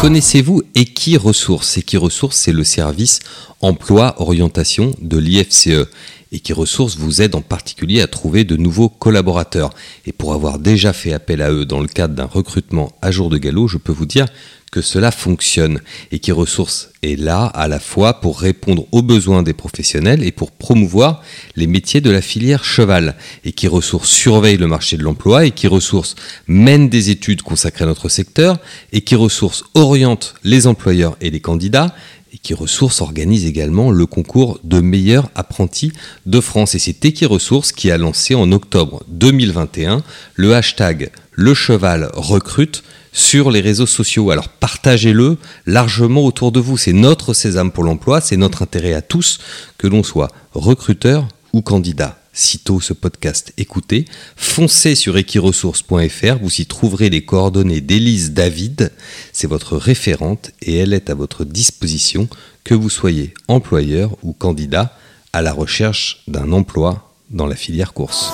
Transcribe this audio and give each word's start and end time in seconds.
Connaissez-vous 0.00 0.62
Equiresources 0.74 1.78
Equiresources, 1.78 2.36
c'est 2.36 2.52
le 2.52 2.62
service 2.62 3.20
emploi 3.62 4.14
orientation 4.18 4.94
de 5.00 5.16
l'IFCE. 5.16 5.88
Equiresources 6.30 6.96
vous 6.96 7.22
aide 7.22 7.34
en 7.34 7.40
particulier 7.40 8.02
à 8.02 8.06
trouver 8.06 8.44
de 8.44 8.56
nouveaux 8.56 8.90
collaborateurs. 8.90 9.70
Et 10.04 10.12
pour 10.12 10.34
avoir 10.34 10.58
déjà 10.58 10.92
fait 10.92 11.14
appel 11.14 11.40
à 11.40 11.50
eux 11.50 11.64
dans 11.64 11.80
le 11.80 11.88
cadre 11.88 12.14
d'un 12.14 12.26
recrutement 12.26 12.92
à 13.00 13.10
jour 13.10 13.30
de 13.30 13.38
galop, 13.38 13.66
je 13.66 13.78
peux 13.78 13.92
vous 13.92 14.04
dire 14.04 14.26
que 14.74 14.82
cela 14.82 15.12
fonctionne 15.12 15.78
et 16.10 16.18
qui 16.18 16.32
ressource 16.32 16.88
est 17.04 17.16
là 17.16 17.44
à 17.44 17.68
la 17.68 17.78
fois 17.78 18.20
pour 18.20 18.40
répondre 18.40 18.88
aux 18.90 19.02
besoins 19.02 19.44
des 19.44 19.52
professionnels 19.52 20.24
et 20.24 20.32
pour 20.32 20.50
promouvoir 20.50 21.22
les 21.54 21.68
métiers 21.68 22.00
de 22.00 22.10
la 22.10 22.20
filière 22.20 22.64
cheval 22.64 23.14
et 23.44 23.52
qui 23.52 23.68
ressource 23.68 24.10
surveille 24.10 24.56
le 24.56 24.66
marché 24.66 24.96
de 24.96 25.04
l'emploi 25.04 25.46
et 25.46 25.52
qui 25.52 25.68
ressource 25.68 26.16
mène 26.48 26.88
des 26.88 27.10
études 27.10 27.42
consacrées 27.42 27.84
à 27.84 27.86
notre 27.86 28.08
secteur 28.08 28.58
et 28.92 29.02
qui 29.02 29.14
ressource 29.14 29.62
oriente 29.74 30.34
les 30.42 30.66
employeurs 30.66 31.16
et 31.20 31.30
les 31.30 31.38
candidats 31.40 31.94
et 32.32 32.38
qui 32.38 32.52
ressource 32.52 33.00
organise 33.00 33.46
également 33.46 33.92
le 33.92 34.06
concours 34.06 34.58
de 34.64 34.80
meilleurs 34.80 35.30
apprentis 35.36 35.92
de 36.26 36.40
France. 36.40 36.74
Et 36.74 36.80
c'est 36.80 37.04
Equiresources 37.04 37.70
qui 37.70 37.92
a 37.92 37.96
lancé 37.96 38.34
en 38.34 38.50
octobre 38.50 39.04
2021 39.06 40.02
le 40.34 40.56
hashtag 40.56 41.12
le 41.30 41.54
cheval 41.54 42.10
recrute 42.14 42.82
sur 43.14 43.50
les 43.50 43.62
réseaux 43.62 43.86
sociaux. 43.86 44.30
Alors 44.30 44.50
partagez-le 44.50 45.38
largement 45.64 46.24
autour 46.24 46.52
de 46.52 46.60
vous. 46.60 46.76
C'est 46.76 46.92
notre 46.92 47.32
sésame 47.32 47.72
pour 47.72 47.84
l'emploi, 47.84 48.20
c'est 48.20 48.36
notre 48.36 48.60
intérêt 48.60 48.92
à 48.92 49.00
tous, 49.00 49.38
que 49.78 49.86
l'on 49.86 50.02
soit 50.02 50.30
recruteur 50.52 51.26
ou 51.54 51.62
candidat. 51.62 52.18
Sitôt 52.36 52.80
ce 52.80 52.92
podcast 52.92 53.52
écoutez, 53.56 54.06
foncez 54.34 54.96
sur 54.96 55.16
equiresources.fr, 55.16 56.38
vous 56.42 56.60
y 56.60 56.66
trouverez 56.66 57.08
les 57.08 57.24
coordonnées 57.24 57.80
d'Élise 57.80 58.32
David, 58.32 58.90
c'est 59.32 59.46
votre 59.46 59.76
référente 59.76 60.50
et 60.60 60.76
elle 60.76 60.94
est 60.94 61.10
à 61.10 61.14
votre 61.14 61.44
disposition, 61.44 62.28
que 62.64 62.74
vous 62.74 62.90
soyez 62.90 63.34
employeur 63.46 64.16
ou 64.24 64.32
candidat 64.32 64.98
à 65.32 65.42
la 65.42 65.52
recherche 65.52 66.24
d'un 66.26 66.50
emploi 66.50 67.12
dans 67.30 67.46
la 67.46 67.54
filière 67.54 67.92
course. 67.92 68.32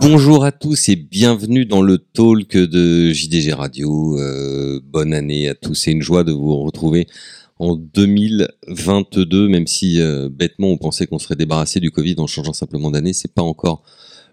Bonjour 0.00 0.44
à 0.44 0.50
tous 0.50 0.88
et 0.88 0.96
bienvenue 0.96 1.66
dans 1.66 1.82
le 1.82 1.98
talk 1.98 2.56
de 2.56 3.10
JDG 3.12 3.52
Radio. 3.52 4.18
Euh, 4.18 4.80
bonne 4.82 5.12
année 5.12 5.46
à 5.46 5.54
tous. 5.54 5.74
C'est 5.74 5.92
une 5.92 6.00
joie 6.00 6.24
de 6.24 6.32
vous 6.32 6.56
retrouver 6.56 7.06
en 7.58 7.76
2022, 7.76 9.48
même 9.48 9.66
si 9.66 10.00
euh, 10.00 10.30
bêtement 10.30 10.68
on 10.68 10.78
pensait 10.78 11.06
qu'on 11.06 11.18
serait 11.18 11.36
débarrassé 11.36 11.80
du 11.80 11.90
Covid 11.90 12.14
en 12.16 12.26
changeant 12.26 12.54
simplement 12.54 12.90
d'année. 12.90 13.12
C'est 13.12 13.34
pas 13.34 13.42
encore 13.42 13.82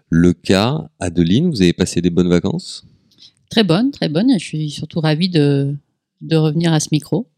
le 0.08 0.32
cas. 0.32 0.88
Adeline, 1.00 1.50
vous 1.50 1.60
avez 1.60 1.74
passé 1.74 2.00
des 2.00 2.10
bonnes 2.10 2.30
vacances? 2.30 2.86
Très 3.50 3.62
bonnes, 3.62 3.90
très 3.90 4.08
bonnes. 4.08 4.32
Je 4.38 4.44
suis 4.44 4.70
surtout 4.70 5.00
ravie 5.00 5.28
de, 5.28 5.76
de 6.22 6.36
revenir 6.36 6.72
à 6.72 6.80
ce 6.80 6.88
micro. 6.92 7.28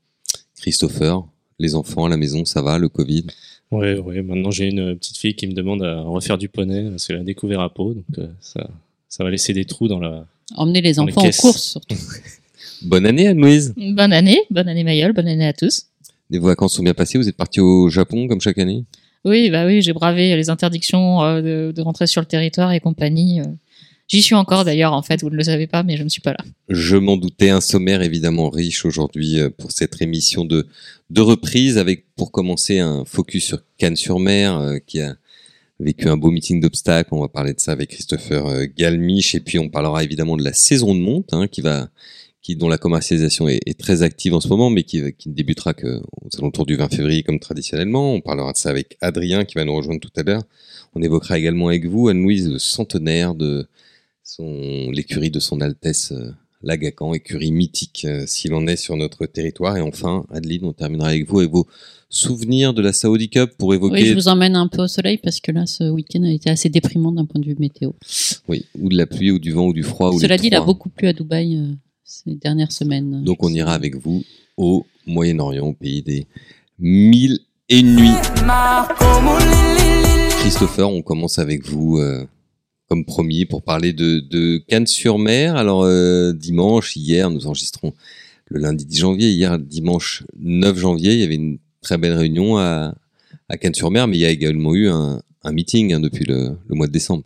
Christopher, 0.55 1.25
les 1.59 1.75
enfants 1.75 2.05
à 2.05 2.09
la 2.09 2.17
maison, 2.17 2.45
ça 2.45 2.63
va, 2.63 2.79
le 2.79 2.89
Covid? 2.89 3.27
Ouais, 3.71 3.99
ouais. 3.99 4.23
Maintenant, 4.23 4.51
j'ai 4.51 4.69
une 4.69 4.97
petite 4.97 5.17
fille 5.17 5.35
qui 5.35 5.47
me 5.47 5.53
demande 5.53 5.83
à 5.83 6.01
refaire 6.01 6.39
du 6.39 6.49
poney 6.49 6.91
parce 6.91 7.07
qu'elle 7.07 7.17
a 7.17 7.23
découvert 7.25 7.61
à 7.61 7.73
peau, 7.73 7.95
donc 7.95 8.05
euh, 8.19 8.27
ça, 8.41 8.69
ça 9.09 9.23
va 9.23 9.31
laisser 9.31 9.53
des 9.53 9.65
trous 9.65 9.89
dans 9.89 10.01
la. 10.01 10.27
Emmener 10.57 10.81
les 10.81 10.99
enfants 10.99 11.21
en 11.21 11.31
course 11.31 11.71
surtout. 11.71 11.95
bonne 12.83 13.07
année, 13.07 13.29
Anne-Louise. 13.29 13.75
Bonne 13.77 14.13
année, 14.13 14.41
bonne 14.51 14.69
année 14.69 14.83
Mayol, 14.83 15.13
bonne 15.13 15.29
année 15.29 15.47
à 15.47 15.53
tous. 15.53 15.87
Les 16.31 16.41
vacances 16.41 16.75
sont 16.75 16.83
bien 16.83 16.95
passées. 16.95 17.19
Vous 17.19 17.29
êtes 17.29 17.37
parti 17.37 17.61
au 17.61 17.89
Japon 17.89 18.27
comme 18.27 18.41
chaque 18.41 18.59
année? 18.59 18.85
Oui, 19.25 19.51
bah 19.51 19.67
oui, 19.67 19.83
j'ai 19.83 19.93
bravé 19.93 20.35
les 20.35 20.51
interdictions 20.51 21.23
euh, 21.23 21.43
de, 21.43 21.73
de, 21.73 21.83
rentrer 21.83 22.07
sur 22.07 22.23
le 22.23 22.27
territoire 22.27 22.73
et 22.73 22.81
compagnie. 22.81 23.41
Euh. 23.41 23.45
J'y 24.11 24.23
suis 24.23 24.35
encore 24.35 24.65
d'ailleurs, 24.65 24.93
en 24.93 25.03
fait, 25.03 25.23
vous 25.23 25.31
ne 25.31 25.37
le 25.37 25.45
savez 25.45 25.69
pas, 25.69 25.85
mais 25.85 25.97
je 25.97 26.03
ne 26.03 26.09
suis 26.09 26.21
pas 26.21 26.33
là. 26.33 26.45
Je 26.69 26.97
m'en 26.97 27.17
doutais, 27.17 27.51
un 27.51 27.61
sommaire 27.61 28.03
évidemment 28.03 28.51
riche 28.51 28.85
aujourd'hui 28.85 29.39
euh, 29.39 29.51
pour 29.51 29.71
cette 29.71 30.03
émission 30.03 30.45
de, 30.45 30.67
de 31.11 31.21
reprise, 31.21 31.79
avec 31.79 32.07
pour 32.17 32.33
commencer 32.33 32.81
un 32.81 33.05
focus 33.05 33.45
sur 33.45 33.63
Cannes-sur-Mer, 33.79 34.59
euh, 34.59 34.79
qui 34.85 35.01
a 35.01 35.15
vécu 35.79 36.09
un 36.09 36.17
beau 36.17 36.33
meeting 36.33 36.61
d'obstacles. 36.61 37.11
On 37.15 37.21
va 37.21 37.29
parler 37.29 37.55
de 37.55 37.61
ça 37.61 37.71
avec 37.71 37.91
Christopher 37.91 38.47
euh, 38.47 38.67
Galmiche, 38.77 39.37
et 39.37 39.41
puis 39.41 39.61
on 39.61 39.69
parlera 39.69 40.03
évidemment 40.03 40.37
de 40.37 40.43
la 40.43 40.55
saison 40.55 40.93
de 40.93 41.01
monte, 41.01 41.33
hein, 41.33 41.47
qui 41.47 41.61
va 41.61 41.89
qui, 42.43 42.57
dont 42.57 42.69
la 42.69 42.79
commercialisation 42.79 43.47
est, 43.47 43.79
très 43.79 44.03
active 44.03 44.35
en 44.35 44.41
ce 44.41 44.49
moment, 44.49 44.71
mais 44.71 44.83
qui, 44.83 45.13
qui 45.19 45.29
ne 45.29 45.35
débutera 45.35 45.73
qu'aux 45.73 46.01
alentours 46.39 46.67
du 46.67 46.75
20 46.75 46.93
février 46.93 47.23
comme 47.23 47.39
traditionnellement. 47.39 48.15
On 48.15 48.21
parlera 48.23 48.53
de 48.53 48.57
ça 48.57 48.71
avec 48.71 48.97
Adrien 49.03 49.45
qui 49.45 49.55
va 49.55 49.65
nous 49.65 49.77
rejoindre 49.77 50.01
tout 50.01 50.11
à 50.17 50.23
l'heure. 50.23 50.43
On 50.95 51.03
évoquera 51.03 51.39
également 51.39 51.69
avec 51.69 51.85
vous, 51.85 52.09
Anne-Louise, 52.09 52.51
le 52.51 52.59
centenaire 52.59 53.35
de 53.35 53.69
l'écurie 54.39 55.31
de 55.31 55.41
son 55.41 55.61
Altesse 55.61 56.13
euh, 56.13 56.33
Lagacan, 56.63 57.15
écurie 57.15 57.53
mythique 57.53 58.05
euh, 58.05 58.25
s'il 58.27 58.53
en 58.55 58.67
est 58.67 58.77
sur 58.77 58.97
notre 58.97 59.27
territoire. 59.27 59.77
Et 59.77 59.81
enfin, 59.81 60.25
Adeline, 60.31 60.65
on 60.67 60.73
terminera 60.73 61.09
avec 61.09 61.29
vous 61.29 61.41
et 61.41 61.47
vos 61.47 61.67
souvenirs 62.11 62.75
de 62.75 62.83
la 62.83 62.93
Saudi 62.93 63.31
Cup 63.31 63.53
pour 63.57 63.73
évoquer. 63.73 64.03
Oui, 64.03 64.07
je 64.07 64.15
vous 64.15 64.29
emmène 64.29 64.57
un 64.57 64.69
peu 64.69 64.83
au 64.83 64.89
soleil 64.89 65.19
parce 65.19 65.41
que 65.41 65.53
là, 65.53 65.65
ce 65.67 65.91
week-end 65.91 66.23
a 66.25 66.31
été 66.31 66.51
assez 66.51 66.69
déprimant 66.69 67.13
d'un 67.13 67.25
point 67.25 67.41
de 67.41 67.47
vue 67.47 67.57
météo. 67.59 67.93
Oui, 68.49 68.67
ou 68.79 68.89
de 68.89 68.97
la 68.97 69.07
pluie, 69.07 69.31
ou 69.31 69.39
du 69.39 69.53
vent, 69.53 69.67
ou 69.67 69.73
du 69.73 69.83
froid. 69.83 70.13
Cela 70.21 70.37
dit, 70.37 70.49
il 70.49 70.55
a 70.55 70.61
beaucoup 70.61 70.91
plu 70.91 71.09
à 71.09 71.13
Dubaï 71.13 71.57
euh, 71.57 71.73
ces 72.05 72.35
dernières 72.35 72.73
semaines. 72.73 73.25
Donc 73.25 73.43
on 73.43 73.49
ira 73.49 73.73
avec 73.73 73.97
vous 73.97 74.23
au 74.57 74.85
Moyen-Orient, 75.07 75.67
au 75.67 75.73
pays 75.73 76.03
des 76.03 76.27
mille 76.79 77.39
et 77.69 77.79
une 77.79 77.97
nuits. 77.97 78.11
Christopher, 80.41 80.91
on 80.91 81.03
commence 81.03 81.39
avec 81.39 81.67
vous 81.67 82.01
comme 82.91 83.05
promis 83.05 83.47
pour 83.47 83.63
parler 83.63 83.93
de, 83.93 84.19
de 84.19 84.59
Cannes-sur-Mer. 84.67 85.55
Alors 85.55 85.85
euh, 85.85 86.33
dimanche, 86.33 86.97
hier, 86.97 87.31
nous 87.31 87.47
enregistrons 87.47 87.95
le 88.47 88.59
lundi 88.59 88.85
10 88.85 88.99
janvier. 88.99 89.31
Hier, 89.31 89.61
dimanche 89.61 90.25
9 90.41 90.77
janvier, 90.77 91.13
il 91.15 91.21
y 91.21 91.23
avait 91.23 91.37
une 91.37 91.59
très 91.83 91.99
belle 91.99 92.15
réunion 92.15 92.59
à, 92.59 92.97
à 93.49 93.57
Cannes-sur-Mer, 93.57 94.09
mais 94.09 94.17
il 94.17 94.21
y 94.21 94.27
a 94.27 94.31
également 94.31 94.75
eu 94.75 94.89
un, 94.89 95.23
meeting 95.45 95.95
hein, 95.95 96.01
depuis 96.01 96.25
le 96.25 96.57
mois 96.69 96.89
de 96.89 96.93
décembre. 96.93 97.23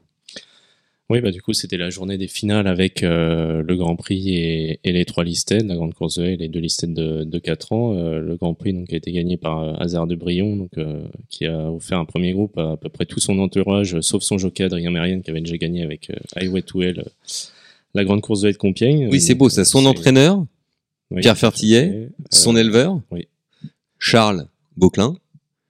Oui, 1.10 1.20
bah 1.20 1.30
du 1.30 1.42
coup, 1.42 1.52
c'était 1.52 1.76
la 1.76 1.90
journée 1.90 2.16
des 2.16 2.28
finales 2.28 2.66
avec 2.66 3.02
euh, 3.02 3.62
le 3.62 3.76
Grand 3.76 3.94
Prix 3.94 4.34
et, 4.34 4.80
et, 4.84 4.92
les 4.92 5.04
trois 5.04 5.22
listed, 5.22 5.66
la 5.66 5.74
Grande 5.74 5.92
Course 5.92 6.16
de 6.18 6.24
Haie, 6.24 6.36
les 6.36 6.48
deux 6.48 6.60
listed 6.60 6.94
de, 6.94 7.24
de 7.24 7.38
4 7.38 7.72
ans. 7.72 7.94
Euh, 7.94 8.20
le 8.20 8.36
Grand 8.36 8.54
Prix 8.54 8.72
donc, 8.72 8.90
a 8.90 8.96
été 8.96 9.12
gagné 9.12 9.36
par 9.36 9.62
euh, 9.62 9.74
Hazard 9.74 10.06
de 10.06 10.14
Brion, 10.14 10.56
donc, 10.56 10.70
euh, 10.78 11.06
qui 11.28 11.44
a 11.44 11.70
offert 11.70 11.98
un 11.98 12.06
premier 12.06 12.32
groupe 12.32 12.56
à 12.56 12.72
à 12.72 12.76
peu 12.78 12.88
près 12.88 13.04
tout 13.04 13.20
son 13.20 13.38
entourage, 13.38 14.00
sauf 14.00 14.22
son 14.22 14.38
jockey 14.38 14.64
Adrien 14.64 14.90
Mérienne, 14.90 15.22
qui 15.22 15.30
avait 15.30 15.42
déjà 15.42 15.58
gagné 15.58 15.82
avec 15.82 16.10
Highway 16.36 16.62
to 16.62 16.82
Hell, 16.82 17.04
la 17.94 18.04
Grande 18.04 18.22
Course 18.22 18.40
de 18.40 18.48
Haie 18.48 18.52
de 18.52 18.58
Compiègne. 18.58 19.08
Oui, 19.10 19.20
c'est 19.20 19.34
beau, 19.34 19.50
ça. 19.50 19.66
Son 19.66 19.84
entraîneur, 19.84 20.44
oui, 21.10 21.20
Pierre 21.20 21.36
Fertillet, 21.36 22.08
son 22.30 22.56
éleveur, 22.56 22.98
oui. 23.10 23.28
Charles 23.98 24.48
Beauclin, 24.76 25.16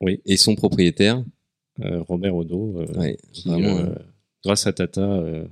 oui. 0.01 0.21
et 0.25 0.37
son 0.37 0.55
propriétaire, 0.55 1.25
Robert 1.83 2.37
Odo, 2.37 2.85
ouais, 2.97 3.19
qui, 3.33 3.49
vraiment, 3.49 3.81
grâce 4.45 4.67
à 4.67 4.73
Tata, 4.73 5.01
euh, 5.01 5.45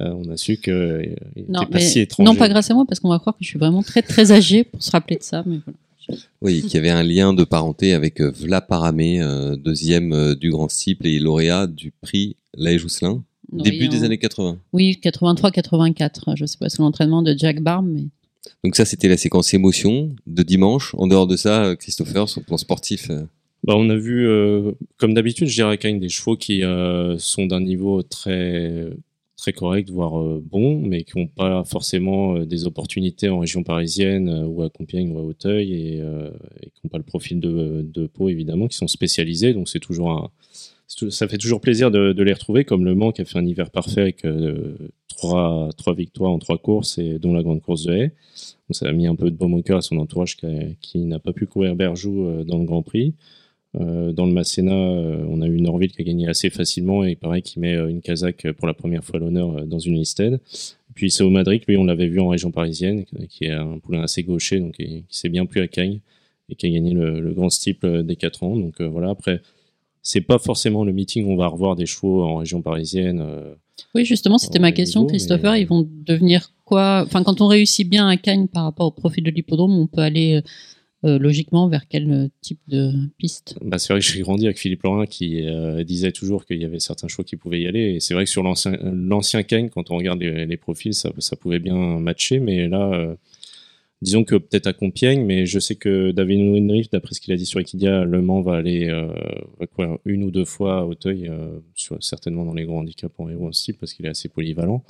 euh, 0.00 0.14
on 0.14 0.28
a 0.30 0.36
su 0.36 0.56
qu'il 0.56 0.72
euh, 0.72 1.14
n'était 1.36 1.66
pas 1.66 1.80
si 1.80 2.00
étranger. 2.00 2.30
Non, 2.30 2.36
pas 2.36 2.48
grâce 2.48 2.70
à 2.70 2.74
moi, 2.74 2.84
parce 2.86 3.00
qu'on 3.00 3.08
va 3.08 3.18
croire 3.18 3.36
que 3.36 3.44
je 3.44 3.48
suis 3.48 3.58
vraiment 3.58 3.82
très 3.82 4.02
très 4.02 4.32
âgé 4.32 4.64
pour 4.64 4.82
se 4.82 4.90
rappeler 4.90 5.16
de 5.16 5.22
ça. 5.22 5.42
Mais 5.46 5.58
voilà. 5.64 5.78
Oui, 6.42 6.60
qu'il 6.62 6.74
y 6.74 6.76
avait 6.76 6.90
un 6.90 7.02
lien 7.02 7.32
de 7.32 7.44
parenté 7.44 7.94
avec 7.94 8.20
Vla 8.20 8.60
Paramé, 8.60 9.20
deuxième 9.56 10.34
du 10.34 10.50
Grand 10.50 10.70
Cible 10.70 11.06
et 11.06 11.18
lauréat 11.18 11.66
du 11.66 11.92
prix 11.92 12.36
Laë 12.52 12.76
Jousselin, 12.76 13.24
oui, 13.50 13.62
début 13.62 13.88
des 13.88 14.04
années 14.04 14.18
80. 14.18 14.58
Oui, 14.74 15.00
83-84. 15.02 16.36
Je 16.36 16.42
ne 16.42 16.46
sais 16.46 16.58
pas, 16.58 16.68
sous 16.68 16.82
l'entraînement 16.82 17.22
de 17.22 17.34
Jack 17.34 17.62
Barm. 17.62 17.90
Mais... 17.90 18.04
Donc 18.62 18.76
ça, 18.76 18.84
c'était 18.84 19.08
la 19.08 19.16
séquence 19.16 19.54
émotion 19.54 20.14
de 20.26 20.42
dimanche. 20.42 20.94
En 20.98 21.06
dehors 21.06 21.26
de 21.26 21.36
ça, 21.36 21.74
Christopher, 21.76 22.28
sur 22.28 22.42
le 22.42 22.44
plan 22.44 22.58
sportif 22.58 23.10
bah, 23.64 23.74
on 23.76 23.88
a 23.88 23.96
vu, 23.96 24.28
euh, 24.28 24.72
comme 24.98 25.14
d'habitude, 25.14 25.48
je 25.48 25.54
dirais 25.54 25.78
qu'il 25.78 25.98
des 25.98 26.10
chevaux 26.10 26.36
qui 26.36 26.62
euh, 26.62 27.16
sont 27.18 27.46
d'un 27.46 27.60
niveau 27.60 28.02
très 28.02 28.90
très 29.38 29.54
correct, 29.54 29.90
voire 29.90 30.20
euh, 30.20 30.42
bon, 30.44 30.78
mais 30.80 31.04
qui 31.04 31.18
n'ont 31.18 31.26
pas 31.26 31.64
forcément 31.64 32.38
des 32.40 32.66
opportunités 32.66 33.30
en 33.30 33.38
région 33.38 33.62
parisienne 33.62 34.28
ou 34.46 34.62
à 34.62 34.70
Compiègne 34.70 35.12
ou 35.12 35.18
à 35.18 35.22
Auteuil 35.22 35.72
et, 35.72 36.02
qui 36.74 36.80
n'ont 36.84 36.90
pas 36.90 36.98
le 36.98 37.04
profil 37.04 37.40
de, 37.40 37.82
de 37.82 38.06
peau 38.06 38.28
évidemment, 38.28 38.68
qui 38.68 38.76
sont 38.76 38.86
spécialisés. 38.86 39.54
Donc 39.54 39.68
c'est 39.70 39.80
toujours 39.80 40.10
un, 40.10 40.30
ça 40.86 41.26
fait 41.26 41.38
toujours 41.38 41.62
plaisir 41.62 41.90
de, 41.90 42.22
les 42.22 42.32
retrouver, 42.34 42.64
comme 42.64 42.84
Le 42.84 42.94
Mans 42.94 43.12
qui 43.12 43.22
a 43.22 43.24
fait 43.24 43.38
un 43.38 43.46
hiver 43.46 43.70
parfait 43.70 44.02
avec 44.02 44.26
trois, 45.08 45.70
trois 45.78 45.94
victoires 45.94 46.32
en 46.32 46.38
trois 46.38 46.58
courses 46.58 46.98
et 46.98 47.18
dont 47.18 47.32
la 47.32 47.42
grande 47.42 47.62
course 47.62 47.84
de 47.84 47.94
haie. 47.94 48.08
Donc 48.68 48.76
ça 48.76 48.88
a 48.88 48.92
mis 48.92 49.06
un 49.06 49.16
peu 49.16 49.30
de 49.30 49.36
baume 49.36 49.54
au 49.54 49.62
cœur 49.62 49.78
à 49.78 49.82
son 49.82 49.96
entourage 49.96 50.36
qui 50.80 50.98
n'a 50.98 51.18
pas 51.18 51.32
pu 51.32 51.46
courir 51.46 51.76
Berjou 51.76 52.44
dans 52.44 52.58
le 52.58 52.64
Grand 52.64 52.82
Prix. 52.82 53.14
Euh, 53.80 54.12
dans 54.12 54.26
le 54.26 54.32
Masséna, 54.32 54.72
euh, 54.72 55.24
on 55.28 55.40
a 55.42 55.46
eu 55.46 55.60
Norville 55.60 55.90
qui 55.90 56.00
a 56.00 56.04
gagné 56.04 56.28
assez 56.28 56.50
facilement 56.50 57.02
et 57.04 57.16
pareil 57.16 57.42
qui 57.42 57.58
met 57.58 57.74
euh, 57.74 57.88
une 57.88 58.00
Kazakh 58.00 58.52
pour 58.52 58.66
la 58.66 58.74
première 58.74 59.02
fois 59.02 59.16
à 59.16 59.20
l'honneur 59.20 59.66
dans 59.66 59.78
une 59.78 59.94
listed. 59.94 60.40
Puis 60.94 61.10
c'est 61.10 61.24
au 61.24 61.30
Madrid, 61.30 61.62
lui, 61.66 61.76
on 61.76 61.84
l'avait 61.84 62.06
vu 62.06 62.20
en 62.20 62.28
région 62.28 62.52
parisienne, 62.52 63.04
qui 63.28 63.46
est 63.46 63.50
un 63.50 63.78
poulain 63.78 64.02
assez 64.02 64.22
gaucher, 64.22 64.60
donc 64.60 64.76
qui, 64.76 65.04
s'est 65.08 65.28
bien 65.28 65.44
plu 65.44 65.60
à 65.60 65.66
Cagnes 65.66 65.98
et 66.48 66.54
qui 66.54 66.66
a 66.66 66.70
gagné 66.70 66.92
le, 66.92 67.32
grand 67.32 67.50
steeple 67.50 68.04
des 68.04 68.14
4 68.14 68.44
ans. 68.44 68.56
Donc 68.56 68.80
voilà, 68.80 69.10
après, 69.10 69.42
c'est 70.02 70.20
pas 70.20 70.38
forcément 70.38 70.84
le 70.84 70.92
meeting 70.92 71.26
où 71.26 71.32
on 71.32 71.36
va 71.36 71.48
revoir 71.48 71.74
des 71.74 71.86
chevaux 71.86 72.22
en 72.22 72.36
région 72.36 72.62
parisienne. 72.62 73.24
oui, 73.96 74.04
justement, 74.04 74.38
c'était 74.38 74.60
ma 74.60 74.70
question, 74.70 75.04
Christopher. 75.04 75.56
Ils 75.56 75.66
vont 75.66 75.88
devenir 76.06 76.52
quoi? 76.64 77.02
Enfin, 77.04 77.24
quand 77.24 77.40
on 77.40 77.48
réussit 77.48 77.88
bien 77.88 78.06
à 78.06 78.16
Cagnes 78.16 78.46
par 78.46 78.62
rapport 78.62 78.86
au 78.86 78.92
profil 78.92 79.24
de 79.24 79.30
l'hippodrome, 79.30 79.76
on 79.76 79.88
peut 79.88 80.02
aller 80.02 80.42
euh, 81.04 81.18
logiquement 81.18 81.68
vers 81.68 81.86
quel 81.86 82.10
euh, 82.10 82.28
type 82.40 82.60
de 82.66 82.92
piste? 83.18 83.58
Bah, 83.60 83.78
C'est 83.78 83.92
vrai 83.92 84.00
que 84.00 84.06
j'ai 84.06 84.20
grandi 84.20 84.46
avec 84.46 84.58
Philippe 84.58 84.84
Laurin 84.84 85.04
qui 85.04 85.46
euh, 85.46 85.84
disait 85.84 86.12
toujours 86.12 86.46
qu'il 86.46 86.60
y 86.62 86.64
avait 86.64 86.80
certains 86.80 87.08
choix 87.08 87.24
qui 87.24 87.36
pouvaient 87.36 87.60
y 87.60 87.66
aller. 87.66 88.00
C'est 88.00 88.14
vrai 88.14 88.24
que 88.24 88.30
sur 88.30 88.42
l'ancien 88.42 89.42
Kane, 89.42 89.68
quand 89.68 89.90
on 89.90 89.96
regarde 89.96 90.20
les, 90.20 90.56
profils, 90.56 90.94
ça, 90.94 91.10
ça, 91.18 91.36
pouvait 91.36 91.58
bien 91.58 91.98
matcher. 91.98 92.40
Mais 92.40 92.68
là, 92.68 93.16
disons 94.00 94.24
que 94.24 94.36
peut-être 94.36 94.66
à 94.66 94.72
Compiègne, 94.72 95.24
mais 95.24 95.44
je 95.44 95.58
sais 95.58 95.74
que 95.74 96.10
David 96.12 96.40
Winrich, 96.40 96.90
d'après 96.90 97.14
ce 97.14 97.20
qu'il 97.20 97.34
a 97.34 97.36
dit 97.36 97.46
sur 97.46 97.60
Equidia, 97.60 98.04
Le 98.04 98.22
Mans 98.22 98.40
va 98.40 98.54
aller 98.54 98.90
une 100.06 100.24
ou 100.24 100.30
deux 100.30 100.46
fois 100.46 100.78
à 100.78 100.84
Auteuil, 100.84 101.30
certainement 102.00 102.46
dans 102.46 102.54
les 102.54 102.64
grands 102.64 102.78
handicaps 102.78 103.14
en 103.18 103.28
héros 103.28 103.52
style, 103.52 103.74
parce 103.74 103.92
qu'il 103.92 104.06
est 104.06 104.10
assez 104.10 104.28
polyvalent. 104.28 104.82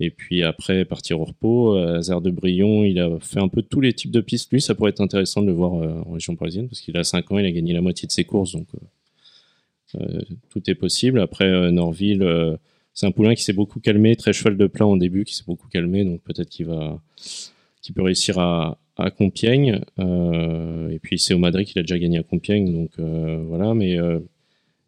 Et 0.00 0.10
puis 0.10 0.42
après, 0.42 0.84
partir 0.84 1.20
au 1.20 1.24
repos, 1.24 1.76
euh, 1.76 1.98
Hazard 1.98 2.20
de 2.20 2.30
Brion, 2.30 2.84
il 2.84 2.98
a 2.98 3.18
fait 3.20 3.40
un 3.40 3.48
peu 3.48 3.62
tous 3.62 3.80
les 3.80 3.92
types 3.92 4.10
de 4.10 4.20
pistes. 4.20 4.52
Lui, 4.52 4.60
ça 4.60 4.74
pourrait 4.74 4.90
être 4.90 5.00
intéressant 5.00 5.40
de 5.40 5.46
le 5.46 5.52
voir 5.52 5.74
euh, 5.74 6.02
en 6.06 6.12
région 6.12 6.34
parisienne, 6.34 6.68
parce 6.68 6.80
qu'il 6.80 6.96
a 6.96 7.04
5 7.04 7.30
ans, 7.30 7.38
il 7.38 7.46
a 7.46 7.50
gagné 7.52 7.72
la 7.72 7.80
moitié 7.80 8.06
de 8.06 8.12
ses 8.12 8.24
courses, 8.24 8.52
donc 8.52 8.66
euh, 9.94 10.20
tout 10.50 10.68
est 10.68 10.74
possible. 10.74 11.20
Après, 11.20 11.70
Norville, 11.70 12.58
c'est 12.92 13.06
un 13.06 13.12
poulain 13.12 13.36
qui 13.36 13.44
s'est 13.44 13.52
beaucoup 13.52 13.78
calmé, 13.78 14.16
très 14.16 14.32
cheval 14.32 14.56
de 14.56 14.66
plat 14.66 14.86
en 14.86 14.96
début, 14.96 15.24
qui 15.24 15.36
s'est 15.36 15.44
beaucoup 15.46 15.68
calmé, 15.68 16.04
donc 16.04 16.20
peut-être 16.22 16.48
qu'il 16.48 16.66
va, 16.66 17.00
qu'il 17.80 17.94
peut 17.94 18.02
réussir 18.02 18.38
à, 18.40 18.78
à 18.96 19.12
Compiègne. 19.12 19.80
et 19.98 20.98
puis 21.00 21.20
c'est 21.20 21.32
au 21.34 21.38
Madrid 21.38 21.64
qu'il 21.64 21.78
a 21.78 21.82
déjà 21.82 21.96
gagné 22.00 22.18
à 22.18 22.24
Compiègne, 22.24 22.72
donc 22.72 22.98
voilà. 22.98 23.72
Mais 23.74 23.96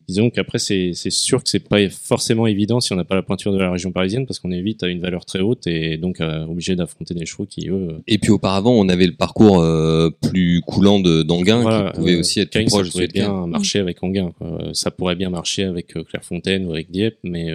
disons 0.08 0.31
qu'après 0.31 0.58
c'est 0.58 0.93
sûr 0.94 1.43
que 1.43 1.49
c'est 1.49 1.69
pas 1.69 1.88
forcément 1.88 2.47
évident 2.47 2.81
si 2.81 2.93
on 2.93 2.97
n'a 2.97 3.05
pas 3.05 3.14
la 3.14 3.23
pointure 3.23 3.53
de 3.53 3.58
la 3.58 3.70
région 3.70 3.91
parisienne 3.93 4.26
parce 4.26 4.38
qu'on 4.38 4.53
est 4.53 4.61
vite 4.61 4.82
à 4.82 4.88
une 4.88 5.00
valeur 5.00 5.25
très 5.25 5.41
haute 5.41 5.67
et 5.67 5.97
donc 5.97 6.20
euh, 6.20 6.44
obligé 6.44 6.76
d'affronter 6.76 7.14
des 7.14 7.26
chevaux 7.26 7.47
qui 7.47 7.69
eux. 7.69 7.88
Euh, 7.91 8.03
et 8.06 8.19
puis 8.19 8.31
auparavant 8.31 8.73
on 8.73 8.88
avait 8.88 9.06
le 9.06 9.14
parcours 9.14 9.61
euh, 9.61 10.11
plus 10.11 10.61
coulant 10.61 11.00
de 11.00 11.23
d'Anguin 11.23 11.91
qui 11.91 11.99
pouvait 11.99 12.17
aussi 12.17 12.41
être 12.41 12.50
plus 12.50 12.64
proche. 12.67 12.87
Ça 12.87 12.93
pouvait 12.93 13.08
bien 13.08 13.47
marcher 13.47 13.81
avec 13.81 14.03
Anguin. 14.03 14.32
Ça 14.73 14.91
pourrait 14.91 15.17
bien 15.17 15.31
marcher 15.31 15.64
avec 15.64 15.94
Clairefontaine 16.09 16.67
ou 16.67 16.73
avec 16.73 16.91
Dieppe, 16.91 17.19
mais 17.25 17.52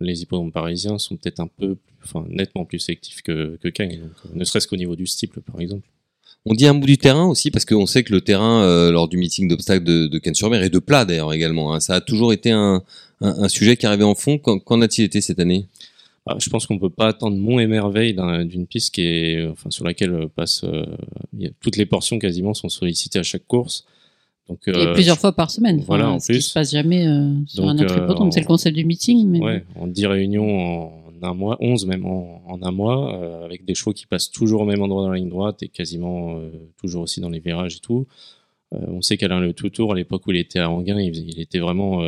les 0.00 0.22
hippodromes 0.22 0.52
parisiens 0.52 0.98
sont 0.98 1.16
peut-être 1.16 1.40
un 1.40 1.48
peu, 1.48 1.76
enfin 2.04 2.24
nettement 2.28 2.64
plus 2.64 2.78
sélectifs 2.78 3.22
que 3.22 3.58
que 3.62 3.70
ne 4.34 4.44
serait-ce 4.44 4.66
qu'au 4.66 4.76
niveau 4.76 4.96
du 4.96 5.06
style 5.06 5.30
par 5.30 5.60
exemple. 5.60 5.86
On 6.50 6.54
dit 6.54 6.66
un 6.66 6.74
bout 6.74 6.86
du 6.86 6.96
terrain 6.96 7.26
aussi 7.26 7.50
parce 7.50 7.66
qu'on 7.66 7.84
sait 7.84 8.02
que 8.02 8.12
le 8.12 8.22
terrain 8.22 8.62
euh, 8.62 8.90
lors 8.90 9.06
du 9.06 9.18
meeting 9.18 9.48
d'obstacles 9.48 9.84
de, 9.84 10.06
de 10.06 10.18
Cannes-sur-Mer 10.18 10.62
et 10.62 10.70
de 10.70 10.78
plat 10.78 11.04
d'ailleurs 11.04 11.34
également, 11.34 11.74
hein, 11.74 11.80
ça 11.80 11.96
a 11.96 12.00
toujours 12.00 12.32
été 12.32 12.50
un, 12.50 12.82
sujet 13.48 13.76
qui 13.76 13.84
arrivait 13.84 14.04
en 14.04 14.14
fond. 14.14 14.38
Qu'en 14.38 14.80
a-t-il 14.80 15.04
été 15.04 15.20
cette 15.20 15.40
année? 15.40 15.66
Ah, 16.26 16.36
Je 16.38 16.48
pense 16.48 16.66
qu'on 16.66 16.78
peut 16.78 16.88
pas 16.88 17.08
attendre 17.08 17.36
mon 17.36 17.58
émerveil 17.58 18.16
d'une 18.46 18.66
piste 18.66 18.94
qui 18.94 19.02
est, 19.02 19.46
enfin, 19.46 19.70
sur 19.70 19.84
laquelle 19.84 20.28
passe 20.34 20.64
euh, 20.64 20.86
toutes 21.60 21.76
les 21.76 21.84
portions 21.84 22.18
quasiment 22.18 22.54
sont 22.54 22.70
sollicitées 22.70 23.18
à 23.18 23.22
chaque 23.22 23.46
course. 23.46 23.84
Donc, 24.48 24.60
et 24.66 24.92
plusieurs 24.94 25.18
fois 25.18 25.32
par 25.32 25.50
semaine. 25.50 25.82
Voilà, 25.86 26.10
en 26.10 26.18
ce 26.18 26.26
plus. 26.26 26.38
Qui 26.38 26.42
se 26.42 26.54
passe 26.54 26.72
jamais 26.72 27.06
euh, 27.06 27.30
sur 27.46 27.68
un 27.68 27.78
autre 27.78 27.94
hippodrome. 27.94 28.32
C'est 28.32 28.40
le 28.40 28.46
concept 28.46 28.74
du 28.74 28.86
meeting. 28.86 29.28
Mais... 29.28 29.40
Ouais, 29.40 29.64
en 29.78 29.86
10 29.86 30.06
réunions 30.06 30.60
en 30.60 31.07
un 31.22 31.34
mois, 31.34 31.56
11 31.60 31.86
même 31.86 32.06
en, 32.06 32.58
un 32.62 32.70
mois, 32.70 33.14
euh, 33.14 33.44
avec 33.44 33.64
des 33.64 33.74
chevaux 33.74 33.92
qui 33.92 34.06
passent 34.06 34.30
toujours 34.30 34.62
au 34.62 34.64
même 34.64 34.82
endroit 34.82 35.02
dans 35.02 35.10
la 35.10 35.18
ligne 35.18 35.28
droite 35.28 35.62
et 35.62 35.68
quasiment 35.68 36.38
euh, 36.38 36.50
toujours 36.80 37.02
aussi 37.02 37.20
dans 37.20 37.28
les 37.28 37.40
virages 37.40 37.76
et 37.76 37.80
tout. 37.80 38.06
Euh, 38.74 38.78
on 38.88 39.00
sait 39.00 39.16
qu'Alain 39.16 39.40
Le 39.40 39.52
Toutour, 39.52 39.92
à 39.92 39.96
l'époque 39.96 40.26
où 40.26 40.30
il 40.30 40.38
était 40.38 40.58
à 40.58 40.70
Anguin, 40.70 41.00
il, 41.00 41.40
était 41.40 41.58
vraiment 41.58 42.06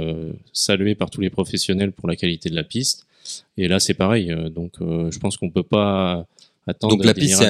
salué 0.52 0.94
par 0.94 1.10
tous 1.10 1.20
les 1.20 1.30
professionnels 1.30 1.92
pour 1.92 2.08
la 2.08 2.16
qualité 2.16 2.50
de 2.50 2.54
la 2.54 2.64
piste. 2.64 3.06
Et 3.56 3.68
là, 3.68 3.80
c'est 3.80 3.94
pareil. 3.94 4.34
donc, 4.54 4.72
je 4.80 5.18
pense 5.18 5.36
qu'on 5.36 5.50
peut 5.50 5.62
pas 5.62 6.26
attendre. 6.66 6.96
Donc 6.96 7.04
la 7.04 7.14
piste 7.14 7.42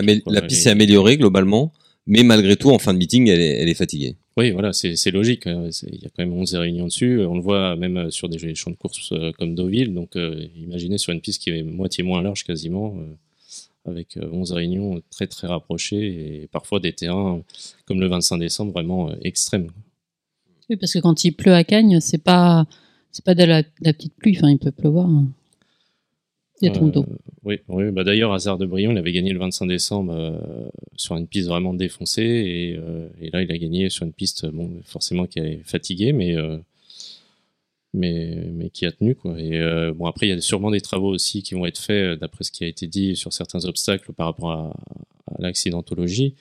s'est 0.50 0.70
améliorée 0.70 1.16
globalement, 1.16 1.72
mais 2.06 2.22
malgré 2.22 2.56
tout, 2.56 2.70
en 2.70 2.78
fin 2.78 2.92
de 2.92 2.98
meeting, 2.98 3.28
elle 3.28 3.68
est 3.68 3.74
fatiguée. 3.74 4.14
Oui, 4.36 4.52
voilà, 4.52 4.72
c'est 4.72 5.10
logique. 5.10 5.46
Hein. 5.46 5.68
Il 5.82 6.02
y 6.02 6.06
a 6.06 6.08
quand 6.08 6.24
même 6.24 6.32
11 6.32 6.54
réunions 6.54 6.86
dessus. 6.86 7.24
On 7.24 7.34
le 7.34 7.40
voit 7.40 7.76
même 7.76 7.96
euh, 7.96 8.10
sur 8.10 8.28
des 8.28 8.54
champs 8.54 8.70
de 8.70 8.76
course 8.76 9.12
euh, 9.12 9.32
comme 9.32 9.54
Deauville. 9.54 9.92
Donc, 9.92 10.16
euh, 10.16 10.46
imaginez 10.56 10.98
sur 10.98 11.12
une 11.12 11.20
piste 11.20 11.42
qui 11.42 11.50
est 11.50 11.62
moitié 11.62 12.04
moins 12.04 12.22
large 12.22 12.44
quasiment, 12.44 12.96
avec 13.84 14.18
11 14.20 14.52
réunions 14.52 15.02
très 15.10 15.26
très 15.26 15.46
rapprochées 15.46 16.42
et 16.42 16.48
parfois 16.48 16.80
des 16.80 16.92
terrains 16.92 17.42
comme 17.86 18.00
le 18.00 18.06
25 18.06 18.38
décembre 18.38 18.72
vraiment 18.72 19.12
extrêmes. 19.22 19.70
Oui, 20.68 20.76
parce 20.76 20.92
que 20.92 21.00
quand 21.00 21.24
il 21.24 21.32
pleut 21.32 21.54
à 21.54 21.64
Cagnes, 21.64 21.98
c'est 22.00 22.22
pas 22.22 22.66
c'est 23.10 23.24
pas 23.24 23.34
de 23.34 23.44
la, 23.44 23.64
petite 23.64 24.14
pluie. 24.14 24.36
Enfin, 24.36 24.50
il 24.50 24.58
peut 24.58 24.70
pleuvoir. 24.70 25.06
Hein. 25.06 25.26
Euh, 26.62 27.02
oui, 27.44 27.58
oui 27.68 27.90
bah 27.90 28.04
d'ailleurs, 28.04 28.32
Hazard 28.32 28.58
de 28.58 28.66
Brion, 28.66 28.92
il 28.92 28.98
avait 28.98 29.12
gagné 29.12 29.32
le 29.32 29.38
25 29.38 29.66
décembre 29.66 30.12
euh, 30.14 30.68
sur 30.96 31.16
une 31.16 31.26
piste 31.26 31.48
vraiment 31.48 31.72
défoncée. 31.72 32.22
Et, 32.22 32.76
euh, 32.76 33.08
et, 33.20 33.30
là, 33.30 33.42
il 33.42 33.50
a 33.50 33.56
gagné 33.56 33.88
sur 33.88 34.04
une 34.04 34.12
piste, 34.12 34.46
bon, 34.46 34.70
forcément, 34.84 35.26
qui 35.26 35.38
est 35.38 35.60
fatiguée, 35.64 36.12
mais, 36.12 36.36
mais, 37.94 38.36
mais 38.52 38.70
qui 38.70 38.84
a 38.84 38.92
tenu. 38.92 39.14
Quoi. 39.14 39.40
Et 39.40 39.58
bon, 39.92 40.06
après, 40.06 40.26
il 40.26 40.30
y 40.30 40.32
a 40.32 40.40
sûrement 40.40 40.70
des 40.70 40.82
travaux 40.82 41.08
aussi 41.08 41.42
qui 41.42 41.54
vont 41.54 41.64
être 41.64 41.78
faits, 41.78 42.20
d'après 42.20 42.44
ce 42.44 42.52
qui 42.52 42.64
a 42.64 42.66
été 42.66 42.86
dit, 42.86 43.16
sur 43.16 43.32
certains 43.32 43.64
obstacles 43.64 44.12
par 44.12 44.26
rapport 44.26 44.50
à, 44.50 44.76
l'accidentologie. 45.38 46.34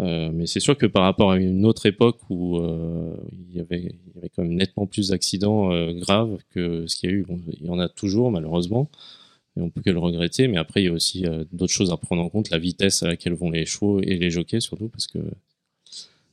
mais 0.00 0.46
c'est 0.46 0.58
sûr 0.58 0.76
que 0.76 0.86
par 0.86 1.02
rapport 1.02 1.32
à 1.32 1.36
une 1.36 1.64
autre 1.66 1.86
époque 1.86 2.18
où 2.30 2.58
il, 3.50 3.56
y 3.56 3.60
avait, 3.60 3.94
quand 4.34 4.42
même 4.42 4.54
nettement 4.54 4.86
plus 4.86 5.10
d'accidents 5.10 5.70
graves 5.92 6.38
que 6.50 6.86
ce 6.88 6.96
qu'il 6.96 7.10
y 7.10 7.12
a 7.12 7.16
eu, 7.16 7.26
il 7.60 7.66
y 7.66 7.70
en 7.70 7.78
a 7.78 7.88
toujours 7.88 8.32
malheureusement 8.32 8.90
et 9.56 9.60
on 9.60 9.70
peut 9.70 9.82
que 9.82 9.90
le 9.90 9.98
regretter. 9.98 10.48
Mais 10.48 10.58
après, 10.58 10.82
il 10.82 10.86
y 10.86 10.88
a 10.88 10.92
aussi 10.92 11.26
euh, 11.26 11.44
d'autres 11.52 11.72
choses 11.72 11.90
à 11.90 11.96
prendre 11.96 12.22
en 12.22 12.28
compte, 12.28 12.50
la 12.50 12.58
vitesse 12.58 13.02
à 13.02 13.08
laquelle 13.08 13.34
vont 13.34 13.50
les 13.50 13.66
chevaux 13.66 14.00
et 14.00 14.16
les 14.16 14.30
jockeys 14.30 14.60
surtout, 14.60 14.88
parce 14.88 15.06
que 15.06 15.18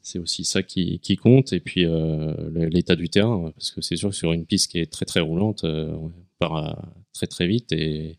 c'est 0.01 0.19
aussi 0.19 0.45
ça 0.45 0.63
qui, 0.63 1.00
compte. 1.21 1.54
Et 1.54 1.60
puis 1.60 1.86
euh, 1.86 2.33
l'état 2.69 2.95
du 2.95 3.10
terrain, 3.10 3.51
parce 3.56 3.71
que 3.71 3.81
c'est 3.81 3.95
sûr 3.95 4.10
que 4.10 4.16
sur 4.16 4.33
une 4.33 4.45
piste 4.45 4.71
qui 4.71 4.80
est 4.80 4.92
très 4.92 5.06
très 5.06 5.19
roulante, 5.19 5.63
euh, 5.63 5.92
on 5.94 6.12
part 6.39 6.89
très 7.13 7.27
très 7.27 7.48
vite 7.48 7.74
et, 7.74 8.18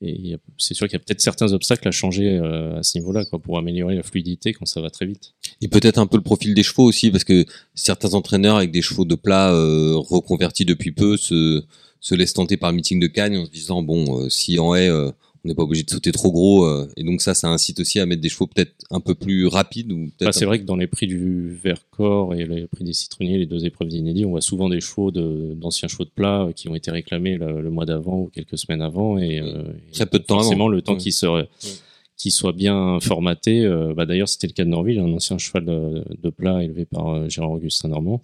et 0.00 0.36
c'est 0.58 0.74
sûr 0.74 0.88
qu'il 0.88 0.94
y 0.94 1.00
a 1.00 1.04
peut-être 1.04 1.20
certains 1.20 1.52
obstacles 1.52 1.86
à 1.86 1.92
changer 1.92 2.36
à 2.38 2.82
ce 2.82 2.98
niveau-là, 2.98 3.24
pour 3.42 3.58
améliorer 3.58 3.94
la 3.94 4.02
fluidité 4.02 4.52
quand 4.52 4.66
ça 4.66 4.80
va 4.80 4.90
très 4.90 5.06
vite. 5.06 5.34
Et 5.60 5.68
peut-être 5.68 5.98
un 5.98 6.08
peu 6.08 6.16
le 6.16 6.22
profil 6.22 6.54
des 6.54 6.64
chevaux 6.64 6.84
aussi, 6.84 7.12
parce 7.12 7.24
que 7.24 7.44
certains 7.74 8.14
entraîneurs 8.14 8.56
avec 8.56 8.72
des 8.72 8.82
chevaux 8.82 9.04
de 9.04 9.14
plat 9.14 9.52
reconvertis 9.52 10.64
depuis 10.64 10.92
peu 10.92 11.16
se 11.16 11.64
se 12.00 12.14
laisse 12.14 12.32
tenter 12.32 12.56
par 12.56 12.70
le 12.70 12.76
meeting 12.76 13.00
de 13.00 13.06
Cannes 13.06 13.36
en 13.36 13.44
se 13.46 13.50
disant 13.50 13.82
bon 13.82 14.20
euh, 14.20 14.28
si 14.28 14.58
en 14.58 14.74
est 14.74 14.88
euh, 14.88 15.10
on 15.44 15.48
n'est 15.48 15.54
pas 15.54 15.62
obligé 15.62 15.84
de 15.84 15.90
sauter 15.90 16.12
trop 16.12 16.30
gros 16.32 16.64
euh, 16.64 16.88
et 16.96 17.04
donc 17.04 17.20
ça 17.20 17.34
ça 17.34 17.48
incite 17.48 17.80
aussi 17.80 18.00
à 18.00 18.06
mettre 18.06 18.20
des 18.22 18.28
chevaux 18.28 18.46
peut-être 18.46 18.74
un 18.90 19.00
peu 19.00 19.14
plus 19.14 19.46
rapides 19.46 19.92
ou 19.92 20.10
bah, 20.20 20.32
c'est 20.32 20.44
vrai 20.44 20.60
que 20.60 20.64
dans 20.64 20.76
les 20.76 20.86
prix 20.86 21.06
du 21.06 21.58
Vercors 21.62 22.34
et 22.34 22.44
les 22.44 22.66
prix 22.66 22.84
des 22.84 22.92
citronniers 22.92 23.38
les 23.38 23.46
deux 23.46 23.64
épreuves 23.64 23.88
d'inédit 23.88 24.24
on 24.24 24.30
voit 24.30 24.40
souvent 24.40 24.68
des 24.68 24.80
chevaux 24.80 25.10
d'anciens 25.10 25.88
chevaux 25.88 26.04
de 26.04 26.10
plat 26.10 26.48
qui 26.54 26.68
ont 26.68 26.74
été 26.74 26.90
réclamés 26.90 27.36
le, 27.36 27.70
mois 27.70 27.86
d'avant 27.86 28.20
ou 28.20 28.30
quelques 28.32 28.58
semaines 28.58 28.82
avant 28.82 29.18
et, 29.18 29.40
très 29.92 30.06
peu 30.06 30.18
de 30.18 30.24
temps 30.24 30.40
forcément 30.40 30.68
le 30.68 30.82
temps 30.82 30.96
qui 30.96 31.12
serait 31.12 31.48
qui 32.16 32.32
soit 32.32 32.52
bien 32.52 32.98
formaté. 32.98 33.64
bah 33.94 34.04
D'ailleurs, 34.04 34.28
c'était 34.28 34.48
le 34.48 34.52
cas 34.52 34.64
de 34.64 34.70
Norville, 34.70 34.98
un 34.98 35.12
ancien 35.12 35.38
cheval 35.38 35.64
de, 35.64 36.04
de 36.20 36.30
plat 36.30 36.64
élevé 36.64 36.84
par 36.84 37.30
Gérard 37.30 37.52
Augustin 37.52 37.90
Normand, 37.90 38.20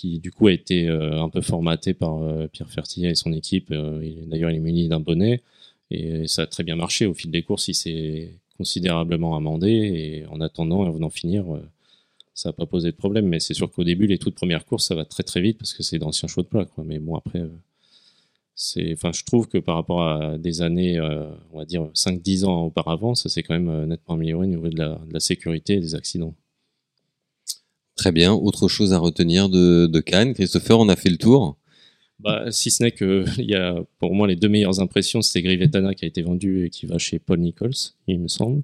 qui 0.00 0.18
du 0.18 0.30
coup 0.32 0.46
a 0.46 0.52
été 0.52 0.88
euh, 0.88 1.20
un 1.20 1.28
peu 1.28 1.42
formaté 1.42 1.92
par 1.92 2.22
euh, 2.22 2.46
Pierre 2.46 2.70
Fertier 2.70 3.10
et 3.10 3.14
son 3.14 3.32
équipe. 3.34 3.70
Euh, 3.70 4.00
d'ailleurs, 4.26 4.50
il 4.50 4.56
est 4.56 4.60
muni 4.60 4.88
d'un 4.88 5.00
bonnet 5.00 5.42
et 5.90 6.26
ça 6.26 6.42
a 6.42 6.46
très 6.46 6.62
bien 6.62 6.76
marché. 6.76 7.04
Au 7.04 7.12
fil 7.12 7.30
des 7.30 7.42
courses, 7.42 7.68
il 7.68 7.74
s'est 7.74 8.40
considérablement 8.56 9.36
amendé 9.36 9.70
et 9.70 10.26
en 10.26 10.40
attendant, 10.40 10.86
avant 10.86 11.00
d'en 11.00 11.10
finir, 11.10 11.44
ça 12.32 12.48
n'a 12.48 12.52
pas 12.54 12.66
posé 12.66 12.90
de 12.90 12.96
problème. 12.96 13.26
Mais 13.26 13.40
c'est 13.40 13.54
sûr 13.54 13.70
qu'au 13.70 13.84
début, 13.84 14.06
les 14.06 14.18
toutes 14.18 14.34
premières 14.34 14.64
courses, 14.64 14.86
ça 14.86 14.94
va 14.94 15.04
très 15.04 15.22
très 15.22 15.42
vite 15.42 15.58
parce 15.58 15.74
que 15.74 15.82
c'est 15.82 15.98
d'anciens 15.98 16.28
chevaux 16.28 16.42
de 16.42 16.46
plat. 16.46 16.66
Mais 16.84 16.98
bon, 16.98 17.16
après, 17.16 17.42
c'est, 18.54 18.92
enfin, 18.92 19.12
je 19.12 19.24
trouve 19.24 19.48
que 19.48 19.58
par 19.58 19.74
rapport 19.74 20.02
à 20.06 20.38
des 20.38 20.62
années, 20.62 21.00
on 21.52 21.58
va 21.58 21.64
dire 21.66 21.90
5-10 21.94 22.44
ans 22.46 22.64
auparavant, 22.66 23.14
ça 23.14 23.28
s'est 23.28 23.42
quand 23.42 23.58
même 23.58 23.86
nettement 23.86 24.14
amélioré 24.14 24.46
au 24.46 24.50
niveau 24.50 24.68
de 24.68 24.78
la 24.78 25.20
sécurité 25.20 25.74
et 25.74 25.80
des 25.80 25.94
accidents. 25.94 26.34
Très 28.00 28.12
bien. 28.12 28.32
Autre 28.32 28.66
chose 28.66 28.94
à 28.94 28.98
retenir 28.98 29.50
de, 29.50 29.84
de 29.84 30.00
Cannes, 30.00 30.32
Christopher, 30.32 30.78
on 30.78 30.88
a 30.88 30.96
fait 30.96 31.10
le 31.10 31.18
tour. 31.18 31.58
Bah, 32.18 32.50
si 32.50 32.70
ce 32.70 32.82
n'est 32.82 32.92
que 32.92 33.26
il 33.38 33.44
y 33.44 33.54
a 33.54 33.74
pour 33.98 34.14
moi 34.14 34.26
les 34.26 34.36
deux 34.36 34.48
meilleures 34.48 34.80
impressions, 34.80 35.20
c'était 35.20 35.42
Grivetana 35.42 35.92
qui 35.92 36.06
a 36.06 36.08
été 36.08 36.22
vendu 36.22 36.64
et 36.64 36.70
qui 36.70 36.86
va 36.86 36.96
chez 36.96 37.18
Paul 37.18 37.40
Nichols, 37.40 37.74
il 38.06 38.20
me 38.20 38.28
semble. 38.28 38.62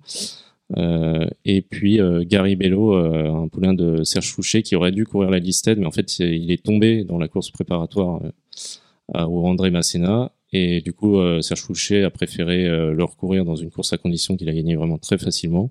Euh, 0.79 1.27
et 1.45 1.61
puis 1.61 2.01
euh, 2.01 2.25
Gary 2.27 2.57
Bello, 2.57 2.95
euh, 2.95 3.31
un 3.31 3.49
poulain 3.49 3.75
de 3.75 4.05
Serge 4.05 4.33
Fouché 4.33 4.63
qui 4.63 4.75
aurait 4.75 4.91
dû 4.91 5.05
courir 5.05 5.29
la 5.29 5.39
Listed, 5.39 5.79
mais 5.79 5.87
en 5.87 5.91
fait 5.91 6.19
il 6.19 6.51
est 6.51 6.65
tombé 6.65 7.05
dans 7.05 7.19
la 7.19 7.29
course 7.29 7.51
préparatoire 7.51 8.23
au 9.15 9.47
André 9.47 9.71
Masséna 9.71 10.33
Et 10.55 10.81
du 10.81 10.95
coup, 10.95 11.19
Serge 11.43 11.61
Fouché 11.61 12.05
a 12.05 12.11
préféré 12.11 12.65
le 12.65 13.05
recourir 13.05 13.45
dans 13.45 13.57
une 13.57 13.71
course 13.71 13.93
à 13.93 13.99
condition 13.99 14.35
qu'il 14.39 14.49
a 14.49 14.55
gagné 14.55 14.77
vraiment 14.77 14.97
très 14.97 15.19
facilement. 15.19 15.71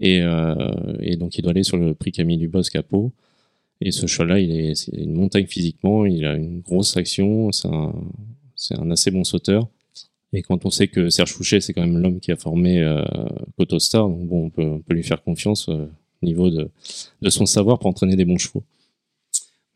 Et, 0.00 0.22
euh, 0.22 0.54
et, 1.00 1.16
donc, 1.16 1.36
il 1.36 1.42
doit 1.42 1.50
aller 1.50 1.62
sur 1.62 1.76
le 1.76 1.94
prix 1.94 2.10
Camille 2.10 2.38
Dubosc 2.38 2.74
à 2.74 2.82
Pau. 2.82 3.12
Et 3.82 3.92
ce 3.92 4.06
cheval-là, 4.06 4.40
il 4.40 4.50
est, 4.50 4.88
une 4.88 5.14
montagne 5.14 5.46
physiquement, 5.46 6.04
il 6.04 6.24
a 6.26 6.34
une 6.34 6.60
grosse 6.60 6.96
action, 6.96 7.50
c'est 7.52 7.68
un, 7.68 8.90
assez 8.90 9.10
bon 9.10 9.24
sauteur. 9.24 9.68
Et 10.32 10.42
quand 10.42 10.64
on 10.64 10.70
sait 10.70 10.88
que 10.88 11.10
Serge 11.10 11.32
Fouché, 11.32 11.60
c'est 11.60 11.72
quand 11.72 11.80
même 11.80 11.98
l'homme 11.98 12.20
qui 12.20 12.30
a 12.30 12.36
formé 12.36 12.78
euh, 12.78 13.02
Star, 13.78 14.08
donc 14.08 14.28
bon, 14.28 14.44
on 14.46 14.50
peut, 14.50 14.62
on 14.62 14.80
peut 14.80 14.94
lui 14.94 15.02
faire 15.02 15.22
confiance 15.22 15.68
euh, 15.68 15.86
au 16.22 16.26
niveau 16.26 16.50
de, 16.50 16.70
de 17.22 17.30
son 17.30 17.46
savoir 17.46 17.78
pour 17.78 17.88
entraîner 17.88 18.16
des 18.16 18.24
bons 18.24 18.38
chevaux. 18.38 18.62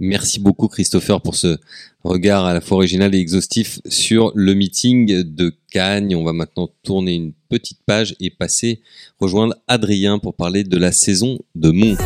Merci 0.01 0.41
beaucoup 0.41 0.67
Christopher 0.67 1.21
pour 1.21 1.37
ce 1.37 1.57
regard 2.03 2.45
à 2.47 2.53
la 2.53 2.61
fois 2.61 2.79
original 2.79 3.15
et 3.15 3.19
exhaustif 3.19 3.79
sur 3.87 4.33
le 4.35 4.55
meeting 4.55 5.23
de 5.23 5.55
Cagnes. 5.71 6.17
On 6.17 6.25
va 6.25 6.33
maintenant 6.33 6.69
tourner 6.83 7.15
une 7.15 7.33
petite 7.49 7.79
page 7.87 8.17
et 8.19 8.31
passer 8.31 8.81
rejoindre 9.21 9.55
Adrien 9.69 10.19
pour 10.19 10.35
parler 10.35 10.65
de 10.65 10.77
la 10.77 10.91
saison 10.91 11.39
de 11.55 11.71
monte. 11.71 12.01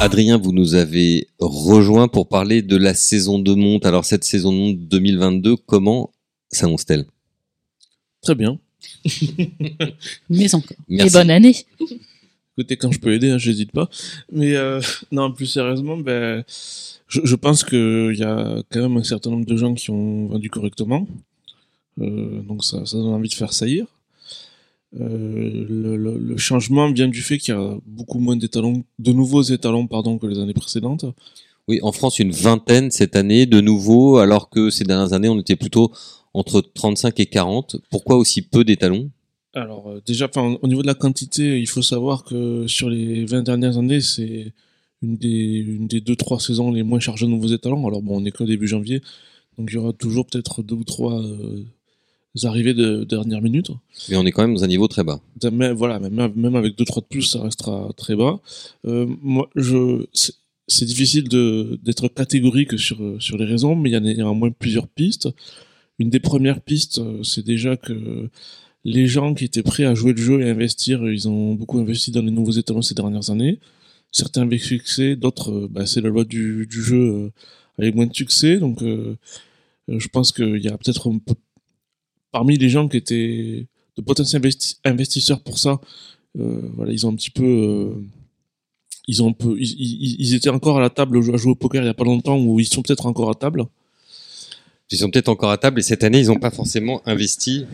Adrien, 0.00 0.36
vous 0.36 0.52
nous 0.52 0.74
avez 0.74 1.28
rejoint 1.38 2.08
pour 2.08 2.26
parler 2.26 2.62
de 2.62 2.76
la 2.76 2.94
saison 2.94 3.38
de 3.38 3.54
monte. 3.54 3.86
Alors 3.86 4.04
cette 4.04 4.24
saison 4.24 4.50
de 4.50 4.56
monte 4.56 4.78
2022, 4.88 5.56
comment 5.56 6.10
s'annonce-t-elle? 6.50 7.06
Très 8.20 8.34
bien. 8.34 8.58
Mais 10.28 10.52
encore. 10.56 10.76
Et 10.88 11.08
bonne 11.08 11.30
année. 11.30 11.54
Quand 12.76 12.92
je 12.92 13.00
peux 13.00 13.12
aider, 13.12 13.30
hein, 13.30 13.38
j'hésite 13.38 13.72
pas. 13.72 13.88
Mais 14.32 14.56
euh, 14.56 14.80
non, 15.12 15.32
plus 15.32 15.46
sérieusement, 15.46 15.96
ben, 15.96 16.44
je, 17.08 17.34
pense 17.34 17.64
qu'il 17.64 18.14
y 18.16 18.24
a 18.24 18.62
quand 18.70 18.80
même 18.80 18.96
un 18.96 19.02
certain 19.02 19.30
nombre 19.30 19.46
de 19.46 19.56
gens 19.56 19.74
qui 19.74 19.90
ont 19.90 20.26
vendu 20.26 20.50
correctement. 20.50 21.06
Euh, 22.00 22.42
donc 22.42 22.64
ça, 22.64 22.82
donne 22.92 23.06
envie 23.08 23.28
de 23.28 23.34
faire 23.34 23.52
saillir. 23.52 23.86
Euh, 24.98 25.66
le, 25.68 25.96
le, 25.96 26.18
le, 26.18 26.36
changement 26.36 26.90
vient 26.90 27.06
du 27.06 27.22
fait 27.22 27.38
qu'il 27.38 27.54
y 27.54 27.56
a 27.56 27.76
beaucoup 27.86 28.18
moins 28.18 28.36
d'étalons, 28.36 28.82
de 28.98 29.12
nouveaux 29.12 29.42
étalons 29.42 29.86
pardon, 29.86 30.18
que 30.18 30.26
les 30.26 30.38
années 30.40 30.54
précédentes. 30.54 31.04
Oui, 31.68 31.78
en 31.82 31.92
France, 31.92 32.18
une 32.18 32.32
vingtaine 32.32 32.90
cette 32.90 33.14
année 33.14 33.46
de 33.46 33.60
nouveaux, 33.60 34.18
alors 34.18 34.50
que 34.50 34.70
ces 34.70 34.82
dernières 34.82 35.12
années, 35.12 35.28
on 35.28 35.38
était 35.38 35.54
plutôt 35.54 35.92
entre 36.34 36.60
35 36.60 37.20
et 37.20 37.26
40. 37.26 37.76
Pourquoi 37.90 38.16
aussi 38.16 38.42
peu 38.42 38.64
d'étalons? 38.64 39.10
Alors 39.54 39.88
euh, 39.88 40.02
déjà, 40.06 40.30
au 40.36 40.66
niveau 40.68 40.82
de 40.82 40.86
la 40.86 40.94
quantité, 40.94 41.60
il 41.60 41.66
faut 41.66 41.82
savoir 41.82 42.24
que 42.24 42.66
sur 42.66 42.88
les 42.88 43.24
20 43.24 43.42
dernières 43.42 43.78
années, 43.78 44.00
c'est 44.00 44.52
une 45.02 45.16
des, 45.16 45.58
une 45.58 45.86
des 45.86 46.00
deux 46.00 46.16
trois 46.16 46.38
saisons 46.38 46.70
les 46.70 46.82
moins 46.82 47.00
chargées 47.00 47.26
de 47.26 47.30
nouveaux 47.30 47.48
étalons. 47.48 47.86
Alors 47.86 48.02
bon, 48.02 48.20
on 48.20 48.24
est 48.24 48.30
qu'au 48.30 48.44
début 48.44 48.68
janvier, 48.68 49.02
donc 49.58 49.70
il 49.70 49.74
y 49.74 49.78
aura 49.78 49.92
toujours 49.92 50.26
peut-être 50.26 50.62
deux 50.62 50.76
ou 50.76 50.84
trois 50.84 51.20
euh, 51.20 51.64
arrivées 52.44 52.74
de, 52.74 53.04
dernière 53.04 53.42
minute. 53.42 53.70
Mais 54.08 54.16
on 54.16 54.24
est 54.24 54.30
quand 54.30 54.42
même 54.42 54.54
dans 54.54 54.64
un 54.64 54.68
niveau 54.68 54.88
très 54.88 55.04
bas. 55.04 55.20
Mais, 55.50 55.72
voilà, 55.72 55.98
même, 55.98 56.32
même 56.34 56.56
avec 56.56 56.76
deux 56.76 56.84
trois 56.84 57.02
de 57.02 57.08
plus, 57.08 57.22
ça 57.22 57.42
restera 57.42 57.90
très 57.96 58.14
bas. 58.14 58.40
Euh, 58.86 59.06
moi, 59.20 59.48
je 59.56 60.06
c'est 60.68 60.84
difficile 60.84 61.28
d'être 61.28 62.06
catégorique 62.06 62.78
sur 62.78 62.98
sur 63.20 63.36
les 63.36 63.44
raisons, 63.44 63.74
mais 63.74 63.90
il 63.90 63.92
y 63.92 63.96
a 63.96 64.00
néanmoins 64.00 64.52
plusieurs 64.52 64.86
pistes. 64.86 65.28
Une 65.98 66.10
des 66.10 66.20
premières 66.20 66.60
pistes, 66.60 66.98
euh, 66.98 67.22
c'est 67.22 67.44
déjà 67.44 67.76
que 67.76 68.30
les 68.84 69.06
gens 69.06 69.34
qui 69.34 69.44
étaient 69.44 69.62
prêts 69.62 69.84
à 69.84 69.94
jouer 69.94 70.12
le 70.12 70.22
jeu 70.22 70.40
et 70.40 70.50
investir, 70.50 71.08
ils 71.08 71.28
ont 71.28 71.54
beaucoup 71.54 71.78
investi 71.78 72.10
dans 72.10 72.22
les 72.22 72.30
nouveaux 72.30 72.52
étalons 72.52 72.82
ces 72.82 72.94
dernières 72.94 73.30
années. 73.30 73.60
Certains 74.12 74.42
avec 74.42 74.62
succès, 74.62 75.16
d'autres, 75.16 75.52
euh, 75.52 75.68
bah, 75.70 75.86
c'est 75.86 76.00
la 76.00 76.08
loi 76.08 76.24
du, 76.24 76.66
jeu 76.70 76.96
euh, 76.96 77.32
avec 77.78 77.94
moins 77.94 78.06
de 78.06 78.14
succès. 78.14 78.58
Donc, 78.58 78.82
euh, 78.82 79.16
je 79.88 80.08
pense 80.08 80.32
qu'il 80.32 80.58
y 80.58 80.68
a 80.68 80.76
peut-être 80.78 81.10
parmi 82.32 82.56
les 82.56 82.68
gens 82.68 82.88
qui 82.88 82.96
étaient 82.96 83.66
de 83.96 84.02
potentiels 84.02 84.42
investisseurs 84.84 85.40
pour 85.40 85.58
ça, 85.58 85.80
euh, 86.38 86.60
voilà, 86.74 86.92
ils 86.92 87.06
ont 87.06 87.10
un 87.10 87.16
petit 87.16 87.30
peu, 87.30 87.44
euh, 87.44 87.94
ils 89.08 89.22
ont 89.22 89.34
ils, 89.58 90.34
étaient 90.34 90.50
encore 90.50 90.78
à 90.78 90.80
la 90.80 90.90
table 90.90 91.18
à 91.18 91.36
jouer 91.36 91.52
au 91.52 91.54
poker 91.56 91.82
il 91.82 91.86
y 91.86 91.88
a 91.88 91.94
pas 91.94 92.04
longtemps, 92.04 92.38
ou 92.38 92.60
ils 92.60 92.66
sont 92.66 92.82
peut-être 92.82 93.06
encore 93.06 93.30
à 93.30 93.34
table. 93.34 93.64
Ils 94.90 94.98
sont 94.98 95.10
peut-être 95.10 95.28
encore 95.28 95.50
à 95.50 95.58
table 95.58 95.78
et 95.80 95.82
cette 95.82 96.02
année, 96.02 96.20
ils 96.20 96.26
n'ont 96.26 96.38
pas 96.38 96.50
forcément 96.50 97.00
investi 97.06 97.64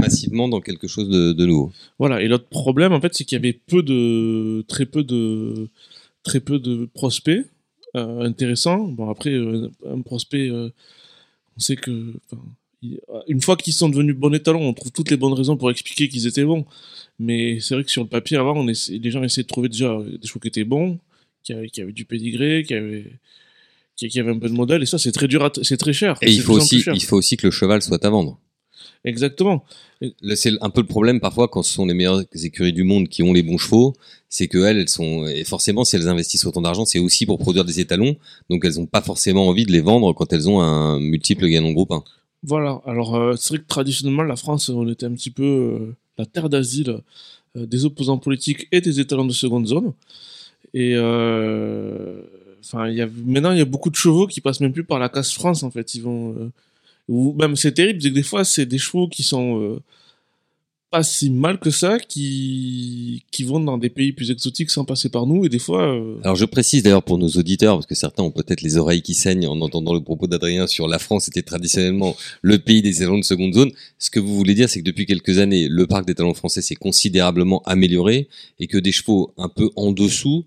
massivement 0.00 0.48
dans 0.48 0.60
quelque 0.60 0.88
chose 0.88 1.08
de, 1.08 1.46
nouveau. 1.46 1.72
Voilà. 1.98 2.20
Et 2.22 2.28
l'autre 2.28 2.48
problème, 2.48 2.92
en 2.92 3.00
fait, 3.00 3.14
c'est 3.14 3.24
qu'il 3.24 3.36
y 3.36 3.38
avait 3.38 3.52
peu 3.52 3.82
de, 3.82 4.64
très 4.68 4.86
peu 4.86 5.04
de, 5.04 5.68
très 6.22 6.40
peu 6.40 6.58
de 6.58 6.88
prospects 6.92 7.46
euh, 7.94 8.20
intéressants. 8.20 8.88
Bon, 8.88 9.08
après, 9.08 9.30
euh, 9.30 9.70
un 9.88 10.00
prospect, 10.00 10.48
euh, 10.50 10.70
on 11.56 11.60
sait 11.60 11.76
que, 11.76 12.14
une 13.28 13.40
fois 13.40 13.56
qu'ils 13.56 13.72
sont 13.72 13.88
devenus 13.88 14.16
bons 14.16 14.34
étalons, 14.34 14.62
on 14.62 14.74
trouve 14.74 14.92
toutes 14.92 15.10
les 15.10 15.16
bonnes 15.16 15.32
raisons 15.32 15.56
pour 15.56 15.70
expliquer 15.70 16.08
qu'ils 16.08 16.26
étaient 16.26 16.44
bons. 16.44 16.66
Mais 17.18 17.60
c'est 17.60 17.74
vrai 17.74 17.84
que 17.84 17.90
sur 17.90 18.02
le 18.02 18.08
papier, 18.08 18.36
avant, 18.36 18.56
on 18.56 18.68
essaie, 18.68 18.98
les 18.98 19.10
gens 19.10 19.22
essayaient 19.22 19.44
de 19.44 19.48
trouver 19.48 19.68
déjà 19.68 19.98
des 20.20 20.26
chevaux 20.26 20.40
qui 20.40 20.48
étaient 20.48 20.64
bons, 20.64 20.98
qui 21.42 21.52
avaient, 21.52 21.68
qui 21.68 21.80
avaient 21.80 21.92
du 21.92 22.04
pédigré, 22.04 22.64
qui 22.66 22.74
avaient, 22.74 23.12
qui, 23.96 24.20
avait 24.20 24.30
un 24.30 24.38
peu 24.38 24.48
de 24.48 24.54
modèle 24.54 24.82
et 24.82 24.86
ça 24.86 24.98
c'est 24.98 25.12
très 25.12 25.28
dur 25.28 25.50
c'est 25.62 25.76
très 25.76 25.92
cher. 25.92 26.16
Et 26.22 26.30
il 26.30 26.40
faut 26.40 26.54
aussi 26.54 26.84
il 26.94 27.04
faut 27.04 27.16
aussi 27.16 27.36
que 27.36 27.46
le 27.46 27.50
cheval 27.50 27.82
soit 27.82 28.04
à 28.04 28.10
vendre. 28.10 28.38
Exactement. 29.04 29.64
C'est 30.34 30.52
un 30.60 30.70
peu 30.70 30.80
le 30.80 30.86
problème 30.86 31.20
parfois 31.20 31.48
quand 31.48 31.62
ce 31.62 31.72
sont 31.72 31.86
les 31.86 31.94
meilleures 31.94 32.22
écuries 32.42 32.72
du 32.72 32.82
monde 32.82 33.08
qui 33.08 33.22
ont 33.22 33.32
les 33.32 33.42
bons 33.42 33.58
chevaux 33.58 33.94
c'est 34.28 34.48
que 34.48 34.58
elles, 34.58 34.78
elles 34.78 34.88
sont 34.88 35.26
et 35.26 35.44
forcément 35.44 35.84
si 35.84 35.96
elles 35.96 36.08
investissent 36.08 36.44
autant 36.44 36.60
d'argent 36.60 36.84
c'est 36.84 36.98
aussi 36.98 37.24
pour 37.24 37.38
produire 37.38 37.64
des 37.64 37.80
étalons 37.80 38.16
donc 38.50 38.64
elles 38.64 38.74
n'ont 38.74 38.86
pas 38.86 39.00
forcément 39.00 39.48
envie 39.48 39.64
de 39.64 39.72
les 39.72 39.80
vendre 39.80 40.12
quand 40.12 40.32
elles 40.32 40.48
ont 40.48 40.60
un 40.60 40.98
multiple 41.00 41.46
gagnant 41.46 41.72
groupe 41.72 41.92
1 41.92 42.04
voilà. 42.46 42.80
Alors 42.86 43.16
euh, 43.16 43.34
c'est 43.36 43.50
vrai 43.50 43.58
que 43.58 43.66
traditionnellement 43.66 44.22
la 44.22 44.36
France 44.36 44.68
on 44.68 44.88
était 44.88 45.06
un 45.06 45.12
petit 45.12 45.30
peu 45.30 45.42
euh, 45.42 45.96
la 46.16 46.26
terre 46.26 46.48
d'asile 46.48 47.00
euh, 47.56 47.66
des 47.66 47.84
opposants 47.84 48.18
politiques 48.18 48.68
et 48.70 48.80
des 48.80 49.00
étalons 49.00 49.24
de 49.24 49.32
seconde 49.32 49.66
zone. 49.66 49.92
Et 50.74 50.94
Enfin, 52.66 52.92
maintenant 53.24 53.52
il 53.52 53.58
y 53.58 53.62
a 53.62 53.66
beaucoup 53.66 53.90
de 53.90 53.96
chevaux 53.96 54.26
qui 54.26 54.40
passent 54.40 54.60
même 54.60 54.72
plus 54.72 54.84
par 54.84 54.98
la 54.98 55.08
casse 55.08 55.32
France 55.32 55.62
en 55.62 55.70
fait. 55.70 55.94
Ils 55.94 56.02
vont 56.02 56.34
euh, 56.34 56.50
même 57.08 57.56
c'est 57.56 57.72
terrible, 57.72 58.02
c'est 58.02 58.10
que 58.10 58.14
des 58.14 58.22
fois 58.22 58.44
c'est 58.44 58.66
des 58.66 58.78
chevaux 58.78 59.08
qui 59.08 59.22
sont 59.22 59.60
euh, 59.60 59.80
pas 60.90 61.04
si 61.04 61.30
mal 61.30 61.58
que 61.58 61.70
ça, 61.70 61.98
qui 62.00 63.24
qui 63.30 63.44
vont 63.44 63.60
dans 63.60 63.78
des 63.78 63.90
pays 63.90 64.12
plus 64.12 64.32
exotiques 64.32 64.70
sans 64.70 64.84
passer 64.84 65.08
par 65.08 65.26
nous 65.26 65.44
et 65.44 65.48
des 65.48 65.60
fois. 65.60 65.94
Euh... 65.94 66.18
Alors 66.24 66.34
je 66.34 66.44
précise 66.44 66.82
d'ailleurs 66.82 67.04
pour 67.04 67.18
nos 67.18 67.28
auditeurs 67.28 67.76
parce 67.76 67.86
que 67.86 67.94
certains 67.94 68.24
ont 68.24 68.32
peut-être 68.32 68.62
les 68.62 68.76
oreilles 68.76 69.02
qui 69.02 69.14
saignent 69.14 69.46
en 69.46 69.60
entendant 69.60 69.94
le 69.94 70.00
propos 70.00 70.26
d'Adrien 70.26 70.66
sur 70.66 70.88
la 70.88 70.98
France 70.98 71.28
était 71.28 71.42
traditionnellement 71.42 72.16
le 72.42 72.58
pays 72.58 72.82
des 72.82 73.02
étalons 73.02 73.18
de 73.18 73.24
seconde 73.24 73.54
zone. 73.54 73.70
Ce 73.98 74.10
que 74.10 74.18
vous 74.18 74.34
voulez 74.34 74.54
dire 74.54 74.68
c'est 74.68 74.80
que 74.80 74.84
depuis 74.84 75.06
quelques 75.06 75.38
années 75.38 75.68
le 75.68 75.86
parc 75.86 76.04
des 76.04 76.16
talons 76.16 76.34
français 76.34 76.62
s'est 76.62 76.74
considérablement 76.74 77.62
amélioré 77.66 78.28
et 78.58 78.66
que 78.66 78.78
des 78.78 78.92
chevaux 78.92 79.32
un 79.36 79.48
peu 79.48 79.70
en 79.76 79.92
dessous 79.92 80.44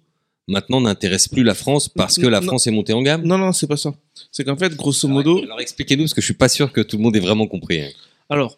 maintenant 0.50 0.82
n'intéresse 0.82 1.28
plus 1.30 1.44
la 1.44 1.54
France 1.54 1.88
parce 1.88 2.18
que 2.18 2.28
la 2.28 2.42
Non. 2.42 2.48
France 2.48 2.68
est 2.68 2.72
montée 2.72 2.94
en 2.94 3.02
gamme 3.02 3.24
Non 3.24 3.38
non 3.38 3.52
c'est 3.54 3.68
pas 3.68 3.78
ça. 3.78 3.94
C'est 4.32 4.44
qu'en 4.44 4.58
fait 4.58 4.76
grosso 4.76 5.08
modo. 5.08 5.32
Alors, 5.38 5.44
alors 5.46 5.62
expliquez-nous 5.62 6.04
parce 6.04 6.14
que 6.14 6.22
je 6.22 6.26
suis 6.26 6.34
pas 6.34 6.50
sûr 6.50 6.72
que 6.74 6.82
tout 6.82 6.98
le 6.98 7.04
monde 7.04 7.16
ait 7.16 7.20
vraiment 7.22 7.48
compris. 7.48 7.82
hein. 7.82 7.90
Alors 8.30 8.58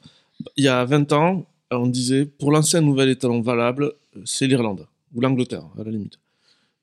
il 0.57 0.63
y 0.63 0.67
a 0.67 0.83
20 0.85 1.11
ans 1.13 1.45
on 1.69 1.87
disait 1.87 2.25
pour 2.25 2.51
lancer 2.51 2.77
un 2.77 2.81
nouvel 2.81 3.09
étalon 3.09 3.41
valable 3.41 3.93
euh, 4.17 4.21
c'est 4.25 4.47
l'Irlande 4.47 4.87
ou 5.13 5.21
l'Angleterre 5.21 5.65
à 5.79 5.83
la 5.83 5.91
limite. 5.91 6.17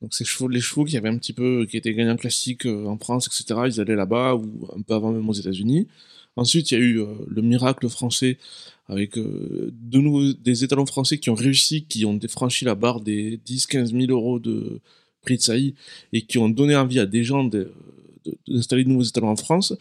Donc 0.01 0.15
ces 0.15 0.25
chevaux, 0.25 0.49
les 0.49 0.61
chevaux 0.61 0.85
qui 0.85 0.97
avaient 0.97 1.09
un 1.09 1.19
petit 1.19 1.33
peu, 1.33 1.67
qui 1.69 1.77
étaient 1.77 1.93
gagnants 1.93 2.17
classiques 2.17 2.67
euh, 2.67 2.87
en 2.87 2.97
France, 2.99 3.27
etc. 3.27 3.61
Ils 3.67 3.81
allaient 3.81 3.97
là-bas 3.97 4.35
ou 4.37 4.69
un 4.77 4.81
peu 4.83 4.95
avant 4.95 5.11
même 5.11 5.29
aux 5.29 5.33
États-Unis. 5.33 5.89
Ensuite, 6.37 6.71
il 6.71 6.75
y 6.79 6.81
a 6.81 6.85
eu 6.85 7.01
euh, 7.01 7.07
le 7.27 7.43
miracle 7.43 7.89
français 7.89 8.39
avec 8.89 9.19
euh, 9.19 9.71
de 9.73 9.99
nouveau 9.99 10.33
des 10.33 10.65
étalons 10.65 10.87
français 10.87 11.19
qui 11.19 11.31
ont 11.31 11.35
réussi, 11.35 11.85
qui 11.85 12.05
ont 12.05 12.19
franchi 12.29 12.65
la 12.65 12.75
barre 12.75 13.01
des 13.01 13.39
10-15 13.47 13.87
000 13.99 14.11
euros 14.11 14.39
de 14.39 14.81
prix 15.23 15.37
de 15.37 15.43
saillie 15.43 15.75
et 16.13 16.23
qui 16.23 16.39
ont 16.39 16.49
donné 16.49 16.75
envie 16.77 16.99
à 16.99 17.07
des 17.07 17.23
gens 17.25 17.45
de- 17.45 17.71
de- 18.25 18.37
d'installer 18.49 18.85
de, 18.85 18.89
nouveaux 18.89 19.03
étalons 19.05 19.29
en 19.29 19.37
France. 19.37 19.75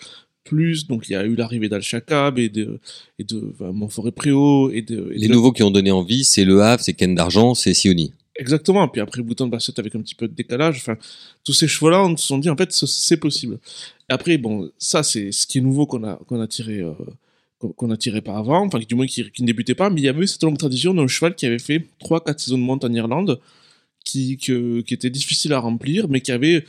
Plus, 0.43 0.87
donc 0.87 1.09
il 1.09 1.11
y 1.11 1.15
a 1.15 1.25
eu 1.25 1.35
l'arrivée 1.35 1.67
d'Al 1.69 1.81
Chakab 1.81 2.39
et 2.39 2.47
de, 2.49 2.79
et 3.19 3.23
de 3.25 3.51
enfin, 3.53 3.71
Montforêt-Préau 3.73 4.71
et 4.71 4.81
de, 4.81 5.11
et 5.13 5.17
Les 5.19 5.27
nouveaux 5.27 5.51
qui 5.51 5.63
ont 5.63 5.71
donné 5.71 5.91
envie, 5.91 6.23
c'est 6.23 6.45
Le 6.45 6.61
Havre, 6.61 6.81
c'est 6.83 6.93
Ken 6.93 7.13
d'Argent, 7.15 7.53
c'est 7.53 7.73
Sioni. 7.73 8.13
Exactement. 8.39 8.87
Puis 8.87 9.01
après, 9.01 9.21
Bouton 9.23 9.47
de 9.47 9.51
Bassett 9.51 9.77
avec 9.79 9.95
un 9.95 10.01
petit 10.01 10.15
peu 10.15 10.27
de 10.27 10.33
décalage. 10.33 10.77
Enfin, 10.77 10.95
tous 11.43 11.53
ces 11.53 11.67
chevaux-là, 11.67 12.05
on 12.05 12.15
se 12.15 12.27
sont 12.27 12.37
dit, 12.37 12.49
en 12.49 12.55
fait, 12.55 12.71
ce- 12.71 12.85
c'est 12.85 13.17
possible. 13.17 13.57
Et 14.09 14.13
après, 14.13 14.37
bon, 14.37 14.69
ça, 14.77 15.01
c'est 15.03 15.31
ce 15.31 15.45
qui 15.47 15.57
est 15.57 15.61
nouveau 15.61 15.85
qu'on 15.85 16.03
a, 16.03 16.15
qu'on 16.27 16.39
a 16.39 16.47
tiré, 16.47 16.79
euh, 16.79 16.93
qu'on 17.59 17.95
tiré 17.95 18.21
par 18.21 18.37
avant. 18.37 18.65
Enfin, 18.65 18.79
du 18.79 18.95
moins, 18.95 19.05
qui, 19.07 19.29
qui 19.31 19.41
ne 19.41 19.47
débutait 19.47 19.75
pas. 19.75 19.89
Mais 19.89 20.01
il 20.01 20.03
y 20.03 20.09
avait 20.09 20.27
cette 20.27 20.43
longue 20.43 20.57
tradition 20.57 20.93
d'un 20.93 21.07
cheval 21.07 21.35
qui 21.35 21.45
avait 21.45 21.59
fait 21.59 21.85
trois, 21.99 22.23
quatre 22.23 22.39
saisons 22.39 22.57
de 22.57 22.63
monte 22.63 22.83
en 22.85 22.93
Irlande, 22.93 23.39
qui, 24.05 24.37
que, 24.37 24.81
qui 24.81 24.93
était 24.93 25.09
difficile 25.09 25.53
à 25.53 25.59
remplir, 25.59 26.07
mais 26.07 26.21
qui 26.21 26.31
avait 26.31 26.65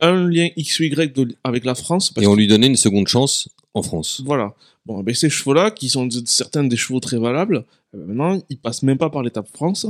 un 0.00 0.28
lien 0.28 0.48
X 0.56 0.78
ou 0.80 0.84
Y 0.84 1.12
de- 1.14 1.34
avec 1.44 1.64
la 1.64 1.74
France. 1.74 2.10
Parce 2.10 2.24
Et 2.24 2.28
on 2.28 2.34
que- 2.34 2.38
lui 2.38 2.46
donnait 2.46 2.68
une 2.68 2.76
seconde 2.76 3.08
chance 3.08 3.48
en 3.74 3.82
France. 3.82 4.22
voilà. 4.24 4.54
Bon, 4.86 5.02
ben 5.02 5.14
ces 5.14 5.28
chevaux-là, 5.28 5.70
qui 5.70 5.88
sont 5.90 6.08
certains 6.24 6.64
des 6.64 6.76
chevaux 6.76 7.00
très 7.00 7.18
valables, 7.18 7.64
eh 7.92 7.98
ben, 7.98 8.06
maintenant, 8.06 8.42
ils 8.48 8.56
passent 8.58 8.82
même 8.82 8.96
pas 8.96 9.10
par 9.10 9.22
l'étape 9.22 9.48
France 9.52 9.86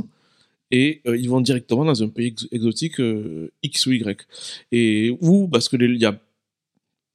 et 0.71 1.01
euh, 1.07 1.15
ils 1.17 1.29
vont 1.29 1.39
directement 1.41 1.85
dans 1.85 2.03
un 2.03 2.09
pays 2.09 2.27
ex- 2.27 2.47
exotique 2.51 2.99
euh, 2.99 3.49
X 3.63 3.85
ou 3.85 3.93
Y. 3.93 4.27
Et 4.73 5.15
ou 5.21 5.47
parce 5.47 5.69
que 5.69 5.77
il 5.81 5.95
y 5.97 6.05
a 6.05 6.19